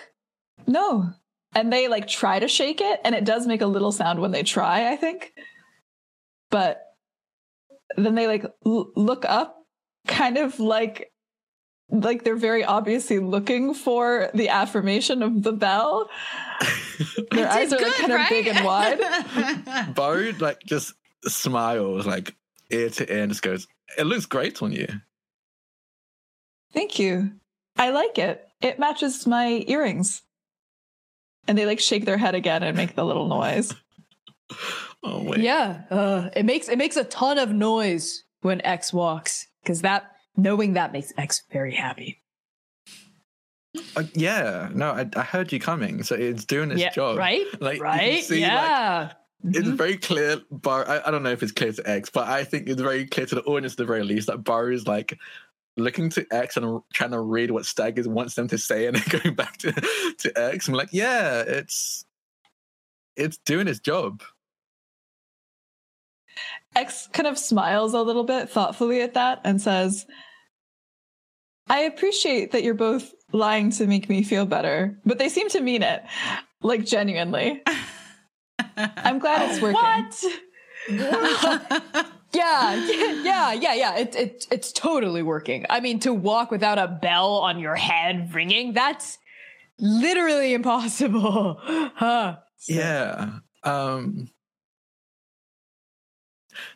[0.67, 1.09] no,
[1.55, 4.31] and they like try to shake it, and it does make a little sound when
[4.31, 4.91] they try.
[4.91, 5.33] I think,
[6.51, 6.95] but
[7.97, 9.65] then they like l- look up,
[10.07, 11.11] kind of like
[11.93, 16.09] like they're very obviously looking for the affirmation of the bell.
[17.31, 18.99] Their eyes did are like good, kind of big and wide.
[18.99, 19.95] wide.
[19.95, 20.93] Bo like just
[21.25, 22.35] smiles like
[22.71, 23.67] ear to ear and just goes,
[23.97, 24.87] "It looks great on you."
[26.73, 27.33] Thank you.
[27.77, 28.47] I like it.
[28.61, 30.23] It matches my earrings.
[31.47, 33.73] And they like shake their head again and make the little noise.
[35.05, 35.41] Oh wait.
[35.41, 40.12] Yeah, uh, it makes it makes a ton of noise when X walks because that
[40.35, 42.21] knowing that makes X very happy.
[43.95, 44.69] Uh, yeah.
[44.73, 47.17] No, I, I heard you coming, so it's doing its yeah, job.
[47.17, 49.13] right, Like, right, see, like, yeah.
[49.45, 50.41] It's very clear.
[50.51, 53.05] Bar, I, I don't know if it's clear to X, but I think it's very
[53.05, 55.17] clear to the audience at the very least that Bar is like
[55.75, 58.95] looking to X and trying to read what Stag is wants them to say, and
[58.97, 59.71] then going back to
[60.19, 60.67] to X.
[60.67, 62.05] I'm like, yeah, it's
[63.17, 64.23] it's doing its job.
[66.75, 70.05] X kind of smiles a little bit thoughtfully at that and says,
[71.67, 75.61] I appreciate that you're both lying to make me feel better, but they seem to
[75.61, 76.03] mean it,
[76.61, 77.61] like genuinely.
[78.77, 79.79] I'm glad it's working.
[80.89, 82.05] What?
[82.35, 82.73] Yeah,
[83.21, 83.95] yeah, yeah, yeah.
[83.97, 85.67] It, it, it's totally working.
[85.69, 89.19] I mean, to walk without a bell on your head ringing, that's
[89.77, 91.59] literally impossible.
[91.95, 92.37] Huh.
[92.57, 93.29] So- Yeah.
[93.63, 94.29] Um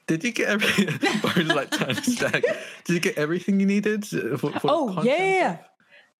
[0.08, 2.44] Did you get every like to Stag?
[2.86, 5.58] Did you get everything you needed for, for Oh, yeah, yeah,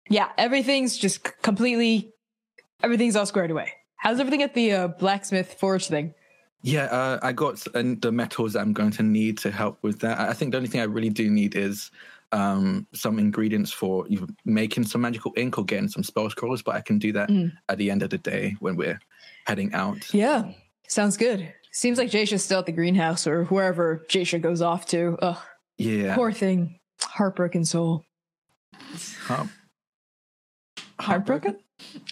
[0.10, 0.30] yeah.
[0.38, 2.14] everything's just completely,
[2.84, 3.72] everything's all squared away.
[3.96, 6.14] How's everything at the uh, blacksmith forge thing?
[6.64, 10.20] Yeah, uh, I got the metals that I'm going to need to help with that.
[10.20, 11.90] I I think the only thing I really do need is
[12.34, 14.06] um, some ingredients for
[14.44, 17.54] making some magical ink or getting some spell scrolls, but I can do that Mm.
[17.70, 19.00] at the end of the day when we're
[19.46, 20.14] heading out.
[20.14, 20.52] Yeah,
[20.90, 21.54] sounds good.
[21.72, 25.18] Seems like Jasha's still at the greenhouse or wherever Jasha goes off to.
[25.22, 25.38] Ugh,
[25.78, 26.16] Yeah.
[26.16, 26.80] poor thing.
[27.02, 28.04] Heartbroken soul.
[29.26, 29.50] Heart-
[31.00, 31.58] Heartbroken?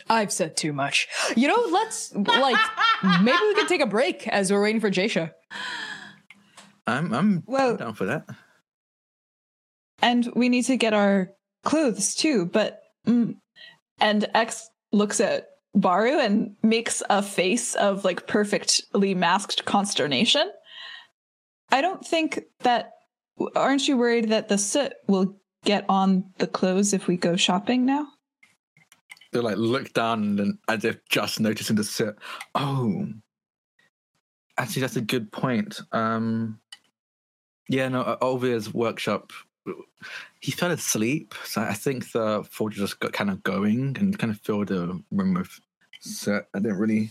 [0.10, 1.08] I've said too much.
[1.36, 2.58] You know, let's, like,
[3.22, 5.32] maybe we can take a break as we're waiting for Jasha.
[6.86, 8.28] I'm I'm Well- down for that.
[10.02, 11.30] And we need to get our
[11.64, 12.82] clothes too, but.
[13.08, 13.36] Mm.
[14.00, 20.52] And X looks at Baru and makes a face of like perfectly masked consternation.
[21.72, 22.92] I don't think that.
[23.54, 25.36] Aren't you worried that the soot will
[25.66, 28.08] get on the clothes if we go shopping now?
[29.34, 32.16] They like look down and as if just noticing the set.
[32.54, 33.08] Oh,
[34.58, 35.82] actually, that's a good point.
[35.92, 36.62] Um,
[37.68, 39.34] yeah, no, Olivia's workshop.
[40.40, 44.32] He fell asleep, so I think the forge just got kind of going and kind
[44.32, 45.60] of filled the room with
[46.06, 46.46] soot.
[46.54, 47.10] I didn't really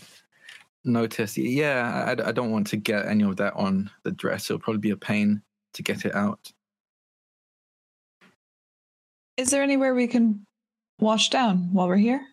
[0.85, 1.37] notice.
[1.37, 4.51] Yeah, I, I don't want to get any of that on the dress.
[4.51, 5.43] It'll probably be a pain
[5.75, 6.53] to get it out.
[9.37, 10.47] Is there anywhere we can
[11.01, 12.25] wash down while we're here?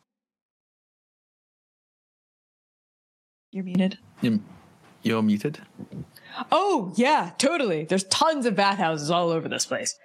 [3.51, 3.97] You're muted.
[4.21, 4.39] You're,
[5.01, 5.59] you're muted.
[6.51, 7.85] Oh, yeah, totally.
[7.85, 9.97] There's tons of bathhouses all over this place.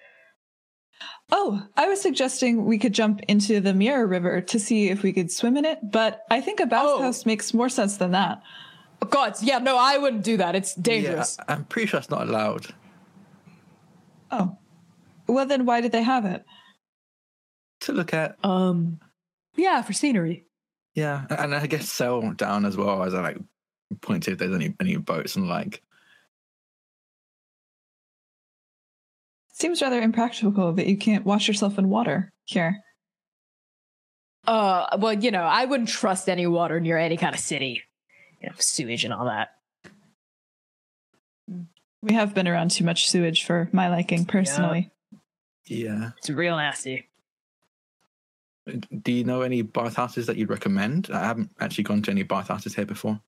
[1.32, 5.12] Oh, I was suggesting we could jump into the Mirror River to see if we
[5.12, 7.27] could swim in it, but I think a bathhouse Oh.
[7.27, 8.43] makes more sense than that.
[9.03, 10.55] Oh, God, yeah, no, I wouldn't do that.
[10.55, 11.36] It's dangerous.
[11.39, 12.66] Yeah, I'm pretty sure it's not allowed.
[14.31, 14.57] Oh.
[15.27, 16.44] Well, then why did they have it?
[17.81, 19.01] To look at Um,
[19.57, 20.47] yeah, for scenery.
[20.94, 23.39] Yeah, and I guess sail down as well as I like
[24.01, 25.82] point to if there's any any boats and like.
[29.59, 32.85] Seems rather impractical that you can't wash yourself in water here.
[34.47, 37.81] Uh, well, you know, I wouldn't trust any water near any kind of city.
[38.43, 39.53] You know, sewage and all that.
[42.03, 44.91] We have been around too much sewage for my liking personally.
[45.65, 47.09] Yeah, It's real nasty.
[49.03, 51.09] Do you know any bathhouses that you'd recommend?
[51.11, 53.23] I haven't actually gone to any bathhouses here before.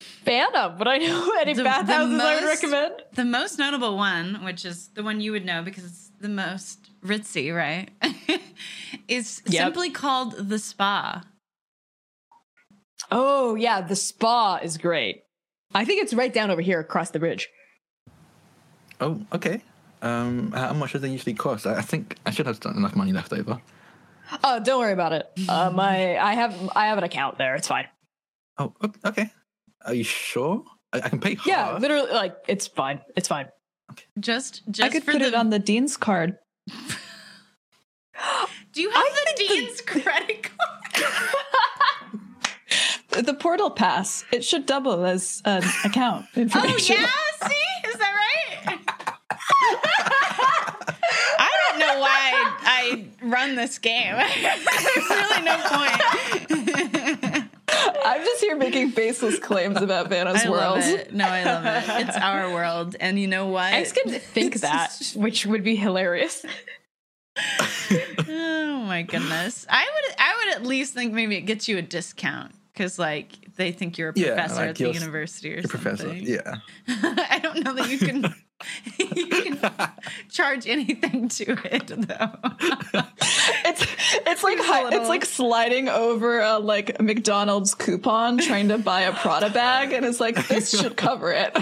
[0.00, 2.94] Fan up, but I know any The- the bathhouses I would most- recommend.
[3.14, 6.90] The most notable one, which is the one you would know because it's the most
[7.04, 7.88] ritzy, right?
[9.08, 9.64] is Yep.
[9.66, 11.22] simply called the spa.
[13.10, 15.22] Oh yeah, the spa is great.
[15.74, 17.48] I think it's right down over here across the bridge.
[19.00, 19.62] Oh, okay.
[20.02, 21.66] Um, how much does they usually cost?
[21.66, 23.60] I, I think I should have enough money left over.
[24.44, 25.26] Oh, don't worry about it.
[25.48, 27.54] Uh, my I have I have an account there.
[27.56, 27.86] It's fine.
[28.58, 29.30] Oh, okay.
[29.84, 30.64] Are you sure?
[30.92, 31.46] I, I can pay half.
[31.46, 33.00] Yeah, literally, like it's fine.
[33.16, 33.48] It's fine.
[34.20, 36.36] Just, just I could for put the, it on the dean's card.
[38.72, 40.54] Do you have I the think the- dean's credit card?
[43.24, 44.24] The portal pass.
[44.30, 46.96] It should double as an account oh information.
[47.00, 47.08] yeah,
[47.48, 48.78] see, is that right?
[51.40, 52.32] I don't know why
[52.62, 54.14] I run this game.
[54.14, 56.87] There's really no point.
[58.08, 60.78] I'm just here making baseless claims about Vanna's I world.
[60.80, 61.12] love it.
[61.14, 62.08] No, I love it.
[62.08, 63.72] It's our world, and you know what?
[63.72, 66.44] X could think that, which would be hilarious.
[68.30, 69.66] Oh my goodness.
[69.68, 73.54] I would I would at least think maybe it gets you a discount because like
[73.56, 76.08] they think you're a Yeah, professor like at the university or Your professor.
[76.08, 76.24] something.
[76.26, 76.56] Yeah.
[76.88, 78.34] I don't know that you can
[78.98, 79.58] you can
[80.30, 83.02] charge anything to it though.
[83.64, 83.86] It's
[84.26, 89.12] it's like little- it's like sliding over a like McDonald's coupon trying to buy a
[89.12, 91.56] Prada bag, and it's like this should cover it.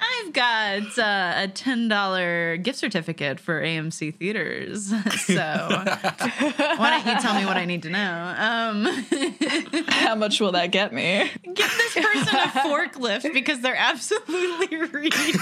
[0.00, 4.92] I've got uh, a ten dollar gift certificate for AMC theaters.
[5.28, 8.34] So why don't you tell me what I need to know?
[8.38, 8.84] Um,
[9.88, 11.30] How much will that get me?
[11.44, 15.34] give this person a forklift because they're absolutely reaching.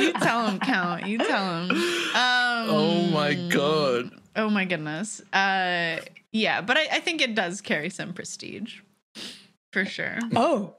[0.00, 1.06] you tell them, count.
[1.06, 1.70] You tell them.
[1.70, 4.10] Um, Oh my god.
[4.36, 5.20] Oh my goodness.
[5.32, 5.98] Uh,
[6.32, 8.80] yeah, but I, I think it does carry some prestige,
[9.72, 10.18] for sure.
[10.34, 10.76] Oh,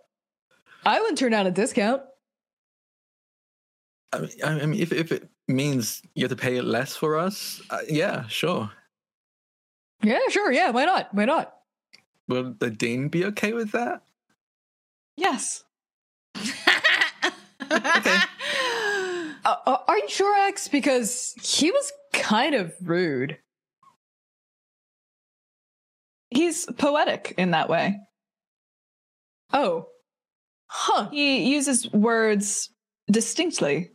[0.85, 2.01] I wouldn't turn down a discount.
[4.13, 7.61] I mean, I mean, if if it means you have to pay less for us,
[7.69, 8.71] uh, yeah, sure.
[10.03, 10.51] Yeah, sure.
[10.51, 11.13] Yeah, why not?
[11.13, 11.53] Why not?
[12.27, 14.03] Will the dean be okay with that?
[15.17, 15.63] Yes.
[17.71, 18.17] Okay.
[19.43, 20.67] Uh, uh, are you sure, X?
[20.67, 23.39] Because he was kind of rude.
[26.29, 27.99] He's poetic in that way.
[29.53, 29.87] Oh,
[30.67, 31.09] huh?
[31.11, 32.69] He uses words
[33.09, 33.91] distinctly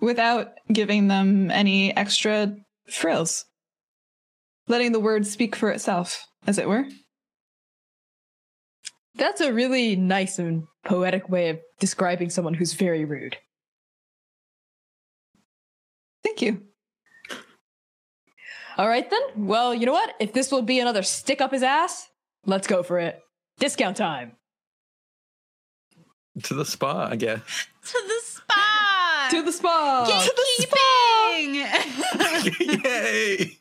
[0.00, 2.54] without giving them any extra
[2.88, 3.44] frills.
[4.68, 6.86] Letting the word speak for itself, as it were.
[9.14, 13.36] That's a really nice and poetic way of describing someone who's very rude.
[16.24, 16.62] Thank you.
[18.78, 19.20] All right then.
[19.36, 20.14] Well, you know what?
[20.18, 22.08] If this will be another stick up his ass,
[22.46, 23.18] let's go for it.
[23.58, 24.32] Discount time.
[26.44, 27.40] To the spa, I guess.
[27.84, 29.28] to the spa.
[29.30, 30.06] To the spa.
[30.08, 31.54] Gatekeeping.
[32.84, 33.58] Yay!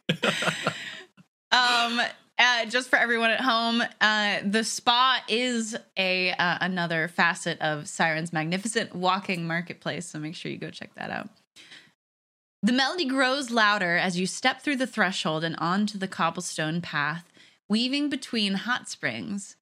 [1.52, 2.02] um,
[2.40, 7.88] uh, just for everyone at home, uh, the spa is a uh, another facet of
[7.88, 10.08] Siren's magnificent walking marketplace.
[10.08, 11.30] So make sure you go check that out.
[12.64, 17.32] The melody grows louder as you step through the threshold and onto the cobblestone path,
[17.68, 19.56] weaving between hot springs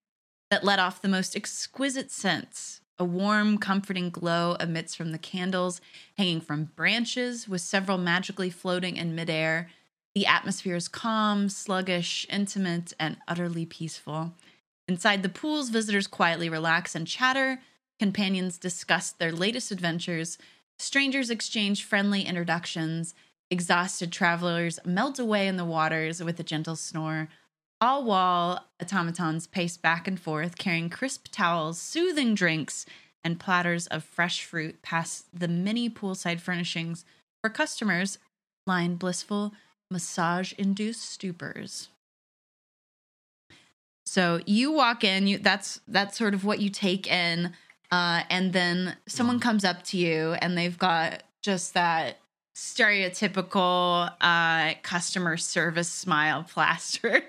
[0.51, 2.78] that let off the most exquisite scents.
[3.01, 5.79] A warm, comforting glow emits from the candles
[6.17, 9.69] hanging from branches, with several magically floating in midair.
[10.15, 14.33] The atmosphere is calm, sluggish, intimate, and utterly peaceful.
[14.85, 17.61] Inside the pools, visitors quietly relax and chatter.
[17.99, 20.37] Companions discuss their latest adventures.
[20.77, 23.15] Strangers exchange friendly introductions.
[23.49, 27.29] Exhausted travelers melt away in the waters with a gentle snore.
[27.81, 32.85] All while automatons pace back and forth, carrying crisp towels, soothing drinks,
[33.23, 37.05] and platters of fresh fruit past the many poolside furnishings
[37.41, 38.17] for customers
[38.67, 39.53] line blissful
[39.89, 41.87] massage induced stupors.
[44.05, 47.53] So you walk in, you that's that's sort of what you take in,
[47.91, 52.17] uh, and then someone comes up to you and they've got just that
[52.55, 57.23] stereotypical uh, customer service smile plastered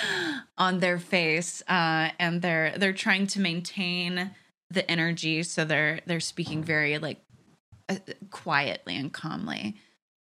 [0.58, 4.30] on their face, uh, and they're they're trying to maintain
[4.70, 7.20] the energy, so they're they're speaking very like
[7.88, 7.96] uh,
[8.30, 9.76] quietly and calmly.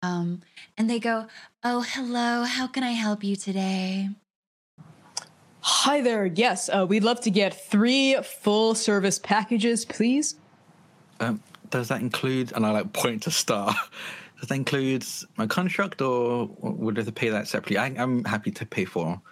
[0.03, 0.43] Um,
[0.77, 1.27] and they go,
[1.63, 2.45] "Oh, hello.
[2.45, 4.11] How can I help you today?"
[5.67, 6.27] Hi there.
[6.27, 10.37] Yes, uh, we'd love to get three full service packages, please.
[11.21, 12.53] Um, does that include?
[12.53, 13.75] And I like point to Star.
[14.45, 15.07] Does that include
[15.39, 17.79] my construct, or would I have to pay that separately?
[17.79, 19.23] I, I'm happy to pay for.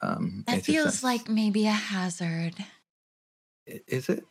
[0.00, 1.02] Um, That feels cents.
[1.02, 2.54] like maybe a hazard.
[3.66, 4.24] Is it?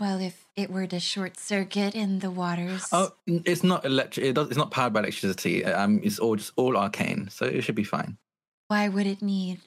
[0.00, 2.88] Well, if it were to short circuit in the waters.
[2.90, 4.26] Oh, it's not electric.
[4.26, 5.64] It does, it's not powered by electricity.
[5.64, 8.18] Um, it's all just all arcane, so it should be fine.
[8.66, 9.60] Why would it need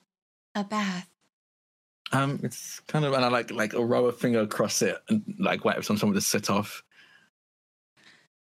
[0.53, 1.07] a bath?
[2.11, 5.23] Um, it's kind of and I like like a row a finger across it and
[5.39, 6.83] like wait for someone to sit off.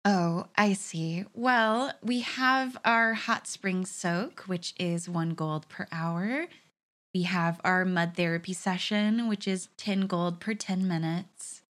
[0.08, 1.24] Oh, I see.
[1.34, 6.46] Well, we have our hot spring soak, which is one gold per hour.
[7.12, 11.62] We have our mud therapy session, which is 10 gold per 10 minutes.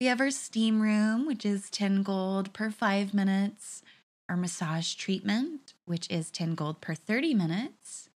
[0.00, 3.82] We have our steam room, which is 10 gold per five minutes.
[4.30, 8.08] Our massage treatment, which is 10 gold per 30 minutes.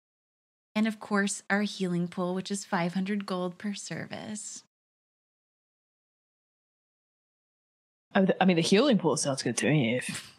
[0.76, 4.64] And of course, our healing pool, which is 500 gold per service.
[8.16, 9.98] I I mean, the healing pool sounds good to me.
[9.98, 10.34] If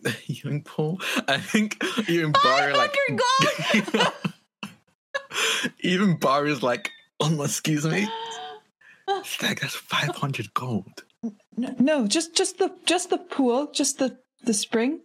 [0.00, 1.00] The healing pool.
[1.28, 4.12] I think even Bar like 500 gold?
[5.80, 8.08] even Bar is like, oh excuse me.
[9.24, 11.04] Stag, that's five hundred gold.
[11.56, 15.00] No, no, just just the just the pool, just the the spring.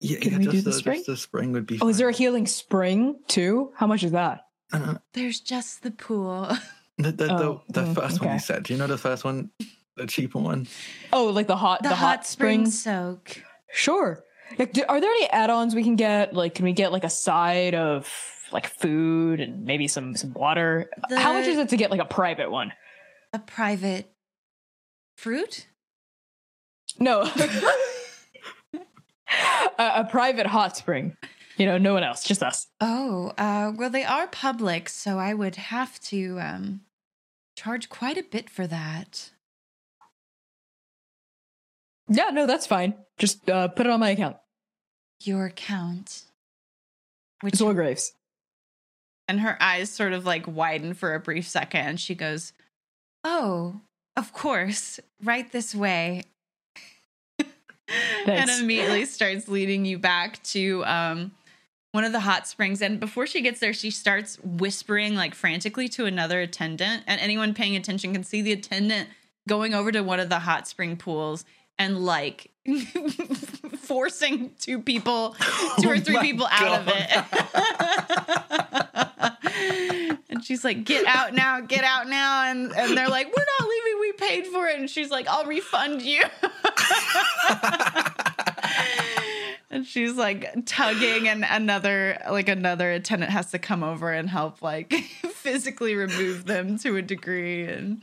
[0.00, 0.96] Yeah, Can yeah we just do the the, spring?
[0.98, 1.78] just the spring would be.
[1.80, 3.72] oh, is there a healing spring too?
[3.76, 4.42] How much is that?
[4.72, 6.48] Uh, There's just the pool.
[6.98, 8.34] the the, Oh, the, the mm, first one okay.
[8.34, 8.62] you said?
[8.64, 9.50] Do you know the first one,
[9.96, 10.66] the cheaper one?
[11.12, 12.82] Oh, like the hot The, the, hot, spring springs.
[12.82, 13.42] soak.
[13.72, 14.22] Sure.
[14.58, 16.32] Like, do, are there any add-ons we can get?
[16.34, 18.08] Like, can we get like a side of
[18.52, 20.88] like food and maybe some some water?
[21.10, 22.72] How much is it to get like a private one?
[23.32, 24.12] A private
[25.16, 25.66] fruit?
[26.98, 27.22] No,
[28.74, 28.80] a,
[29.78, 31.16] a private hot spring.
[31.56, 32.66] You know, no one else, just us.
[32.80, 36.80] Oh, uh, well, they are public, so I would have to um,
[37.56, 39.30] charge quite a bit for that.
[42.08, 42.94] Yeah, no, that's fine.
[43.18, 44.36] Just uh, put it on my account.
[45.22, 46.22] Your account.
[47.40, 48.12] Which, Zoe Graves.
[49.28, 51.80] and her eyes sort of like widen for a brief second.
[51.80, 52.52] And she goes,
[53.24, 53.80] Oh,
[54.16, 56.22] of course, right this way.
[58.26, 61.32] and immediately starts leading you back to um,
[61.92, 62.80] one of the hot springs.
[62.82, 67.02] And before she gets there, she starts whispering like frantically to another attendant.
[67.06, 69.08] And anyone paying attention can see the attendant
[69.48, 71.44] going over to one of the hot spring pools
[71.78, 72.50] and like
[73.78, 75.34] forcing two people,
[75.80, 77.10] two or Oh three my people out of it.
[80.30, 83.68] and she's like, "Get out now, get out now!" And and they're like, "We're not
[83.68, 84.00] leaving.
[84.00, 86.22] We paid for it." And she's like, "I'll refund you."
[89.70, 94.62] and she's like tugging, and another like another attendant has to come over and help
[94.62, 98.02] like physically remove them to a degree and.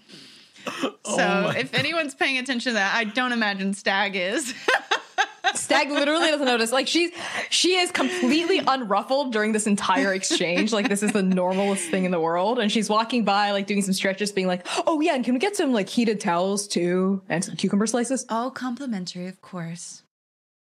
[1.05, 4.53] So, Oh my if anyone's paying attention to that, I don't imagine Stag is.
[5.53, 6.71] Stag literally doesn't notice.
[6.71, 7.11] Like she's
[7.49, 10.71] she is completely unruffled during this entire exchange.
[10.71, 12.57] Like this is the normalest thing in the world.
[12.59, 15.39] And she's walking by, like doing some stretches, being like, "Oh yeah, and can we
[15.39, 20.03] get some like heated towels too, and some cucumber slices?" All complimentary, of course.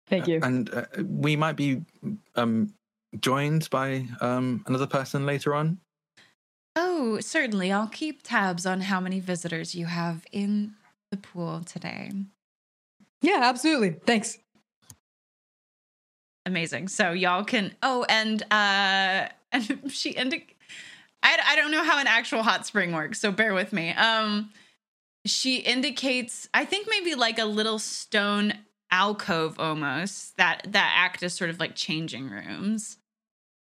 [0.08, 0.40] Thank you.
[0.42, 1.82] and uh, we might be
[2.36, 2.74] um,
[3.20, 5.80] joined by um, another person later on.
[6.76, 7.72] Oh, certainly.
[7.72, 10.74] I'll keep tabs on how many visitors you have in
[11.12, 12.12] the pool today.
[13.22, 13.92] Yeah, absolutely.
[13.92, 14.38] Thanks.
[16.46, 16.88] Amazing.
[16.88, 17.74] So y'all can.
[17.84, 20.56] Oh, and uh, and she indic.
[21.24, 23.92] I I don't know how an actual hot spring works, so bear with me.
[23.92, 24.50] Um,
[25.26, 26.50] she indicates.
[26.54, 28.54] I think maybe like a little stone
[28.90, 32.98] alcove almost that that act as sort of like changing rooms.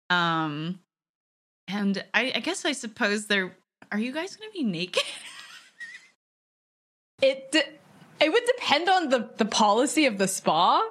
[0.09, 0.79] Um,
[1.67, 3.55] and I I guess I suppose there
[3.91, 5.03] are you guys going to be naked?
[7.21, 7.69] It de-
[8.19, 10.83] it would depend on the the policy of the spa.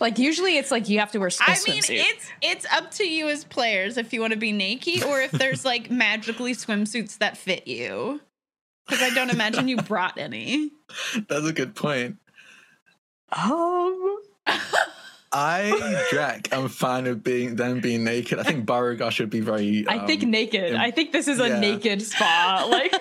[0.00, 1.28] Like usually, it's like you have to wear.
[1.28, 2.02] a I mean, swimsuit.
[2.02, 5.30] it's it's up to you as players if you want to be naked or if
[5.32, 8.20] there's like magically swimsuits that fit you.
[8.86, 10.70] Because I don't imagine you brought any.
[11.28, 12.16] That's a good point.
[13.32, 14.18] um.
[15.34, 18.38] I, Jack, am fine of being them being naked.
[18.38, 19.84] I think Beauregard should be very.
[19.88, 20.74] I think um, naked.
[20.74, 21.60] um, I think this is a yeah.
[21.60, 22.66] naked spa.
[22.70, 22.94] Like,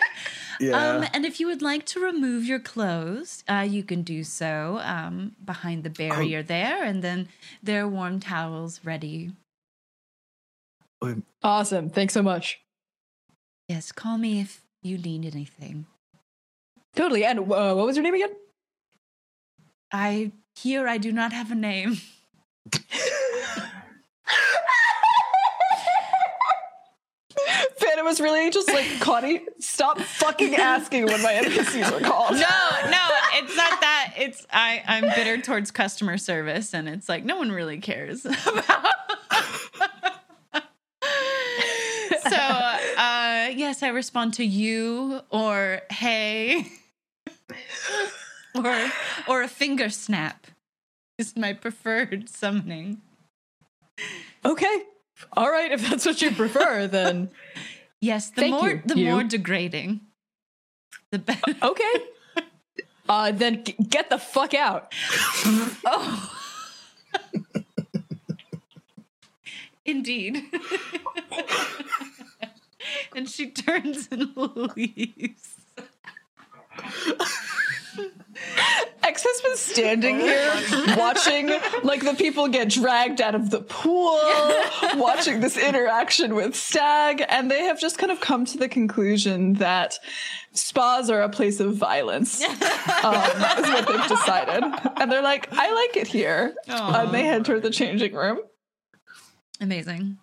[0.59, 0.97] Yeah.
[0.97, 4.79] Um, and if you would like to remove your clothes, uh, you can do so
[4.83, 7.27] um, behind the barrier there, and then
[7.61, 9.31] there are warm towels ready.
[11.43, 11.89] awesome.
[11.89, 12.61] Thanks so much.
[13.67, 15.85] Yes, call me if you need anything.
[16.95, 17.25] Totally.
[17.25, 18.35] And uh, what was your name again?
[19.91, 21.97] I here I do not have a name.
[27.77, 32.31] Phantom was really just like, Connie, stop fucking asking what my NPCs are called.
[32.33, 32.39] No,
[32.89, 34.13] no, it's not that.
[34.17, 38.45] it's I I'm bitter towards customer service, and it's like no one really cares about.
[42.23, 46.67] so uh, yes, I respond to you or hey
[48.55, 48.91] or
[49.27, 50.47] or a finger snap
[51.17, 53.01] is my preferred summoning.
[54.45, 54.83] Okay.
[55.33, 57.29] All right, if that's what you prefer, then
[58.01, 59.11] Yes, the Thank more you, the you.
[59.11, 60.01] more degrading,
[61.11, 61.55] the better.
[61.63, 61.93] okay.
[63.07, 64.93] Uh, then g- get the fuck out.
[65.85, 66.29] Oh.
[69.85, 70.43] Indeed.
[73.15, 74.35] and she turns and
[74.75, 75.55] leaves.
[79.03, 80.51] X has been standing here
[80.97, 81.47] watching
[81.83, 84.19] like the people get dragged out of the pool,
[84.95, 89.53] watching this interaction with Stag, and they have just kind of come to the conclusion
[89.55, 89.99] that
[90.53, 92.43] spas are a place of violence.
[93.03, 94.63] Um, is what they've decided,
[94.97, 97.01] and they're like, "I like it here," Aw.
[97.01, 98.39] and they head toward the changing room.
[99.59, 100.17] Amazing.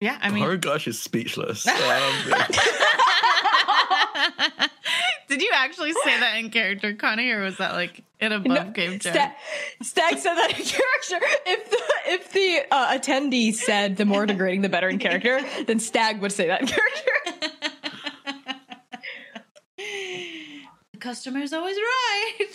[0.00, 1.66] Yeah, I mean, oh gosh, is speechless.
[4.16, 4.68] Um,
[5.28, 8.98] did you actually say that in character, Connie, or was that like an above game
[8.98, 9.12] joke?
[9.12, 9.34] Sta-
[9.82, 11.26] Stag said that in character.
[11.46, 15.80] If the if the uh, attendee said the more degrading the better in character, then
[15.80, 17.10] Stag would say that in character.
[20.92, 22.48] the customer's always right.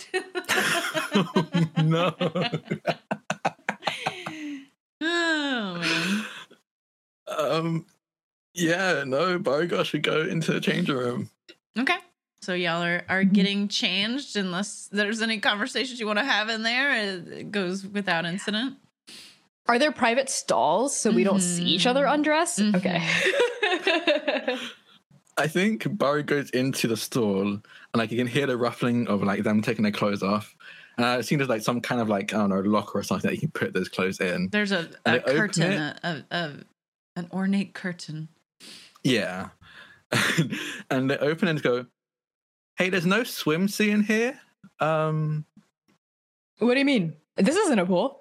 [1.82, 2.14] no.
[5.00, 6.24] oh man.
[7.28, 7.86] Um,
[8.54, 11.30] yeah, no, Beauregard should go into the changing room.
[11.78, 11.96] Okay.
[12.42, 16.64] So y'all are, are getting changed unless there's any conversations you want to have in
[16.64, 16.92] there.
[16.92, 18.78] It goes without incident.
[19.66, 22.58] Are there private stalls so we don't see each other undress?
[22.58, 22.74] Mhm.
[22.74, 24.58] Okay.
[25.38, 27.62] I think Barry goes into the stall and
[27.94, 30.56] like you can hear the ruffling of like them taking their clothes off.
[30.96, 33.30] And I assume there's like some kind of like I don't know locker or something
[33.30, 34.48] that you can put those clothes in.
[34.50, 36.52] There's a, a curtain, a, a, a
[37.14, 38.28] an ornate curtain.
[39.04, 39.50] Yeah,
[40.90, 41.86] and they open and go,
[42.76, 44.40] "Hey, there's no swimsuit in here."
[44.80, 45.44] Um,
[46.58, 47.14] what do you mean?
[47.36, 48.20] This isn't a pool.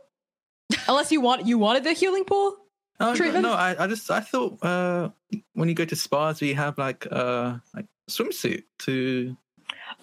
[0.87, 2.57] Unless you want you wanted the healing pool?
[2.99, 3.43] oh, no, Treatment?
[3.43, 5.09] no, I, I just I thought uh,
[5.53, 9.35] when you go to spas, we have like uh like swimsuit to.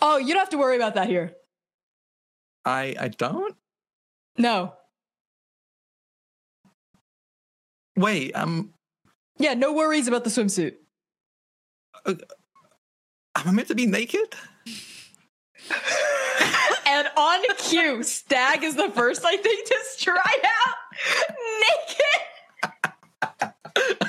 [0.02, 1.32] Oh, you don't have to worry about that here.
[2.64, 3.56] I I don't
[4.36, 4.74] No.
[7.96, 8.32] wait.
[8.32, 8.74] Um,
[9.38, 10.74] Yeah, no worries about the swimsuit.
[13.40, 14.34] Am I meant to be naked?
[16.86, 20.76] And on cue, Stag is the first, I think, to stride out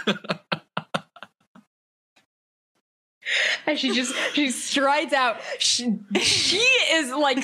[0.08, 0.20] naked.
[3.68, 5.38] and she just she strides out.
[5.60, 7.44] She, she is like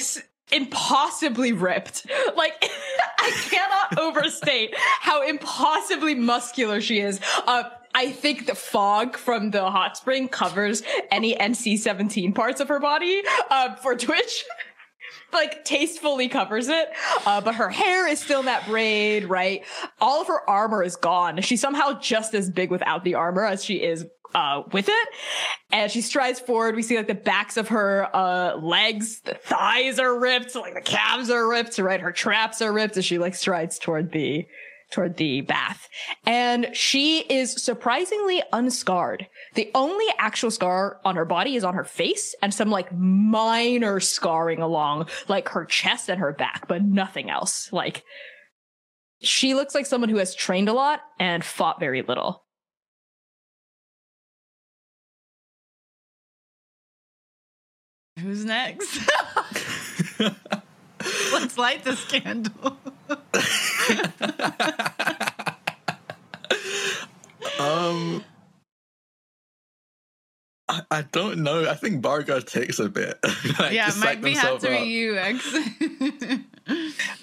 [0.52, 2.08] impossibly ripped.
[2.36, 2.54] Like
[3.20, 7.20] I cannot overstate how impossibly muscular she is.
[7.46, 7.64] Uh,
[7.96, 13.24] I think the fog from the hot spring covers any NC-17 parts of her body
[13.50, 14.44] uh, for Twitch.
[15.34, 16.90] like tastefully covers it,
[17.26, 19.64] uh, but her hair is still in that braid, right?
[20.00, 21.42] All of her armor is gone.
[21.42, 25.08] She's somehow just as big without the armor as she is uh, with it.
[25.72, 26.76] And she strides forward.
[26.76, 30.82] We see like the backs of her uh, legs, the thighs are ripped, like the
[30.82, 32.00] calves are ripped, right?
[32.00, 34.46] Her traps are ripped as she like strides toward the
[34.92, 35.88] toward the bath.
[36.26, 39.28] And she is surprisingly unscarred.
[39.56, 44.00] The only actual scar on her body is on her face and some like minor
[44.00, 47.72] scarring along like her chest and her back, but nothing else.
[47.72, 48.04] Like
[49.22, 52.44] she looks like someone who has trained a lot and fought very little.
[58.20, 59.00] Who's next?
[61.34, 62.78] Let's light this candle.
[67.60, 68.24] um,
[70.68, 71.70] I, I don't know.
[71.70, 73.20] I think Beauregard takes a bit.
[73.60, 74.82] like, yeah, it might be have to up.
[74.82, 75.56] be you, X.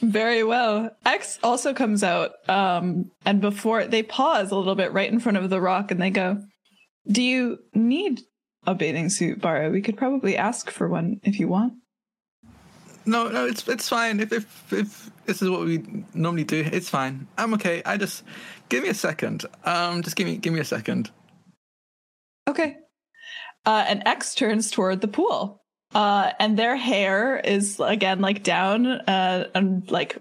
[0.00, 0.94] Very well.
[1.04, 5.38] X also comes out, um, and before they pause a little bit right in front
[5.38, 6.40] of the rock, and they go,
[7.10, 8.20] "Do you need
[8.66, 9.70] a bathing suit, Bara?
[9.70, 11.74] We could probably ask for one if you want."
[13.04, 14.20] No, no, it's it's fine.
[14.20, 17.26] If if if this is what we normally do, it's fine.
[17.36, 17.82] I'm okay.
[17.84, 18.22] I just
[18.68, 19.44] give me a second.
[19.64, 21.10] Um, just give me give me a second.
[22.48, 22.76] Okay.
[23.64, 25.62] Uh, and X turns toward the pool.
[25.94, 30.18] Uh, and their hair is again like down, uh, and like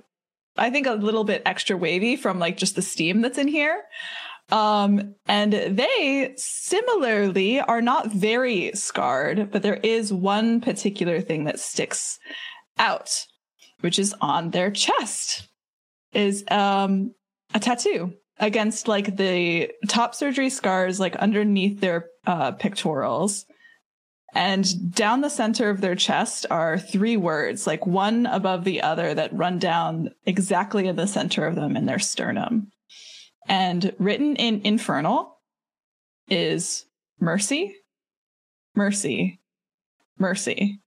[0.57, 3.83] I think a little bit extra wavy from like just the steam that's in here.
[4.51, 11.59] Um, and they similarly are not very scarred, but there is one particular thing that
[11.59, 12.19] sticks
[12.77, 13.26] out,
[13.81, 15.48] which is on their chest,
[16.14, 17.14] is um
[17.53, 23.45] a tattoo against like the top surgery scars, like underneath their uh, pectorals.
[24.34, 29.14] And down the center of their chest are three words, like one above the other,
[29.14, 32.72] that run down exactly in the center of them in their sternum.
[33.48, 35.38] And written in infernal
[36.30, 36.85] is
[37.19, 37.76] mercy,
[38.73, 39.41] mercy,
[40.18, 40.80] mercy.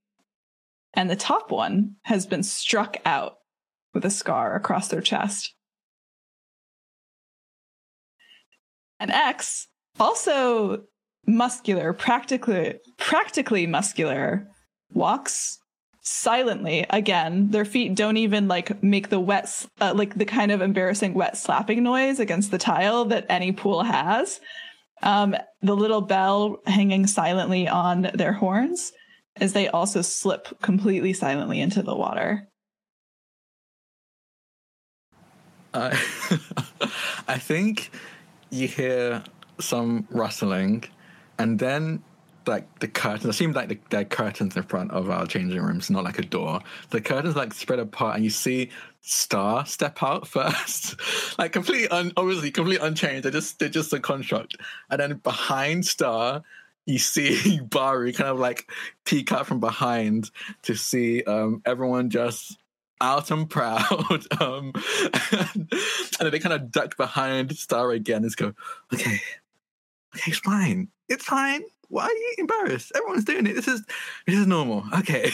[0.95, 3.35] And the top one has been struck out
[3.93, 5.55] with a scar across their chest.
[9.01, 9.69] And X,
[9.99, 10.85] also
[11.27, 14.49] muscular, practically practically muscular,
[14.93, 15.59] walks
[16.01, 16.87] silently.
[16.91, 21.15] Again their feet don't even like make the wet uh, like the kind of embarrassing
[21.15, 24.41] wet slapping noise against the tile that any pool has.
[25.03, 28.93] Um, the little bell hanging silently on their horns
[29.37, 32.49] as they also slip completely silently into the water
[35.75, 35.91] Uh,
[37.29, 37.91] I think
[38.51, 39.23] you hear
[39.59, 40.85] some rustling,
[41.39, 42.03] and then
[42.47, 43.35] like the curtains.
[43.35, 46.19] It seems like the, there are curtains in front of our changing rooms, not like
[46.21, 46.61] a door.
[46.91, 48.71] The curtains like spread apart, and you see
[49.01, 50.95] Star step out first,
[51.39, 53.25] like completely un- obviously completely unchanged.
[53.25, 54.57] They're just they're just a construct,
[54.91, 56.45] and then behind Star.
[56.87, 58.71] You see Bari kind of like
[59.05, 60.31] peek out from behind
[60.63, 62.59] to see um, everyone just
[63.01, 64.27] out and proud.
[64.41, 64.73] Um,
[65.31, 65.69] and,
[66.19, 68.53] then they kind of duck behind Star again and just go,
[68.93, 69.21] okay,
[70.15, 70.89] okay, it's fine.
[71.09, 71.63] It's fine.
[71.89, 72.93] Why are you embarrassed?
[72.95, 73.55] Everyone's doing it.
[73.55, 73.85] This is
[74.27, 74.85] this is normal.
[74.99, 75.31] Okay.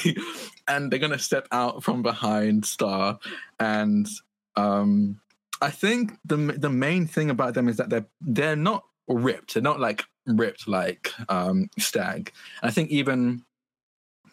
[0.69, 3.19] And they're gonna step out from behind Star.
[3.59, 4.09] And
[4.57, 5.21] um
[5.63, 9.55] I think the the main thing about them is that they're they're not ripped.
[9.55, 12.33] They're not like ripped like um Stag.
[12.63, 13.43] And I think even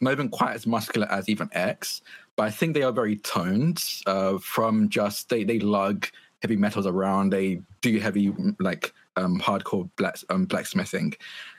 [0.01, 2.01] not even quite as muscular as even X,
[2.35, 6.07] but I think they are very toned uh, from just they they lug
[6.41, 7.31] heavy metals around.
[7.31, 11.15] They do heavy like um, hardcore black, um, blacksmithing.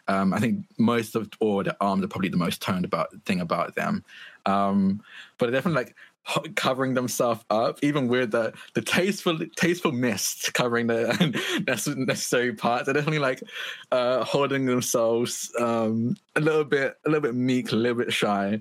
[0.06, 3.40] Um, I think most of all the arms are probably the most toned about thing
[3.40, 4.04] about them.
[4.46, 5.02] Um,
[5.38, 5.96] but definitely like
[6.56, 12.86] covering themselves up, even with the the tasteful tasteful mist covering the necessary parts.
[12.86, 13.42] They're definitely like
[13.92, 18.60] uh, holding themselves um, a little bit a little bit meek, a little bit shy,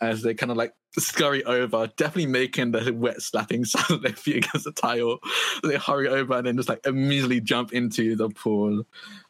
[0.00, 4.12] as they kind of like scurry over, definitely making the wet slapping sound of their
[4.12, 5.18] feet against the tile.
[5.62, 8.84] They hurry over and then just like immediately jump into the pool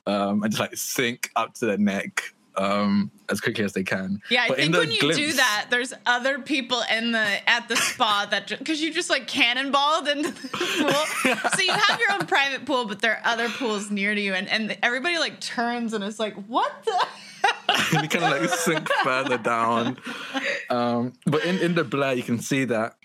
[0.07, 4.21] um, and just like sink up to their neck um, as quickly as they can.
[4.31, 7.69] Yeah, I But think when you glimpse- do that, there's other people in the at
[7.69, 11.37] the spa that because you just like cannonballed into the pool.
[11.57, 14.35] so you have your own private pool, but there are other pools near to you,
[14.35, 17.07] and and everybody like turns and is like, "What the?"
[17.95, 19.97] and you kind of like sink further down.
[20.71, 22.97] Um, but in, in the blur, you can see that,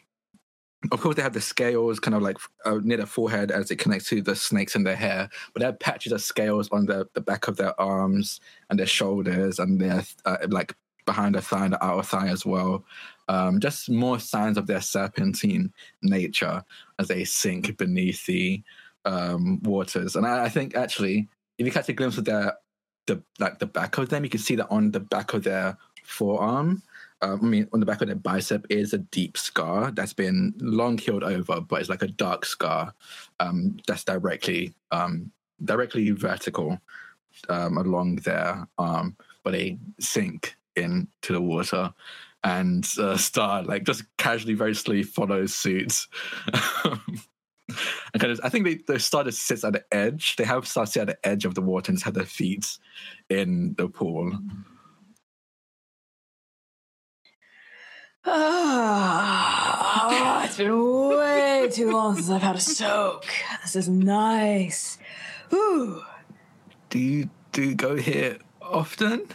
[0.91, 3.77] of course, they have the scales kind of like uh, near their forehead as it
[3.77, 5.29] connects to the snakes in their hair.
[5.53, 8.87] But they have patches of scales on the, the back of their arms and their
[8.87, 12.83] shoulders and their uh, like behind their thigh and the outer thigh as well.
[13.29, 16.63] Um, just more signs of their serpentine nature
[16.99, 18.61] as they sink beneath the
[19.05, 20.15] um, waters.
[20.15, 22.57] And I, I think actually, if you catch a glimpse of their
[23.05, 25.77] the like the back of them, you can see that on the back of their
[26.03, 26.83] forearm.
[27.23, 30.53] Um, I mean, on the back of their bicep is a deep scar that's been
[30.59, 32.93] long healed over, but it's like a dark scar
[33.39, 35.31] um, that's directly um,
[35.63, 36.79] directly vertical
[37.47, 41.93] um, along their arm, but they sink into the water.
[42.43, 46.07] And uh, Star like just casually, very slowly follows suit.
[46.83, 50.35] and kind of, I think they, they Star just sits at the edge.
[50.35, 52.77] They have Star sit at the edge of the water and just have their feet
[53.29, 54.37] in the pool.
[58.25, 60.01] Oh,
[60.45, 63.25] it's been way too long since I've had a soak.
[63.61, 64.97] This is nice.
[65.53, 66.01] Ooh.
[66.89, 69.27] Do you do you go here often?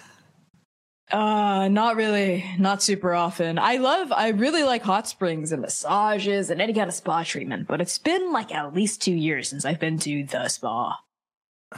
[1.10, 2.44] Uh, not really.
[2.58, 3.58] Not super often.
[3.58, 7.66] I love, I really like hot springs and massages and any kind of spa treatment,
[7.66, 10.98] but it's been like at least two years since I've been to the spa.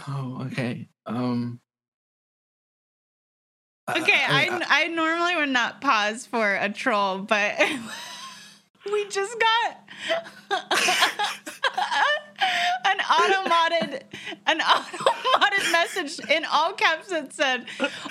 [0.09, 0.89] Oh, okay.
[1.07, 1.61] Um.
[3.97, 7.59] Okay, I, I normally would not pause for a troll, but
[8.93, 9.77] we just got
[12.85, 14.05] an automated
[14.47, 17.67] an automated message in all caps that said,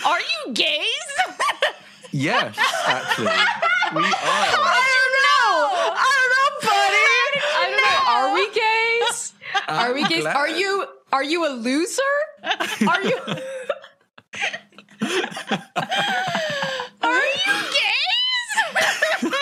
[0.05, 0.85] "Are you gays?"
[2.11, 2.55] yes,
[2.87, 4.13] actually, we are.
[4.15, 5.49] I don't know.
[5.95, 7.07] I don't know, buddy.
[7.55, 7.97] I don't know.
[8.11, 9.33] Are we gays?
[9.67, 10.21] Are we gays?
[10.23, 10.35] glad.
[10.35, 12.01] Are you Are you a loser?
[12.87, 13.17] Are you?
[17.01, 19.33] Are you gays?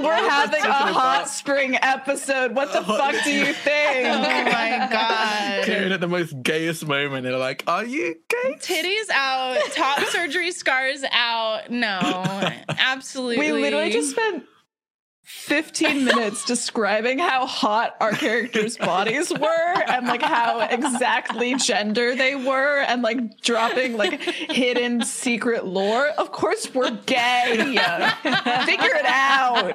[0.00, 2.54] We're having a hot spring episode.
[2.54, 4.06] What the fuck do you think?
[4.08, 4.46] oh think?
[4.52, 5.64] my god.
[5.64, 10.50] Karen at the most gayest moment, they're like, "Are you gay?" Titties out, top surgery
[10.52, 11.70] scars out.
[11.70, 12.00] No,
[12.68, 13.38] absolutely.
[13.38, 14.44] We literally just spent
[15.24, 22.34] 15 minutes describing how hot our characters' bodies were and like how exactly gender they
[22.34, 26.08] were and like dropping like hidden secret lore.
[26.18, 27.56] Of course, we're gay.
[27.56, 29.74] Figure it out.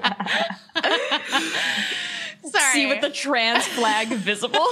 [2.46, 2.74] Sorry.
[2.74, 4.68] See with the trans flag visible.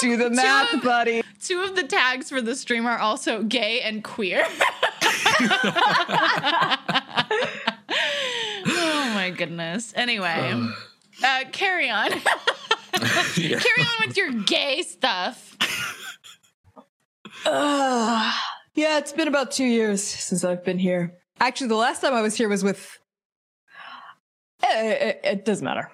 [0.00, 1.22] Do the math, buddy.
[1.42, 4.44] Two of the tags for the stream are also gay and queer.
[8.66, 9.92] Oh my goodness.
[9.96, 10.60] Anyway,
[11.24, 12.10] uh, carry on.
[13.36, 13.60] Yeah.
[13.60, 15.56] carry on with your gay stuff.
[17.46, 18.32] Uh,
[18.74, 21.14] yeah, it's been about two years since I've been here.
[21.38, 22.98] Actually, the last time I was here was with.
[24.64, 25.92] Eh, It, it doesn't matter.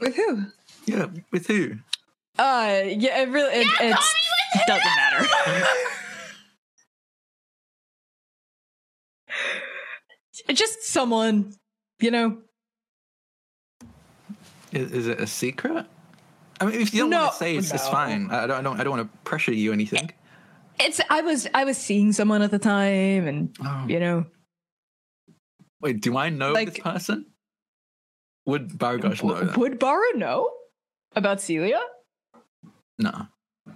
[0.00, 0.44] With who?
[0.86, 1.72] Yeah, with who?
[2.38, 4.14] Uh, yeah, it really it, it's,
[4.54, 5.26] it doesn't matter.
[10.52, 11.54] Just someone,
[12.00, 12.38] you know.
[14.72, 15.86] Is, is it a secret?
[16.60, 18.30] I mean, if you don't No, want to say, it's, it's fine.
[18.30, 20.10] I don't, I don't, I don't want to pressure you or anything.
[20.78, 23.84] It's I was I was seeing someone at the time, and Oh.
[23.88, 24.26] you know,
[25.82, 27.26] Wait, do I know Like- this person?
[28.46, 29.56] Would Baragosh know that?
[29.56, 30.50] would Baru know
[31.14, 31.80] about Celia?
[32.98, 33.26] No.
[33.68, 33.72] Oh,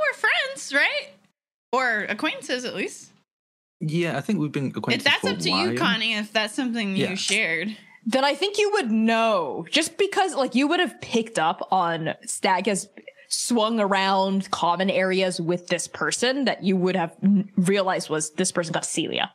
[0.00, 1.08] we're friends, right?
[1.72, 3.12] Or acquaintances, at least.
[3.80, 5.78] Yeah, I think we've been If that's for up to a you.
[5.78, 7.10] Connie, if that's something Yeah.
[7.10, 7.76] you shared.
[8.06, 12.14] Then I think you would know, just because like you would have picked up on
[12.24, 12.88] Stag has
[13.28, 17.14] swung around common areas with this person that you would have
[17.56, 19.32] realized was this person got Celia.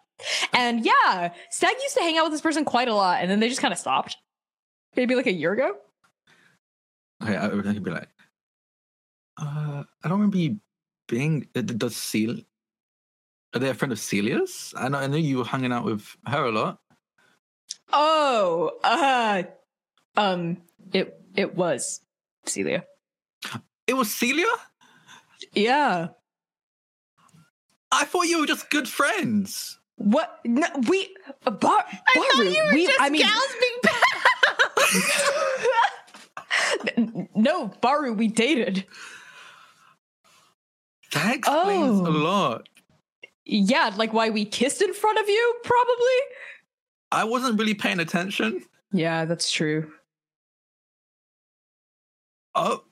[0.54, 3.40] And yeah, Stag used to hang out with this person quite a lot, and then
[3.42, 4.16] they just kind of stopped.
[4.96, 5.76] Maybe like a year ago.
[7.22, 8.08] Okay, I, I could be like,
[9.38, 10.60] uh, I don't remember you
[11.08, 11.48] being.
[11.56, 12.44] uh, Does Celia?
[13.54, 14.74] Are they a friend of Celia's?
[14.78, 16.80] I know, I know you were hanging out with her a lot.
[17.92, 19.44] Oh, uh,
[20.16, 20.58] um,
[20.94, 22.00] it it was
[22.46, 22.86] Celia.
[23.88, 24.46] It was Celia.
[25.54, 26.10] Yeah.
[27.92, 29.78] I thought you were just good friends.
[29.98, 30.40] What?
[30.46, 31.14] No, we.
[31.46, 33.80] Uh, Bar- I thought Baru, you were we, just I mean, gals being
[36.96, 37.28] pals.
[37.36, 38.86] no, Baru, we dated.
[41.14, 42.08] That explains Oh.
[42.08, 42.70] a lot.
[43.54, 46.20] Yeah, like why we kissed in front of you, probably.
[47.12, 48.64] I wasn't really paying attention.
[48.94, 49.92] Yeah, that's true.
[52.56, 52.84] Oh,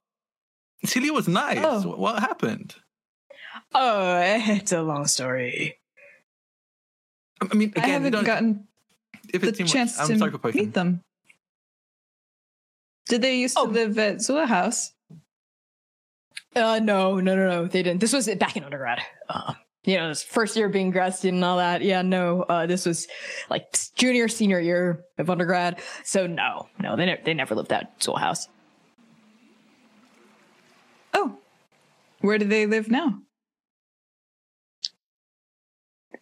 [0.84, 1.60] Celia was nice.
[1.62, 1.96] Oh.
[1.96, 2.76] What, happened?
[3.74, 5.78] Oh, it's a long story.
[7.42, 8.68] I I mean, I again, you haven't gotten
[9.34, 11.02] if the it's too much, chance I'm to meet them.
[13.08, 13.66] Did they used Oh.
[13.66, 14.92] to live at Zula House?
[16.54, 18.02] Uh, no, no, no, no, they didn't.
[18.02, 19.02] This was back in undergrad.
[19.30, 19.54] Uh,
[19.84, 21.82] you know, this first year being grad student and all that.
[21.82, 23.08] Yeah, no, uh, this was
[23.50, 23.66] like
[23.96, 25.82] junior, senior year of undergrad.
[26.04, 28.48] So no, no, they ne- they never lived at Soul House.
[31.14, 31.38] Oh,
[32.22, 33.20] where do they live now?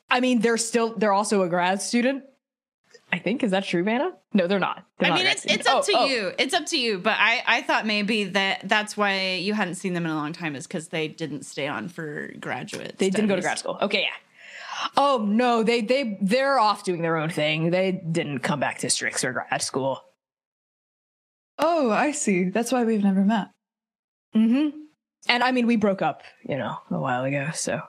[0.10, 2.24] I mean, they're still they're also a grad student.
[3.18, 4.12] I think is that true, Vanna?
[4.32, 4.86] No, they're not.
[5.00, 6.06] They're I not mean, it's it's up Oh, to oh.
[6.06, 6.32] you.
[6.38, 7.00] It's up to you.
[7.00, 10.34] But I I thought maybe that that's why you hadn't seen them in a long
[10.34, 13.00] time is because they didn't stay on for graduate.
[13.00, 13.80] They didn't go to grad school.
[13.82, 14.90] Okay, yeah.
[14.96, 17.72] Oh no, they they they're off doing their own thing.
[17.72, 20.04] They didn't come back to Strix or grad school.
[21.58, 22.50] Oh, I see.
[22.50, 23.48] That's why we've never met.
[24.36, 24.78] Mm-hmm.
[25.28, 27.50] And I mean, we broke up, you know, a while ago.
[27.56, 27.82] So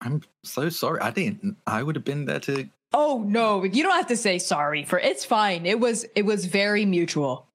[0.00, 1.00] I'm so sorry.
[1.00, 1.56] I didn't.
[1.66, 2.68] I would have been there to.
[2.92, 5.66] Oh no, you don't have to say sorry for it's fine.
[5.66, 7.46] It was it was very mutual.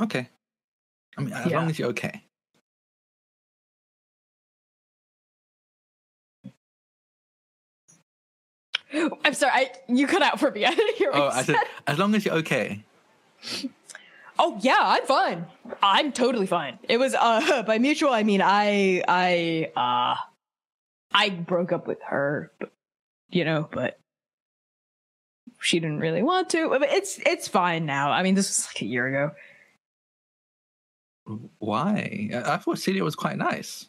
[0.00, 0.28] Okay.
[1.16, 1.58] I mean, as Yeah.
[1.58, 2.22] long as you're okay.
[9.24, 10.64] I'm sorry, I, you cut out for me.
[10.64, 11.56] I didn't hear Oh, I said.
[11.56, 12.84] said, as long as you're okay.
[14.38, 15.46] Oh yeah, I'm fine.
[15.82, 16.78] I'm totally fine.
[16.88, 20.16] It was uh by mutual I mean I I uh
[21.12, 22.52] I broke up with her,
[23.30, 23.98] you know, but
[25.60, 26.68] she didn't really want to.
[26.68, 28.10] But it's it's fine now.
[28.10, 29.34] I mean, this was like a year ago.
[31.58, 32.30] Why?
[32.32, 33.86] I, I thought Celia was quite nice.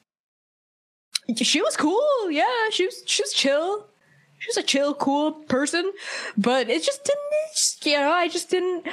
[1.38, 2.32] She was cool.
[2.32, 3.88] Yeah, she was she was chill.
[4.40, 5.92] she was a chill, cool person,
[6.38, 7.20] but it just didn't.
[7.20, 8.88] It just, you know, I just didn't.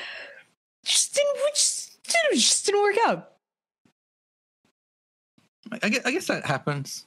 [0.84, 1.36] Just didn't.
[1.54, 3.32] Just, didn't, just didn't work out.
[5.82, 7.06] I guess, I guess that happens.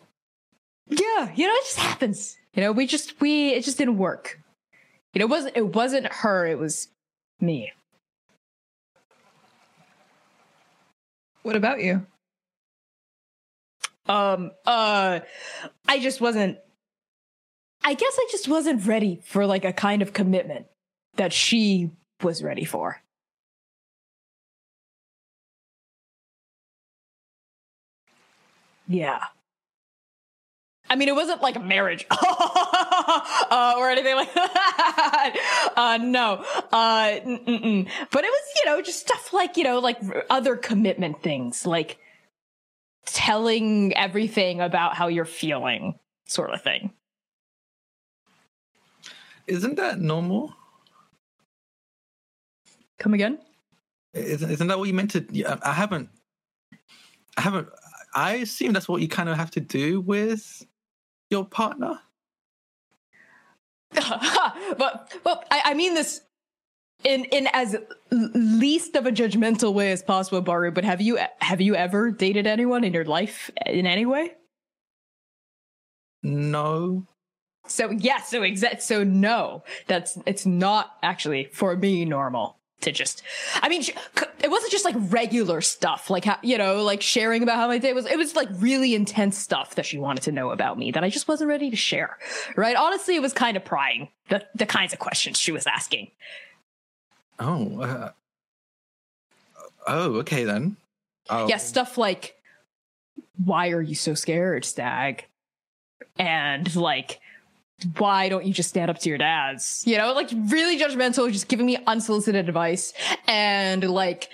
[0.88, 2.36] Yeah, you know, it just happens.
[2.53, 4.39] You know, we just we it just didn't work.
[5.13, 6.88] You know, it wasn't it wasn't her, it was
[7.39, 7.71] me.
[11.43, 12.05] What about you?
[14.07, 15.19] Um uh
[15.88, 16.57] I just wasn't
[17.84, 20.65] I guess I just wasn't ready for like a kind of commitment
[21.15, 23.01] that she was ready for.
[28.88, 29.23] Yeah.
[30.90, 35.36] I mean, it wasn't like a marriage uh, or anything like that.
[35.76, 36.44] Uh, no,
[36.74, 39.98] uh, but it was, you know, just stuff like, you know, like
[40.30, 41.99] other commitment things, like
[43.06, 46.91] telling everything about how you're feeling, sort of thing.
[49.48, 50.53] Isn't that normal?
[52.98, 53.40] Come again?
[54.14, 55.26] Isn't, isn't that what you meant to?
[55.32, 56.10] yeah, I haven't.
[57.38, 57.70] I haven't.
[58.14, 60.66] I assume that's what you kind of have to do with
[61.30, 61.99] your partner.
[63.93, 66.22] but well, I, I mean this
[67.03, 67.76] in in as
[68.11, 70.72] least of a judgmental way as possible, Baru.
[70.72, 74.34] But have you have you ever dated anyone in your life in any way?
[76.22, 77.07] No.
[77.68, 78.84] So yes, so exact.
[78.84, 83.23] So no, that's it's not actually for me normal to just.
[83.61, 83.84] I mean,
[84.41, 87.77] it wasn't just like regular stuff, like how you know, like sharing about how my
[87.77, 88.06] day was.
[88.06, 91.10] It was like really intense stuff that she wanted to know about me that I
[91.10, 92.18] just wasn't ready to share.
[92.56, 92.76] Right?
[92.76, 96.11] Honestly, it was kind of prying the the kinds of questions she was asking.
[97.39, 97.81] Oh.
[97.81, 98.11] Uh,
[99.88, 100.14] oh.
[100.19, 100.76] Okay then.
[101.30, 101.47] Oh.
[101.47, 102.35] Yeah, stuff like,
[103.43, 105.26] why are you so scared, Stag?
[106.18, 107.19] And like,
[107.97, 109.84] why don't you just stand up to your dads?
[109.85, 112.93] You know, like really judgmental, just giving me unsolicited advice.
[113.27, 114.30] And like,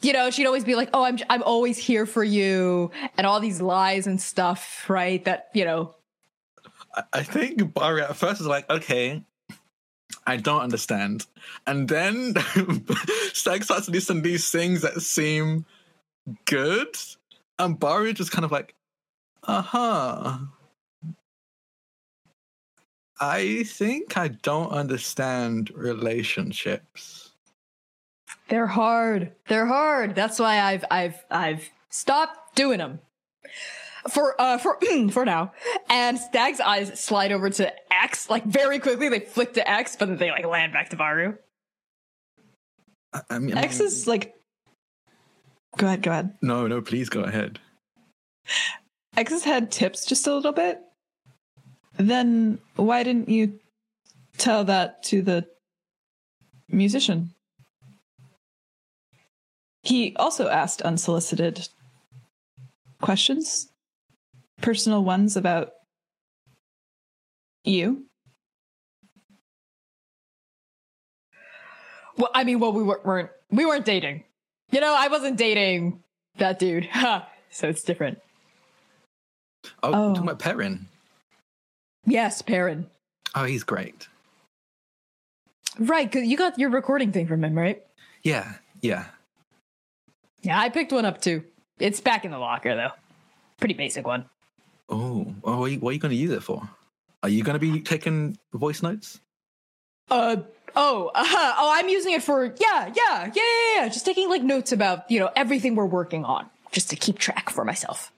[0.00, 3.40] you know, she'd always be like, oh, I'm, I'm always here for you and all
[3.40, 5.24] these lies and stuff, right?
[5.24, 5.94] That, you know,
[7.12, 9.22] I- think Barry at first was like, okay,
[10.26, 11.26] I don't understand.
[11.66, 12.34] And then
[13.32, 15.64] Stag starts to do some these things that seem
[16.44, 16.88] good.
[17.58, 18.74] And Barry just kind of like,
[19.44, 20.38] uh huh.
[23.20, 27.30] I think I don't understand relationships.
[28.48, 29.32] they're hard.
[29.48, 30.14] They're hard.
[30.14, 33.00] That's why I've, I've, I've stopped doing them.
[34.10, 34.78] For uh for
[35.10, 35.52] for now,
[35.90, 39.08] and Stag's eyes slide over to X like very quickly.
[39.08, 41.36] They flick to X, but then they like land back to Baru.
[43.12, 44.34] I, I mean, X is like.
[45.76, 46.34] Go ahead, go ahead.
[46.40, 47.58] no, no, please go ahead.
[49.16, 50.80] X's head tips just a little bit.
[51.98, 53.58] Then why didn't you
[54.36, 55.46] tell that to the
[56.68, 57.34] musician?
[59.82, 61.68] He also asked unsolicited
[63.00, 63.68] questions,
[64.60, 65.72] personal ones about
[67.64, 68.04] you.
[72.16, 74.24] Well, I mean, well, we weren't, weren't we weren't dating.
[74.70, 76.02] You know, I wasn't dating
[76.36, 76.86] that dude.
[76.86, 77.28] Ha.
[77.50, 78.18] so it's different.
[79.82, 80.08] Oh, Oh.
[80.14, 80.87] talking about Perrin.
[82.08, 82.86] Yes, Perrin.
[83.34, 84.08] Oh, he's great.
[85.78, 87.84] Right, because you got your recording thing from him, right?
[88.22, 89.06] Yeah, yeah.
[90.42, 91.44] Yeah, I picked one up too.
[91.78, 92.90] It's back in the locker though.
[93.58, 94.24] Pretty basic one.
[94.88, 96.68] Oh, oh what are you, you going to use it for?
[97.22, 99.20] Are you going to be taking voice notes?
[100.10, 100.36] Uh
[100.74, 101.24] oh, uh,
[101.58, 103.88] oh, I'm using it for yeah, yeah, yeah, yeah, yeah.
[103.88, 107.50] Just taking like notes about you know everything we're working on, just to keep track
[107.50, 108.10] for myself.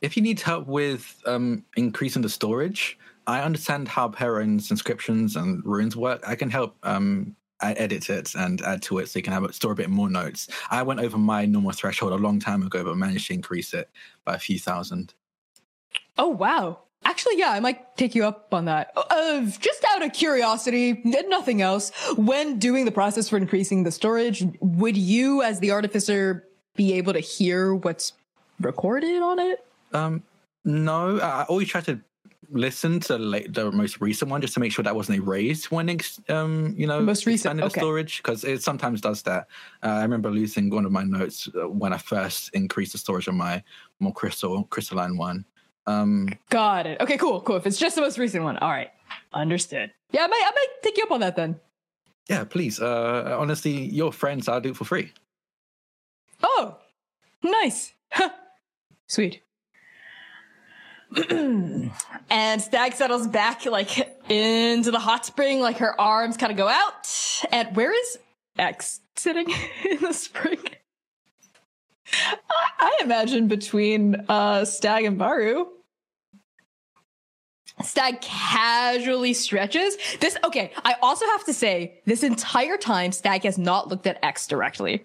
[0.00, 2.98] If you need help with um, increasing the storage,
[3.28, 6.22] I understand how Perrin's inscriptions and runes work.
[6.26, 9.54] I can help um, edit it and add to it so you can have it
[9.54, 10.48] store a bit more notes.
[10.70, 13.90] I went over my normal threshold a long time ago, but managed to increase it
[14.24, 15.12] by a few thousand.
[16.16, 16.80] Oh wow.
[17.04, 18.92] Actually, yeah, I might take you up on that.
[18.96, 21.92] Uh, just out of curiosity, n- nothing else.
[22.16, 27.12] When doing the process for increasing the storage, would you, as the artificer, be able
[27.12, 28.14] to hear what's
[28.58, 29.64] recorded on it?
[29.92, 30.22] Um,
[30.64, 32.00] no, I always try to
[32.50, 35.88] listen to late, the most recent one just to make sure that wasn't erased when
[35.90, 37.80] ex, um you know The most recent, okay.
[37.80, 39.48] storage because it sometimes does that.
[39.82, 43.28] Uh, I remember losing one of my notes uh, when I first increased the storage
[43.28, 43.62] on my
[44.00, 45.44] more crystal crystalline one.
[45.86, 47.00] Um, Got it.
[47.00, 47.56] Okay, cool, cool.
[47.56, 48.90] If it's just the most recent one, all right,
[49.32, 49.90] understood.
[50.12, 51.58] Yeah, I might, I might take you up on that then.
[52.28, 52.78] yeah, please.
[52.80, 55.12] Uh, honestly, your friends, I'll do it for free.
[56.42, 56.76] Oh,
[57.42, 57.92] nice.
[59.06, 59.40] Sweet.
[62.30, 63.98] and Stag settles back like
[64.30, 67.08] into the hot spring, like her arms kind of go out.
[67.50, 68.18] And where is
[68.58, 69.48] X sitting
[69.90, 70.58] in the spring?
[72.80, 75.66] I imagine between uh, Stag and Baru.
[77.82, 79.96] Stag casually stretches.
[80.18, 84.18] This, okay, I also have to say, this entire time, Stag has not looked at
[84.24, 85.04] X directly.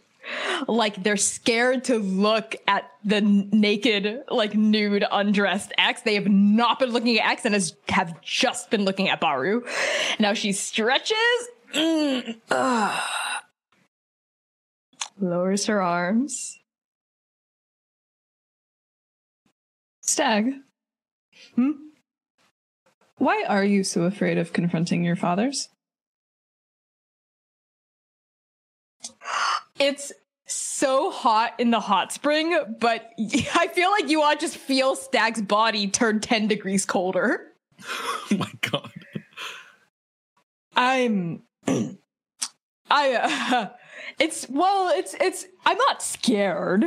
[0.68, 6.02] Like they're scared to look at the naked, like nude, undressed X.
[6.02, 9.64] They have not been looking at X and has, have just been looking at Baru.
[10.20, 11.18] Now she stretches,
[11.74, 12.38] mm,
[15.20, 16.60] lowers her arms.
[20.02, 20.54] Stag.
[21.56, 21.72] Hmm?
[23.18, 25.70] Why are you so afraid of confronting your fathers?
[29.80, 30.12] It's
[30.46, 33.12] so hot in the hot spring, but
[33.56, 37.48] I feel like you all just feel Stag's body turn 10 degrees colder.
[38.32, 38.92] Oh my god.
[40.76, 43.70] I'm I uh,
[44.20, 46.86] it's well, it's it's I'm not scared.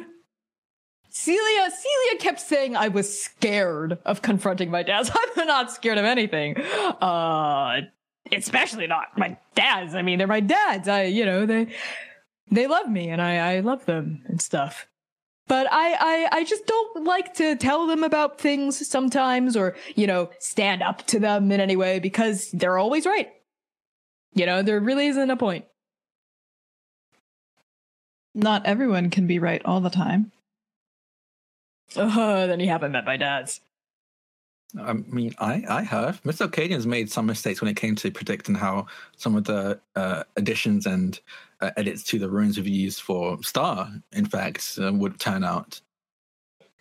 [1.09, 5.11] Celia Celia kept saying I was scared of confronting my dads.
[5.37, 6.57] I'm not scared of anything.
[6.57, 7.83] Uh
[8.33, 9.95] especially not my dads.
[9.95, 10.89] I mean, they're my dads.
[10.89, 11.69] I you know, they
[12.51, 14.87] they love me and I I love them and stuff.
[15.49, 20.07] But I, I I just don't like to tell them about things sometimes or, you
[20.07, 23.33] know, stand up to them in any way because they're always right.
[24.35, 25.65] You know, there really isn't a point.
[28.35, 30.33] Not everyone can be right all the time.
[31.95, 33.61] Uh, then you haven't met my dads.
[34.79, 36.23] I mean, I, I have.
[36.23, 36.43] Mr.
[36.43, 38.87] Arcadian's made some mistakes when it came to predicting how
[39.17, 41.19] some of the uh, additions and
[41.61, 45.81] uh, edits to the runes we've used for Star, in fact, uh, would turn out.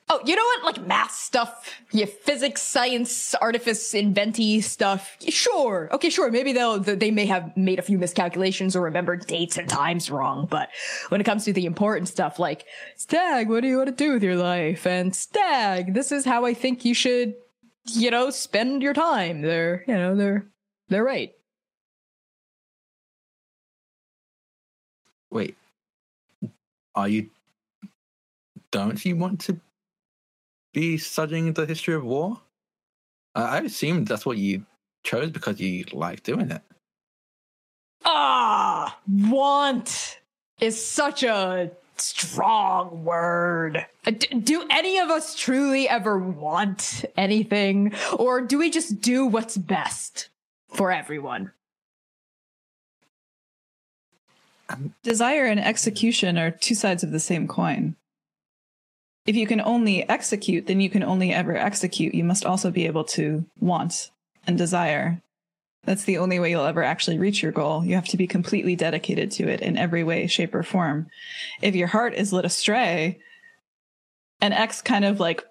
[0.07, 0.63] Oh, you know what?
[0.75, 5.17] Like math stuff, yeah, physics, science, artifice, inventy stuff.
[5.27, 6.29] Sure, okay, sure.
[6.29, 10.45] Maybe they'll they may have made a few miscalculations or remembered dates and times wrong.
[10.45, 10.69] But
[11.09, 12.65] when it comes to the important stuff, like
[12.97, 14.85] Stag, what do you want to do with your life?
[14.85, 17.33] And Stag, this is how I think you should,
[17.85, 19.41] you know, spend your time.
[19.41, 20.45] They're, you know, they're
[20.87, 21.31] they're right.
[25.35, 25.57] Wait,
[26.95, 27.29] are you?
[28.71, 29.59] Don't you want to
[30.73, 32.39] be studying the history of war?
[33.35, 34.65] I assumed that's what you
[35.03, 36.61] chose because you like doing it.
[38.05, 40.21] Ah, want
[40.61, 43.85] is such a strong word.
[44.07, 47.93] Uh, Do any of us truly ever want anything?
[48.17, 50.29] Or do we just do what's best
[50.69, 51.51] for everyone?
[55.03, 57.95] Desire and execution are two sides of the same coin.
[59.25, 62.13] If you can only execute, then you can only ever execute.
[62.13, 64.11] You must also be able to want
[64.45, 65.21] and desire.
[65.83, 67.85] That's the only way you'll ever actually reach your goal.
[67.85, 71.07] You have to be completely dedicated to it in every way, shape, or form.
[71.61, 73.19] If your heart is led astray,
[74.41, 75.43] and X kind of like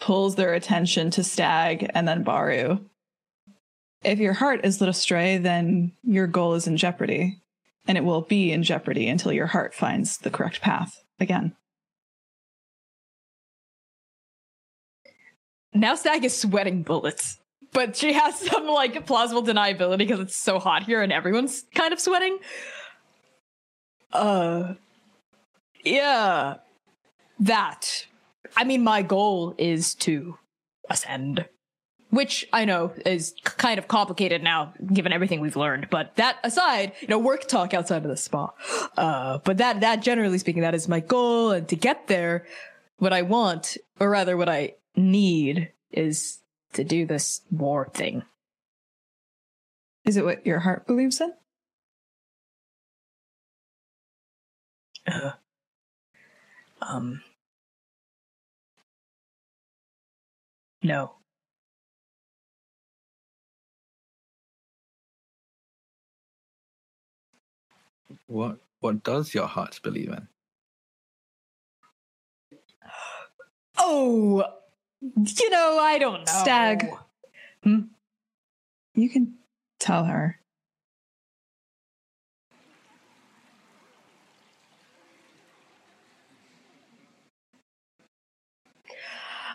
[0.00, 2.80] pulls their attention to Stag and then Baru.
[4.04, 7.41] If your heart is led astray, then your goal is in jeopardy
[7.86, 11.54] and it will be in jeopardy until your heart finds the correct path again.
[15.74, 17.38] Now Stag is sweating bullets.
[17.72, 21.92] But she has some like plausible deniability because it's so hot here and everyone's kind
[21.92, 22.38] of sweating.
[24.12, 24.74] Uh
[25.82, 26.56] yeah.
[27.40, 28.06] That.
[28.56, 30.36] I mean my goal is to
[30.90, 31.46] ascend.
[32.12, 35.88] Which I know is kind of complicated now, given everything we've learned.
[35.88, 38.50] But that aside, you know, work talk outside of the spa.
[38.98, 41.52] Uh, but that, that generally speaking, that is my goal.
[41.52, 42.44] And to get there,
[42.98, 46.40] what I want, or rather what I need, is
[46.74, 48.24] to do this war thing.
[50.04, 51.32] Is it what your heart believes in?
[55.10, 55.30] Uh,
[56.82, 57.22] um.
[60.82, 61.12] No.
[68.32, 70.26] What what does your heart believe in?
[73.76, 74.42] Oh,
[75.02, 76.32] you know, I don't know.
[76.42, 76.86] Stag.
[77.62, 77.80] Hmm?
[78.94, 79.34] You can
[79.78, 80.40] tell her.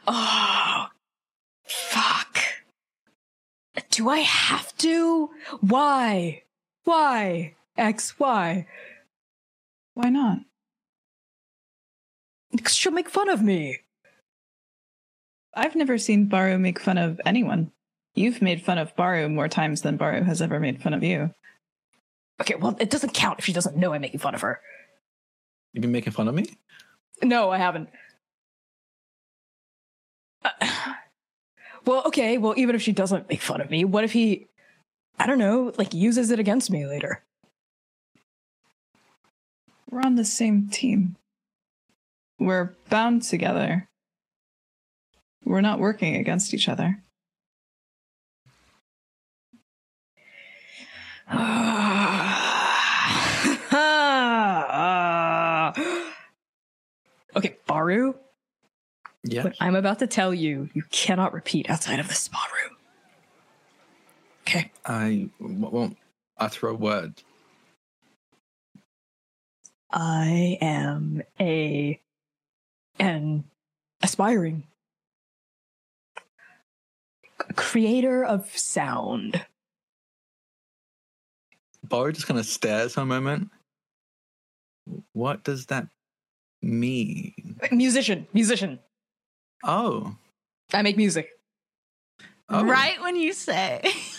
[0.05, 0.87] Oh,
[1.65, 2.37] fuck.
[3.89, 5.31] Do I have to?
[5.61, 6.43] Why?
[6.83, 7.55] Why?
[7.77, 8.67] X, why?
[9.93, 10.39] Why not?
[12.51, 13.79] Because she'll make fun of me.
[15.53, 17.71] I've never seen Baru make fun of anyone.
[18.15, 21.33] You've made fun of Baru more times than Baru has ever made fun of you.
[22.39, 24.59] Okay, well, it doesn't count if she doesn't know I'm making fun of her.
[25.73, 26.45] You've been making fun of me?
[27.23, 27.89] No, I haven't.
[30.43, 30.51] Uh,
[31.85, 34.47] well, okay, well, even if she doesn't make fun of me, what if he,
[35.17, 37.23] I don't know, like uses it against me later?
[39.89, 41.15] We're on the same team.
[42.39, 43.87] We're bound together.
[45.43, 47.01] We're not working against each other.
[57.35, 58.15] okay, Baru,
[59.23, 59.43] Yeah.
[59.43, 62.77] what I'm about to tell you, you cannot repeat outside of the spa room.
[64.41, 64.71] Okay.
[64.85, 65.97] I won't
[66.37, 67.21] utter a word.
[69.91, 71.99] I am a
[72.99, 73.45] an
[74.01, 74.63] aspiring
[77.55, 79.45] creator of sound.
[81.83, 83.49] Baru just kind of stares for a moment.
[85.13, 85.87] What does that
[86.61, 87.59] mean?
[87.71, 88.79] Musician, musician.
[89.63, 90.15] Oh.
[90.73, 91.29] I make music.
[92.49, 92.65] oh.
[92.65, 93.81] Right when you say.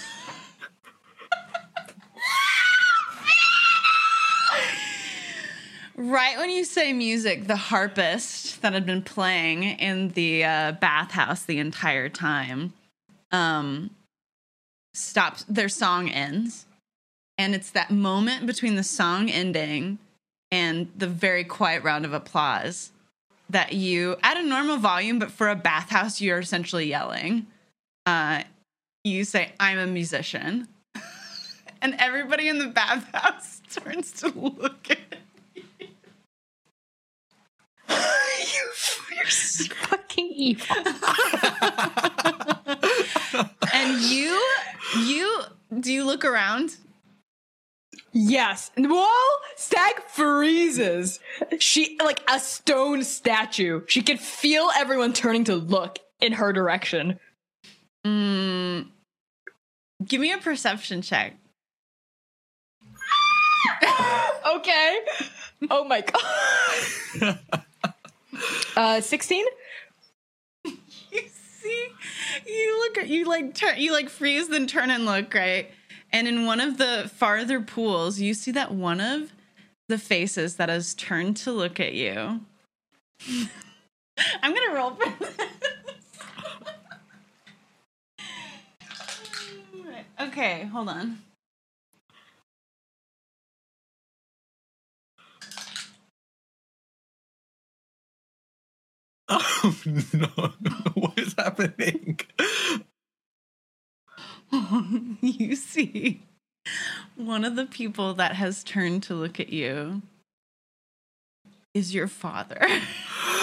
[5.99, 11.45] right when you say music, the harpist that had been playing in the uh, bathhouse
[11.45, 12.73] the entire time
[13.33, 13.91] um,
[14.95, 16.65] stops, their song ends.
[17.37, 19.99] And it's that moment between the song ending
[20.51, 22.91] and the very quiet round of applause
[23.51, 27.47] that you, at a normal volume, but for a bathhouse, you're essentially yelling
[28.07, 28.43] uh,
[29.05, 30.69] you say, I'm a musician.
[31.83, 35.19] and everybody in the bathhouse turns to look at
[38.53, 40.77] you, you're fucking evil.
[43.73, 44.43] And you,
[44.99, 45.43] you,
[45.79, 46.77] do you look around?
[48.13, 48.71] Yes.
[48.77, 49.09] Whoa!
[49.57, 51.21] Stag freezes.
[51.59, 53.83] She like a stone statue.
[53.87, 57.21] She can feel everyone turning to look in her direction.
[58.07, 58.89] Mm,
[60.05, 61.37] give me a perception check.
[64.55, 64.99] okay.
[65.71, 67.39] Oh my god.
[68.77, 69.45] uh 16?
[71.11, 71.23] You
[71.63, 71.89] see,
[72.47, 75.71] you look you like turn, you like freeze, then turn and look right.
[76.13, 79.33] And in one of the farther pools, you see that one of
[79.89, 82.41] the faces that has turned to look at you.
[84.43, 85.37] I'm gonna roll for this.
[90.29, 91.19] okay, hold on.
[99.65, 99.75] Oh
[100.13, 100.53] no.
[100.95, 102.19] what is happening?
[105.21, 106.23] you see
[107.17, 110.03] one of the people that has turned to look at you
[111.75, 112.67] is your father.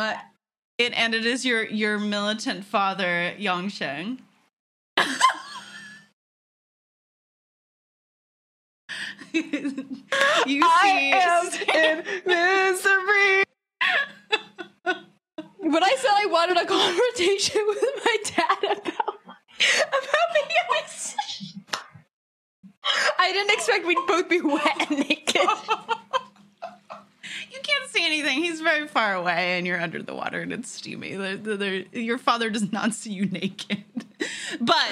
[0.00, 0.14] um
[0.78, 4.18] it and it is your your militant father Yongsheng.
[10.46, 13.44] you see in misery.
[15.58, 20.56] when I said I wanted a conversation with my dad about about a
[23.18, 25.40] I didn't expect we'd both be wet and naked.
[27.50, 28.42] You can't see anything.
[28.42, 31.14] He's very far away, and you're under the water, and it's steamy.
[31.14, 31.56] The- the-
[31.92, 33.84] the- your father does not see you naked,
[34.60, 34.86] but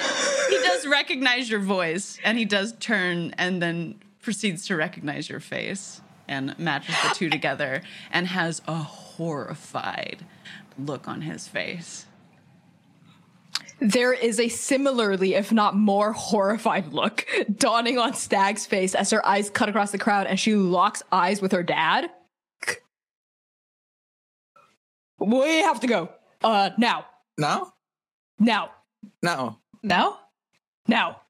[0.49, 5.39] he does recognize your voice, and he does turn and then proceeds to recognize your
[5.39, 10.25] face and matches the two together, and has a horrified
[10.79, 12.07] look on his face.
[13.79, 17.25] There is a similarly, if not more, horrified look
[17.57, 21.41] dawning on Stag's face as her eyes cut across the crowd and she locks eyes
[21.41, 22.09] with her dad.
[25.19, 26.09] We have to go.
[26.43, 27.05] Uh, now.
[27.37, 27.73] Now?
[28.39, 28.71] Now.
[29.21, 29.59] Now.
[29.83, 30.19] Now?
[30.87, 31.21] Now.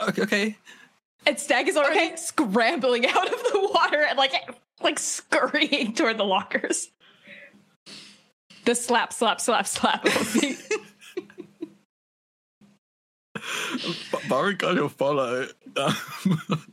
[0.00, 0.56] Okay, okay.
[1.26, 4.32] And Stag is already scrambling out of the water and like
[4.80, 6.88] like scurrying toward the lockers.
[8.64, 10.62] The slap, slap, slap, slap of her feet.
[14.12, 15.48] But Baru got to follow.
[15.76, 15.96] Um,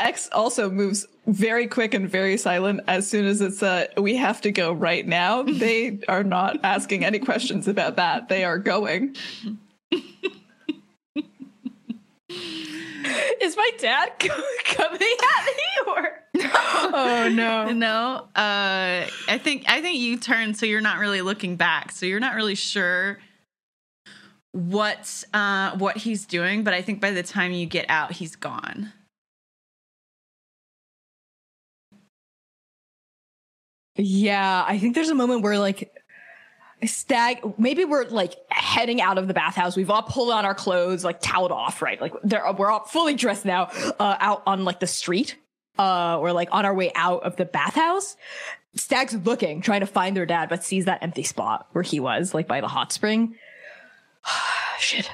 [0.00, 4.40] X also moves very quick and very silent as soon as it's uh we have
[4.42, 5.42] to go right now.
[5.60, 8.28] They are not asking any questions about that.
[8.28, 9.16] They are going.
[13.40, 16.20] Is my dad coming at me or?
[16.42, 17.72] oh no.
[17.72, 22.06] No, uh, I think I think you turn, so you're not really looking back, so
[22.06, 23.18] you're not really sure
[24.52, 26.64] what uh, what he's doing.
[26.64, 28.92] But I think by the time you get out, he's gone.
[34.02, 35.92] Yeah, I think there's a moment where like
[36.86, 39.76] stag maybe we're like heading out of the bathhouse.
[39.76, 42.00] We've all pulled on our clothes like toweled off right?
[42.00, 43.64] Like we're all fully dressed now
[43.98, 45.36] uh out on like the street
[45.78, 48.16] uh or like on our way out of the bathhouse.
[48.74, 52.32] Stag's looking trying to find their dad but sees that empty spot where he was
[52.32, 53.34] like by the hot spring.
[54.78, 55.10] Shit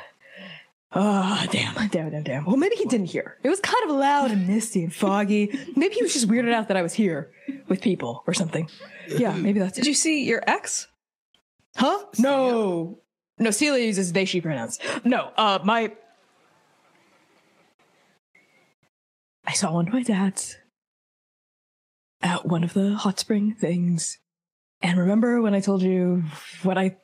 [0.92, 2.44] Oh, damn, damn, damn, damn.
[2.44, 3.38] Well, maybe he didn't hear.
[3.42, 5.50] It was kind of loud and misty and foggy.
[5.74, 7.32] Maybe he was just weirded out that I was here
[7.68, 8.70] with people or something.
[9.08, 9.82] Yeah, maybe that's it.
[9.82, 10.86] Did you see your ex?
[11.76, 11.98] Huh?
[12.18, 13.00] No.
[13.38, 14.78] No, Celia uses they, she pronouns.
[15.04, 15.92] No, uh, my.
[19.44, 20.56] I saw one of my dads
[22.22, 24.18] at one of the hot spring things.
[24.82, 26.24] And remember when I told you
[26.62, 26.96] what I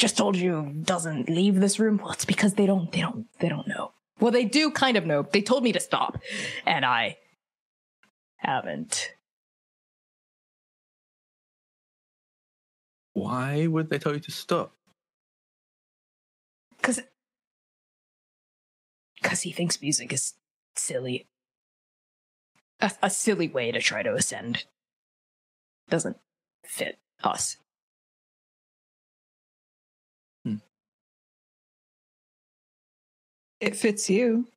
[0.00, 1.98] just told you doesn't leave this room?
[1.98, 3.92] Well, it's because they don't, they don't, they don't know.
[4.18, 5.22] Well, they do kind of know.
[5.22, 6.20] They told me to stop,
[6.66, 7.18] and I
[8.36, 9.12] haven't.
[13.12, 14.72] Why would they tell you to stop?
[16.82, 17.00] Cause,
[19.22, 20.34] cause he thinks music is
[20.74, 21.26] silly.
[22.80, 24.64] A, a silly way to try to ascend.
[25.90, 26.16] Doesn't
[26.64, 27.58] fit us.
[33.60, 34.48] It fits you.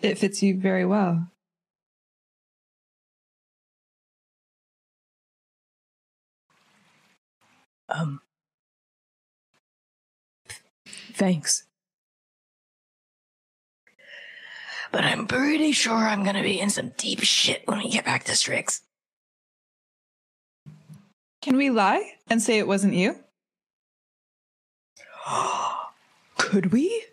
[0.00, 1.28] It fits you very well.
[7.88, 8.20] Um.
[11.12, 11.64] Thanks.
[14.90, 18.24] But I'm pretty sure I'm gonna be in some deep shit when we get back
[18.24, 18.80] to Strix.
[21.42, 23.16] Can we lie and say it wasn't you?
[26.38, 27.04] Could we?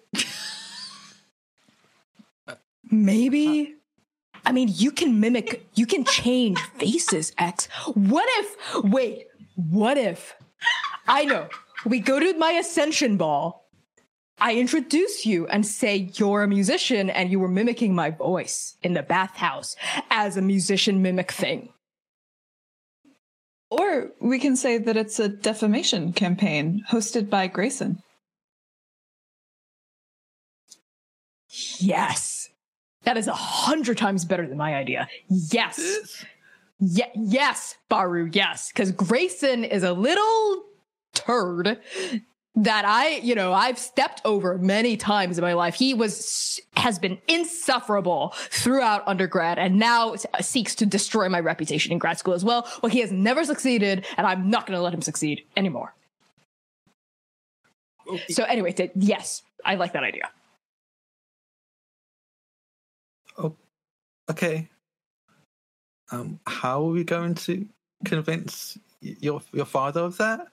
[2.92, 3.76] Maybe.
[4.45, 7.68] I mean, you can mimic, you can change faces, X.
[7.94, 10.36] What if, wait, what if,
[11.08, 11.48] I know,
[11.86, 13.70] we go to my ascension ball,
[14.40, 18.94] I introduce you and say you're a musician and you were mimicking my voice in
[18.94, 19.76] the bathhouse
[20.10, 21.70] as a musician mimic thing.
[23.70, 28.02] Or we can say that it's a defamation campaign hosted by Grayson.
[31.78, 32.41] Yes.
[33.04, 35.08] That is a hundred times better than my idea.
[35.28, 36.26] Yes.
[36.80, 38.72] Yeah, yes, Baru, yes.
[38.72, 40.64] Because Grayson is a little
[41.14, 41.80] turd
[42.56, 45.76] that I, you know, I've stepped over many times in my life.
[45.76, 51.92] He was, has been insufferable throughout undergrad and now uh, seeks to destroy my reputation
[51.92, 52.68] in grad school as well.
[52.82, 55.94] Well, he has never succeeded and I'm not going to let him succeed anymore.
[58.30, 60.30] So anyway, th- yes, I like that idea.
[64.32, 64.69] Okay.
[66.10, 67.68] Um, how are we going to
[68.06, 70.48] convince your your father of that?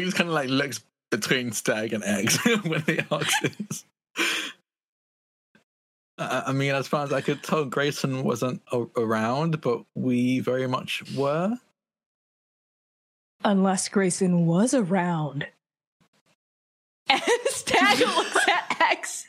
[0.00, 0.80] Just kind of like looks
[1.12, 3.84] between Stag and X when he asks this.
[6.18, 10.40] I I mean, as far as I could tell, Grayson wasn't a- around, but we
[10.40, 11.54] very much were.
[13.44, 15.46] Unless Grayson was around.
[17.08, 19.26] And Stag looks at X.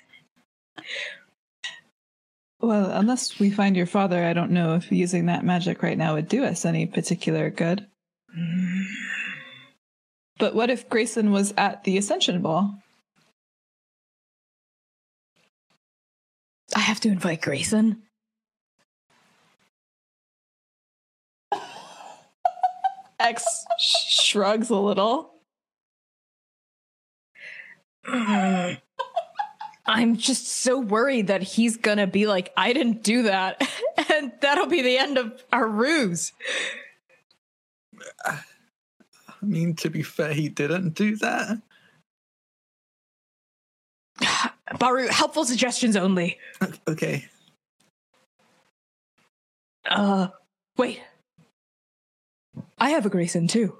[2.59, 6.16] Well, unless we find your father, I don't know if using that magic right now
[6.16, 7.85] would do us any particular good.
[10.40, 12.80] But what if Grayson was at the Ascension Ball?
[16.78, 18.04] I have to invite Grayson.
[23.20, 23.44] X
[23.80, 25.34] sh- shrugs a little.
[28.06, 28.78] I'm
[30.18, 33.68] just so worried that he's gonna be like, I didn't do that.
[34.14, 36.32] and that'll be the end of our ruse.
[38.24, 38.38] I
[39.42, 41.60] mean, to be fair, he didn't do that.
[44.80, 46.38] Baru, helpful suggestions only.
[46.88, 47.26] Okay.
[49.90, 50.28] Uh,
[50.78, 51.02] wait.
[52.78, 53.78] I have a Grayson too.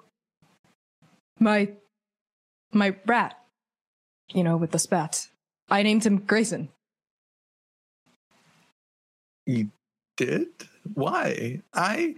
[1.40, 1.70] My,
[2.72, 3.38] my rat.
[4.34, 5.30] You know, with the spats.
[5.70, 6.70] I named him Grayson.
[9.46, 9.72] You
[10.18, 10.48] did?
[10.94, 11.62] Why?
[11.74, 12.16] I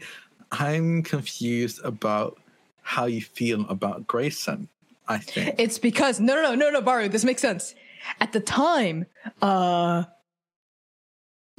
[0.51, 2.39] I'm confused about
[2.81, 4.67] how you feel about Grayson.
[5.07, 7.09] I think It's because no, no, no, no, no, Baru.
[7.09, 7.75] This makes sense.
[8.19, 9.05] At the time,
[9.41, 10.03] uh,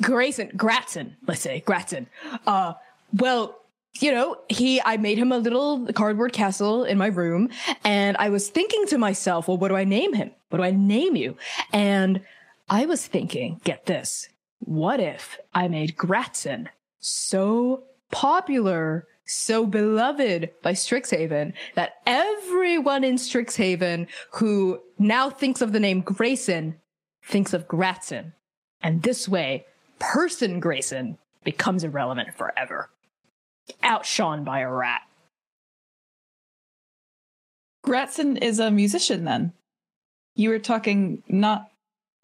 [0.01, 2.07] Grayson, Gratson, let's say Gratson.
[2.47, 2.75] Uh,
[3.13, 3.59] well,
[3.99, 7.51] you know, he, I made him a little cardboard castle in my room,
[7.85, 10.31] and I was thinking to myself, well, what do I name him?
[10.49, 11.37] What do I name you?
[11.73, 12.21] And
[12.69, 14.29] I was thinking, get this,
[14.61, 16.69] what if I made Gratson
[17.01, 25.81] so popular, so beloved by Strixhaven that everyone in Strixhaven who now thinks of the
[25.81, 26.77] name Grayson
[27.25, 28.33] thinks of Gratson.
[28.83, 29.67] And this way,
[29.99, 32.91] person Grayson becomes irrelevant forever.
[33.83, 35.03] Outshone by a rat.
[37.87, 39.53] Gratson is a musician then.
[40.35, 41.71] You were talking not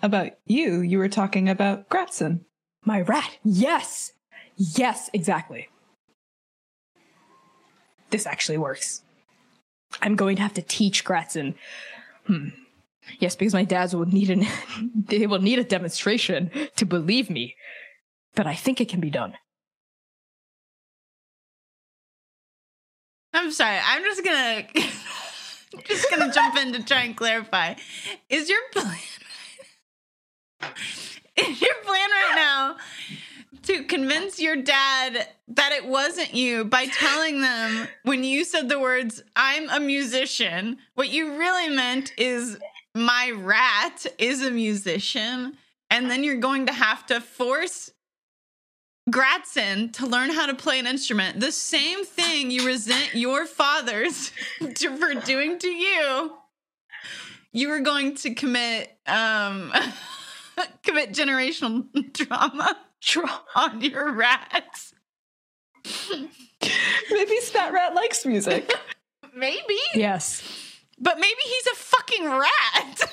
[0.02, 2.40] about you, you were talking about Gratson.
[2.84, 3.38] My rat.
[3.44, 4.12] Yes.
[4.56, 5.68] Yes, exactly.
[8.10, 9.02] This actually works.
[10.02, 11.54] I'm going to have to teach Gratson.
[12.26, 12.48] Hmm.
[13.18, 14.46] Yes, because my dads will need an
[14.94, 17.54] they will need a demonstration to believe me.
[18.34, 19.34] But I think it can be done.
[23.32, 23.78] I'm sorry.
[23.84, 24.66] I'm just gonna
[25.84, 27.74] just gonna jump in to try and clarify.
[28.28, 28.98] Is your plan
[31.36, 32.76] is your plan right now
[33.62, 38.78] to convince your dad that it wasn't you by telling them when you said the
[38.78, 42.58] words "I'm a musician," what you really meant is
[42.94, 45.56] my rat is a musician,
[45.90, 47.90] and then you're going to have to force
[49.10, 51.38] Gratson to learn how to play an instrument.
[51.38, 56.32] The same thing you resent your fathers for doing to you.
[57.52, 59.72] You were going to commit um
[60.82, 62.76] commit generational trauma
[63.54, 64.94] on your rats.
[67.10, 68.72] Maybe Spat Rat likes music.
[69.36, 69.78] Maybe.
[69.94, 70.42] Yes.
[70.98, 73.12] But maybe he's a fucking rat.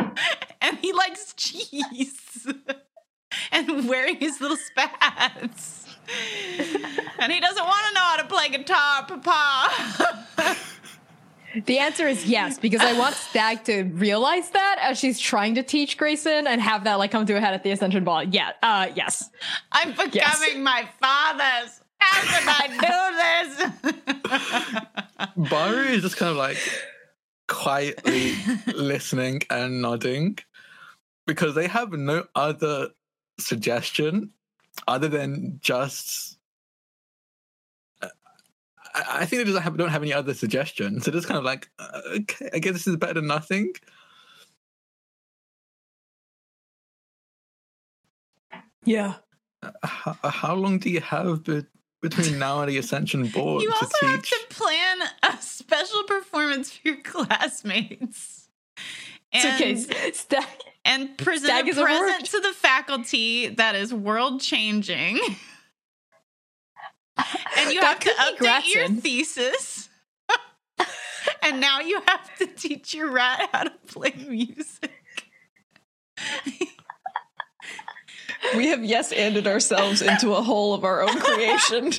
[0.60, 2.48] and he likes cheese.
[3.52, 5.86] and wearing his little spats.
[7.20, 10.58] and he doesn't want to know how to play guitar, Papa.
[11.66, 15.62] The answer is yes, because I want Stag to realize that as she's trying to
[15.62, 18.24] teach Grayson and have that like come to a head at the Ascension Ball.
[18.24, 19.28] Yeah, uh, yes.
[19.70, 20.56] I'm becoming Yes.
[20.56, 21.80] my father's.
[21.98, 23.90] How could I do
[25.36, 25.50] this?
[25.50, 26.58] Baru is just kind of like
[27.48, 28.34] quietly
[28.74, 30.38] listening and nodding
[31.26, 32.88] because they have no other
[33.38, 34.30] suggestion
[34.88, 36.38] other than just.
[38.94, 41.04] I- I think they just have, don't have any other suggestions.
[41.04, 43.72] So just kind of like, uh, okay, I guess this is better than nothing.
[48.84, 49.14] Yeah.
[49.84, 51.64] How, how long do you have be,
[52.00, 56.72] between now and the Ascension board you to also have to plan a special performance
[56.72, 58.48] for your classmates.
[59.32, 59.54] It's And,
[59.94, 60.10] okay.
[60.12, 60.44] Stag.
[60.84, 62.24] and present Stag a is a present word.
[62.26, 65.18] to the faculty that is world changing.
[67.16, 69.88] and you have to could be update your thesis.
[71.42, 74.90] and now you have to teach your rat how to play music.
[78.56, 81.92] we have yes anded ourselves into a hole of our own creation.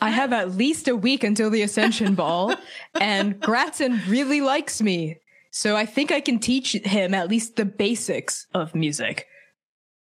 [0.00, 2.56] I have at least a week until the Ascension Ball,
[3.00, 5.18] and Gratson really likes me.
[5.52, 9.28] So I think I can teach him at least the basics of music.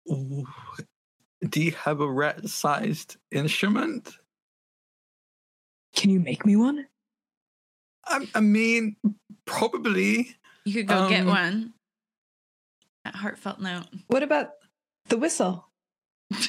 [0.10, 0.46] Ooh.
[1.50, 4.12] Do you have a rat-sized instrument?
[5.96, 6.88] Can you make me one?
[8.06, 8.96] I, I mean,
[9.46, 10.36] probably.
[10.66, 11.74] You could go get Um, one.
[13.04, 13.86] That heartfelt note.
[14.08, 14.50] What about
[15.10, 15.68] the whistle?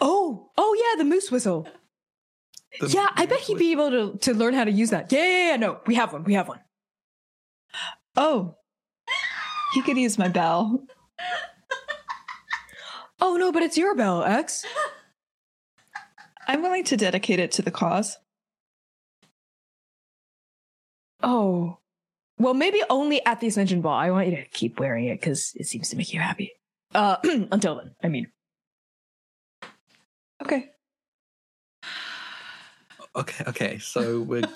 [0.00, 1.68] Oh, oh yeah, the moose whistle.
[2.80, 5.12] The- yeah, I bet he'd be able to, to learn how to use that.
[5.12, 6.24] Yeah, yeah, yeah, no, we have one.
[6.24, 6.58] We have one.
[8.16, 8.56] Oh,
[9.74, 10.82] he could use my bell.
[13.20, 14.64] Oh no, but it's your bell, X.
[16.46, 18.16] I'm willing to dedicate it to the cause.
[21.22, 21.78] Oh,
[22.38, 23.94] well, maybe only at the Ascension Ball.
[23.98, 26.52] I want you to keep wearing it because it seems to make you happy.
[26.94, 27.16] Uh,
[27.50, 28.28] until then, I mean.
[30.42, 30.70] Okay.
[33.16, 33.78] Okay, okay.
[33.78, 34.48] So we're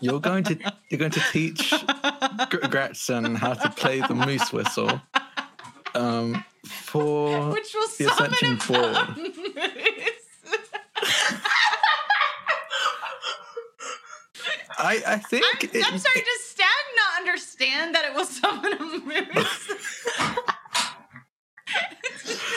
[0.00, 0.56] you're going to
[0.88, 5.00] you're going to teach Gr- Gratson how to play the moose whistle,
[5.94, 9.06] um, for Which will the summon Ascension a Ball.
[14.78, 18.72] I, I think I'm, it- I'm sorry, does Stag not understand that it will summon
[18.72, 18.78] a
[19.34, 19.72] moose?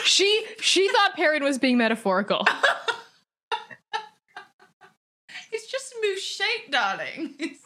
[0.04, 2.46] She she thought Perrin was being metaphorical.
[5.50, 7.34] it's just moose shaped, darling.
[7.38, 7.60] It's,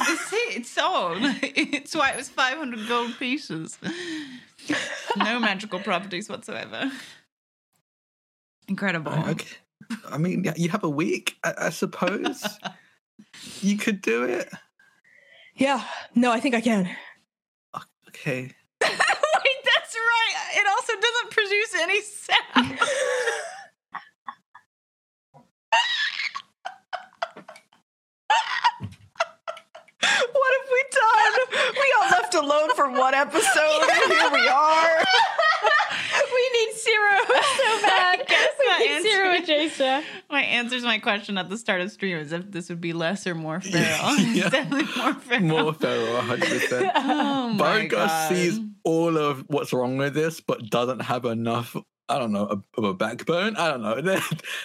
[0.00, 1.18] it's it, it's sold.
[1.42, 3.78] It's why it was 500 gold pieces.
[5.16, 6.90] No magical properties whatsoever.
[8.68, 9.12] Incredible.
[9.14, 9.56] Oh, okay.
[10.10, 12.44] I mean, you have a week, I, I suppose.
[13.60, 14.48] you could do it.
[15.54, 15.82] Yeah,
[16.14, 16.88] no, I think I can.
[18.08, 18.42] Okay.
[18.82, 20.34] Wait, that's right.
[20.54, 22.78] It also doesn't produce any sound.
[30.36, 31.72] What have we done?
[31.74, 34.98] We got left alone for one episode, and here we are.
[36.34, 38.18] we need Zero so bad.
[38.28, 40.02] guess that we need Zero and Jason.
[40.30, 43.26] My answers my question at the start of stream is if this would be less
[43.26, 43.84] or more feral.
[43.84, 44.44] Yeah.
[44.44, 45.42] It's definitely more feral.
[45.42, 46.92] More feral, 100%.
[46.96, 48.28] Oh my Bargosh god.
[48.28, 51.76] sees all of what's wrong with this, but doesn't have enough,
[52.08, 53.56] I don't know, of a backbone.
[53.56, 54.00] I don't know.
[54.00, 54.20] There,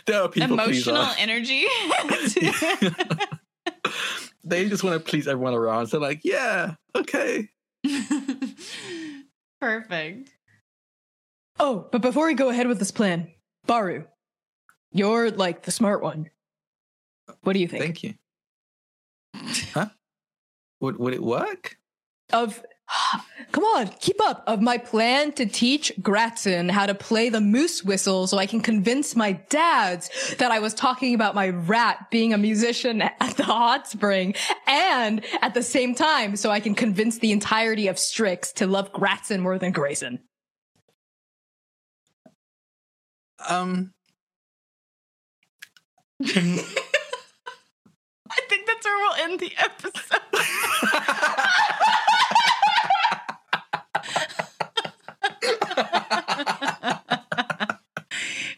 [0.06, 1.20] there are people emotional pleaser.
[1.20, 1.68] energy.
[4.44, 5.88] They just want to please everyone around.
[5.88, 7.50] So, like, yeah, okay.
[9.62, 10.32] Perfect.
[11.60, 13.32] Oh, but before we go ahead with this plan,
[13.68, 14.06] Baru,
[14.92, 16.30] you're like the smart one.
[17.44, 17.84] What do you think?
[17.84, 18.14] Thank you.
[19.74, 19.90] Huh?
[20.80, 21.78] Would, would it work?
[22.34, 22.64] of
[23.52, 27.84] come on, keep up of my plan to teach Gratzen how to play the moose
[27.84, 32.34] whistle so I can convince my dads that I was talking about my rat being
[32.34, 34.36] a musician at the hot spring
[34.68, 38.92] and at the same time so I can convince the entirety of Strix to love
[38.92, 40.20] Gratzen more than Grayson.
[43.48, 43.94] Um,
[46.24, 46.28] I
[48.48, 51.08] think that's where we'll end the episode.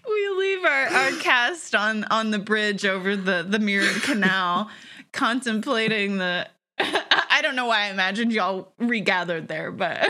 [0.07, 4.69] we leave our, our cast on on the bridge over the the mirrored canal
[5.11, 6.47] contemplating the
[6.79, 9.99] I don't know why I imagined y'all regathered there, but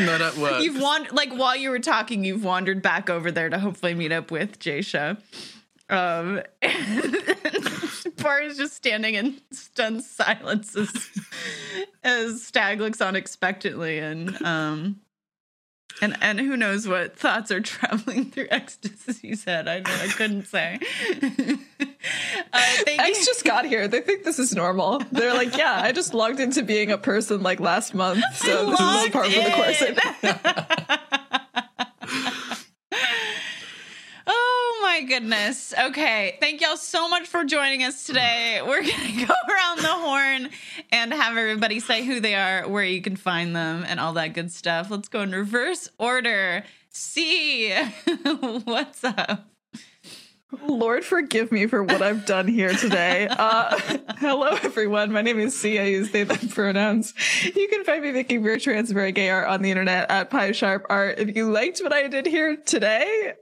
[0.00, 0.64] no, that works.
[0.64, 4.12] you've wandered like while you were talking, you've wandered back over there to hopefully meet
[4.12, 5.18] up with Jasha.
[5.90, 6.42] Um,
[8.22, 11.10] Bar is just standing in stunned silence as,
[12.02, 15.00] as Stag looks on expectantly, and um,
[16.00, 19.68] and and who knows what thoughts are traveling through Ecstasy's head.
[19.68, 20.78] I I couldn't say.
[22.52, 23.88] uh, X just got here.
[23.88, 25.02] They think this is normal.
[25.12, 28.80] They're like, yeah, I just logged into being a person like last month, so this
[28.80, 29.82] is part of the course.
[29.82, 29.96] in.
[34.26, 35.72] oh my goodness.
[35.86, 36.36] Okay.
[36.38, 38.60] Thank y'all so much for joining us today.
[38.66, 40.50] We're going to go around the horn
[40.90, 44.34] and have everybody say who they are, where you can find them, and all that
[44.34, 44.90] good stuff.
[44.90, 46.64] Let's go in reverse order.
[46.90, 47.72] C,
[48.64, 49.48] what's up?
[50.66, 53.28] Lord, forgive me for what I've done here today.
[53.42, 53.80] Uh,
[54.18, 55.10] hello, everyone.
[55.10, 55.78] My name is C.
[55.78, 57.14] I use they, them pronouns.
[57.42, 60.52] You can find me making very trans, very gay art on the internet at Pie
[60.52, 61.18] Sharp Art.
[61.18, 63.32] If you liked what I did here today,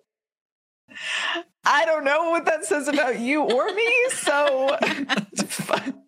[1.65, 3.93] I don't know what that says about you or me.
[4.11, 4.77] So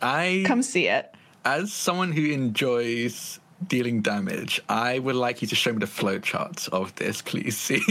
[0.02, 1.14] I, Come see it.
[1.44, 6.70] as someone who enjoys dealing damage, I would like you to show me the flowchart
[6.70, 7.58] of this, please.
[7.58, 7.82] See.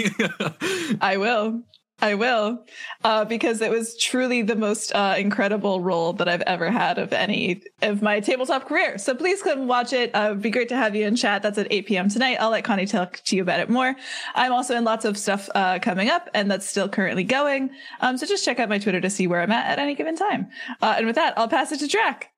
[1.00, 1.62] I will.
[2.00, 2.64] I will.
[3.02, 7.12] Uh, because it was truly the most uh, incredible role that I've ever had of
[7.12, 8.98] any of my tabletop career.
[8.98, 10.10] So please come watch it.
[10.14, 11.42] Uh, it'd be great to have you in chat.
[11.42, 12.08] That's at 8 p.m.
[12.08, 12.38] tonight.
[12.40, 13.94] I'll let Connie talk to you about it more.
[14.34, 17.70] I'm also in lots of stuff uh, coming up, and that's still currently going.
[18.00, 20.16] Um, so just check out my Twitter to see where I'm at at any given
[20.16, 20.48] time.
[20.82, 22.30] Uh, and with that, I'll pass it to Drac.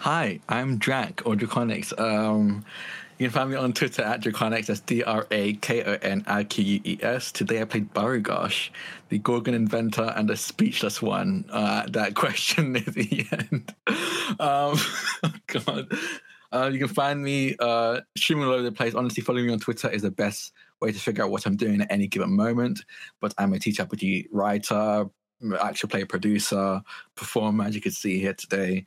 [0.00, 1.98] Hi, I'm Drac or Drakoniques.
[2.00, 2.64] Um,
[3.18, 4.66] you can find me on Twitter at Drakoniques.
[4.66, 7.32] That's D R A K O N I Q U E S.
[7.32, 8.70] Today I played Barugosh,
[9.08, 11.44] the Gorgon inventor and the speechless one.
[11.50, 13.74] Uh, that question near the end.
[14.38, 14.78] Um,
[15.24, 15.92] oh God.
[16.50, 18.94] Uh, you can find me uh, streaming all over the place.
[18.94, 21.80] Honestly, following me on Twitter is the best way to figure out what I'm doing
[21.80, 22.80] at any given moment.
[23.20, 25.06] But I'm a TTRPG writer,
[25.60, 26.80] actual play producer,
[27.16, 28.84] performer, as you can see here today.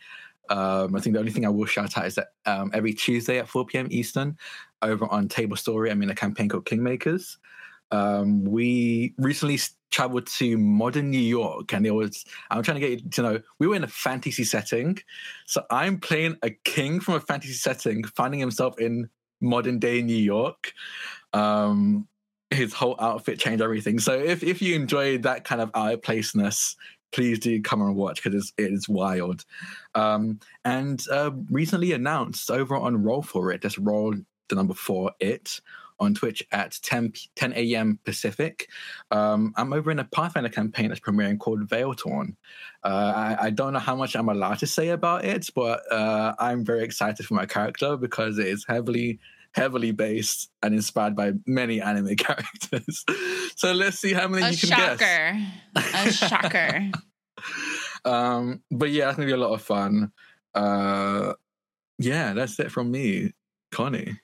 [0.50, 3.40] Um, I think the only thing I will shout out is that um, every Tuesday
[3.40, 3.88] at 4 p.m.
[3.90, 4.38] Eastern,
[4.82, 7.38] over on Table Story, I'm in a campaign called Kingmakers.
[7.92, 9.60] Um, we recently
[9.92, 12.26] traveled to modern New York, and it was.
[12.50, 14.98] I'm trying to get you to know we were in a fantasy setting,
[15.46, 19.10] so I'm playing a king from a fantasy setting, finding himself in
[19.42, 20.74] modern day New York.
[21.34, 22.08] Um,
[22.50, 24.00] his whole outfit changed everything.
[24.00, 26.76] So if if you enjoy that kind of out of placeness,
[27.12, 29.46] please do come and watch because it is wild.
[29.96, 34.14] Um, and uh, recently announced over on Roll for It, just roll
[34.50, 35.62] the number four it
[36.02, 38.00] on Twitch at 10, 10 a.m.
[38.04, 38.70] Pacific.
[39.12, 42.36] Um, I'm over in a Pathfinder campaign that's premiering called Veiltorn.
[42.84, 46.34] Uh, I, I, don't know how much I'm allowed to say about it, but uh,
[46.40, 49.20] I'm very excited for my character because it is heavily
[49.54, 53.06] heavily based and inspired by many anime characters.
[53.56, 55.40] so let's see how many a you can shocker.
[55.76, 56.22] guess.
[56.22, 56.92] A shocker.
[58.06, 60.12] um, but yeah, it's gonna be a lot of fun.
[60.54, 61.34] Uh,
[61.98, 63.32] yeah, that's it from me,
[63.72, 64.20] Connie.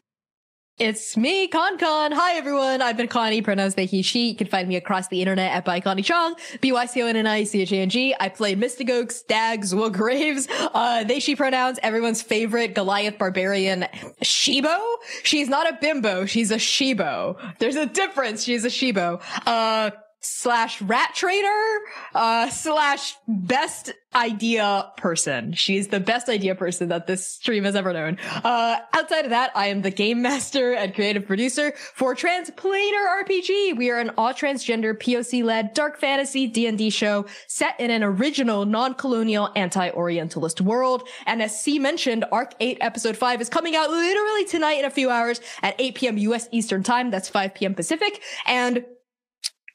[0.79, 2.11] It's me, Con Con.
[2.11, 2.83] Hi, everyone.
[2.83, 4.29] I've been Connie, pronounced they, he, she.
[4.29, 8.15] You can find me across the internet at by Connie Chang, B-Y-C-O-N-N-I-C-H-A-N-G.
[8.19, 13.87] I play Mystigoak, Stag, Zwug Graves, uh, they, she pronouns, everyone's favorite Goliath barbarian,
[14.21, 14.79] Shibo.
[15.23, 16.27] She's not a bimbo.
[16.27, 17.39] She's a Shibo.
[17.57, 18.43] There's a difference.
[18.43, 19.19] She's a Shibo.
[19.47, 19.89] Uh,
[20.19, 21.79] slash rat trader,
[22.15, 25.53] uh, slash best idea person.
[25.53, 28.17] She's the best idea person that this stream has ever known.
[28.43, 33.77] Uh, outside of that, I am the game master and creative producer for Transplanar RPG.
[33.77, 38.65] We are an all transgender POC led dark fantasy D&D show set in an original
[38.65, 41.07] non-colonial anti-orientalist world.
[41.25, 44.89] And as C mentioned, Arc 8 episode 5 is coming out literally tonight in a
[44.89, 46.17] few hours at 8 p.m.
[46.17, 47.11] US Eastern time.
[47.11, 47.75] That's 5 p.m.
[47.75, 48.21] Pacific.
[48.47, 48.83] And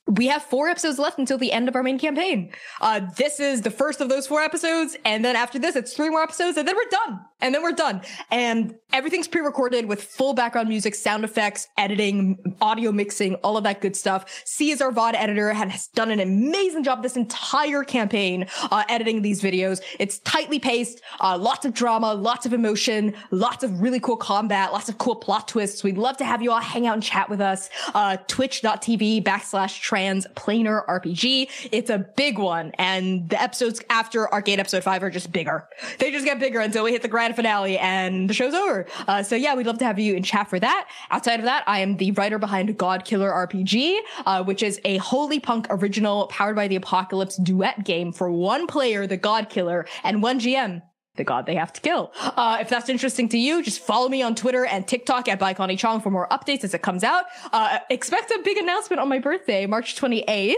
[0.08, 2.50] we have four episodes left until the end of our main campaign.
[2.80, 4.96] Uh, this is the first of those four episodes.
[5.04, 7.20] And then after this, it's three more episodes and then we're done.
[7.40, 8.02] And then we're done.
[8.30, 13.80] And everything's pre-recorded with full background music, sound effects, editing, audio mixing, all of that
[13.80, 14.42] good stuff.
[14.44, 18.84] C is our VOD editor and has done an amazing job this entire campaign, uh,
[18.88, 19.80] editing these videos.
[19.98, 24.72] It's tightly paced, uh, lots of drama, lots of emotion, lots of really cool combat,
[24.72, 25.82] lots of cool plot twists.
[25.82, 27.70] We'd love to have you all hang out and chat with us.
[27.92, 31.68] Uh, twitch.tv backslash Transplanar RPG.
[31.70, 32.72] It's a big one.
[32.78, 35.68] And the episodes after Arcade episode five are just bigger.
[35.98, 38.86] They just get bigger until we hit the grand finale and the show's over.
[39.06, 40.88] Uh, so yeah, we'd love to have you in chat for that.
[41.10, 44.96] Outside of that, I am the writer behind God Killer RPG, uh, which is a
[44.98, 49.86] holy punk original powered by the apocalypse duet game for one player, the God Killer,
[50.04, 50.82] and one GM,
[51.16, 52.12] the god they have to kill.
[52.20, 55.76] Uh, if that's interesting to you, just follow me on Twitter and TikTok at Connie
[55.76, 57.24] Chang for more updates as it comes out.
[57.52, 60.54] Uh, expect a big announcement on my birthday, March 28th,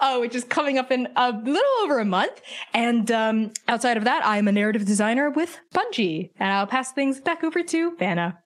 [0.00, 2.40] uh, which is coming up in a little over a month.
[2.72, 6.30] And um, outside of that, I'm a narrative designer with Bungie.
[6.38, 8.38] And I'll pass things back over to Vana.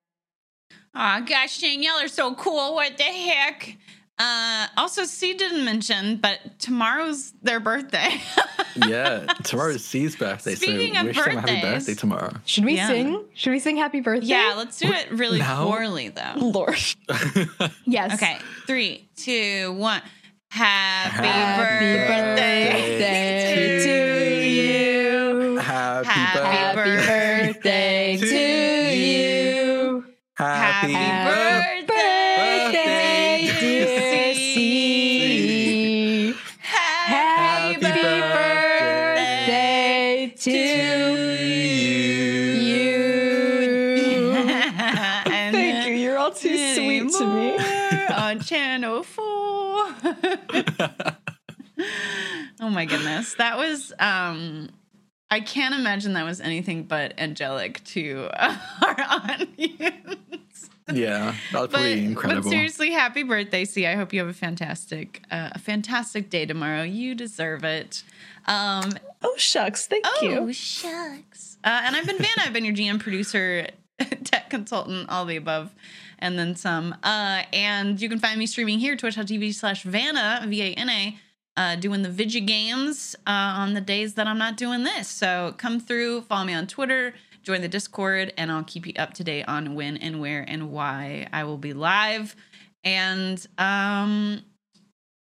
[0.95, 2.75] Oh gosh, dang, y'all are so cool.
[2.75, 3.79] What the heck?
[4.19, 8.21] Uh, also, C didn't mention, but tomorrow's their birthday.
[8.87, 10.55] yeah, tomorrow's C's birthday.
[10.55, 11.63] Speaking so of wish them a happy birthdays.
[11.87, 12.33] birthday tomorrow.
[12.45, 12.87] Should we Yeah.
[12.89, 13.25] sing?
[13.35, 14.27] Should we sing happy birthday?
[14.27, 15.65] yeah, let's do it really Now?
[15.67, 16.33] poorly though.
[16.37, 16.77] Lord.
[17.85, 18.15] Yes.
[18.15, 20.03] Okay, three, two, one.
[20.51, 24.47] Happy, Happy birthday, birthday to
[25.51, 25.57] you.
[25.57, 27.47] Happy, Happy birthday.
[27.53, 30.05] birthday to to you.
[30.35, 31.52] Happy, Happy birthday,
[52.61, 53.35] oh my goodness.
[53.35, 54.69] That was um
[55.31, 60.69] I can't imagine that was anything but angelic to our audience.
[60.93, 62.43] Yeah, that was But, pretty incredible.
[62.43, 63.87] but seriously, happy birthday, C.
[63.87, 66.83] I hope you have a fantastic, uh, a fantastic day tomorrow.
[66.83, 68.03] You deserve it.
[68.47, 70.37] Um, Oh shucks, thank oh, you.
[70.39, 71.57] Oh shucks.
[71.65, 72.29] Uh, and I've been Vana.
[72.39, 73.69] I've been your GM, producer,
[74.25, 75.73] tech consultant, all the above,
[76.23, 76.97] and then some.
[77.03, 81.19] Uh, and you can find me streaming here, twitch.tv slash Vana, V A N A,
[81.59, 85.09] uh, doing the Vigi games uh, on the days that I'm not doing this.
[85.09, 89.13] So come through, follow me on Twitter, join the Discord, and I'll keep you up
[89.15, 92.35] to date on when and where and why I will be live.
[92.85, 94.43] And um,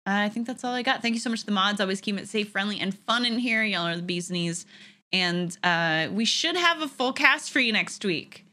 [0.06, 1.02] I think that's all I got.
[1.02, 1.82] Thank you so much to the mods.
[1.82, 3.64] Always keep it safe, friendly, and fun in here.
[3.64, 4.66] Y'all are the bee's knees.
[5.12, 8.46] And uh, we should have a full cast for you next week.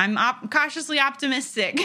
[0.00, 1.78] I'm op- cautiously optimistic.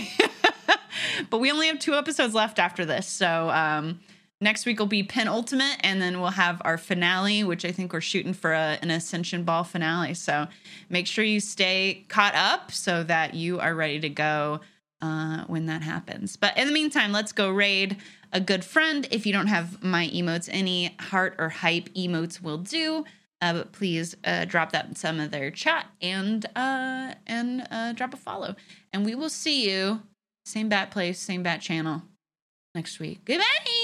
[1.30, 3.08] but we only have two episodes left after this.
[3.08, 4.00] So um,
[4.40, 8.00] next week will be penultimate, and then we'll have our finale, which I think we're
[8.00, 10.14] shooting for a, an Ascension Ball finale.
[10.14, 10.48] So
[10.90, 14.62] make sure you stay caught up so that you are ready to go
[15.02, 16.38] uh, when that happens.
[16.38, 17.98] But in the meantime, let's go raid
[18.32, 19.06] a good friend.
[19.12, 23.04] If you don't have my emotes, any heart or hype emotes will do.
[23.42, 27.92] Uh, but please uh, drop that in some of their chat and uh, and uh,
[27.94, 28.56] drop a follow.
[28.94, 30.02] And we will see you
[30.46, 32.04] same bat place, same bat channel
[32.74, 33.26] next week.
[33.26, 33.75] Goodbye.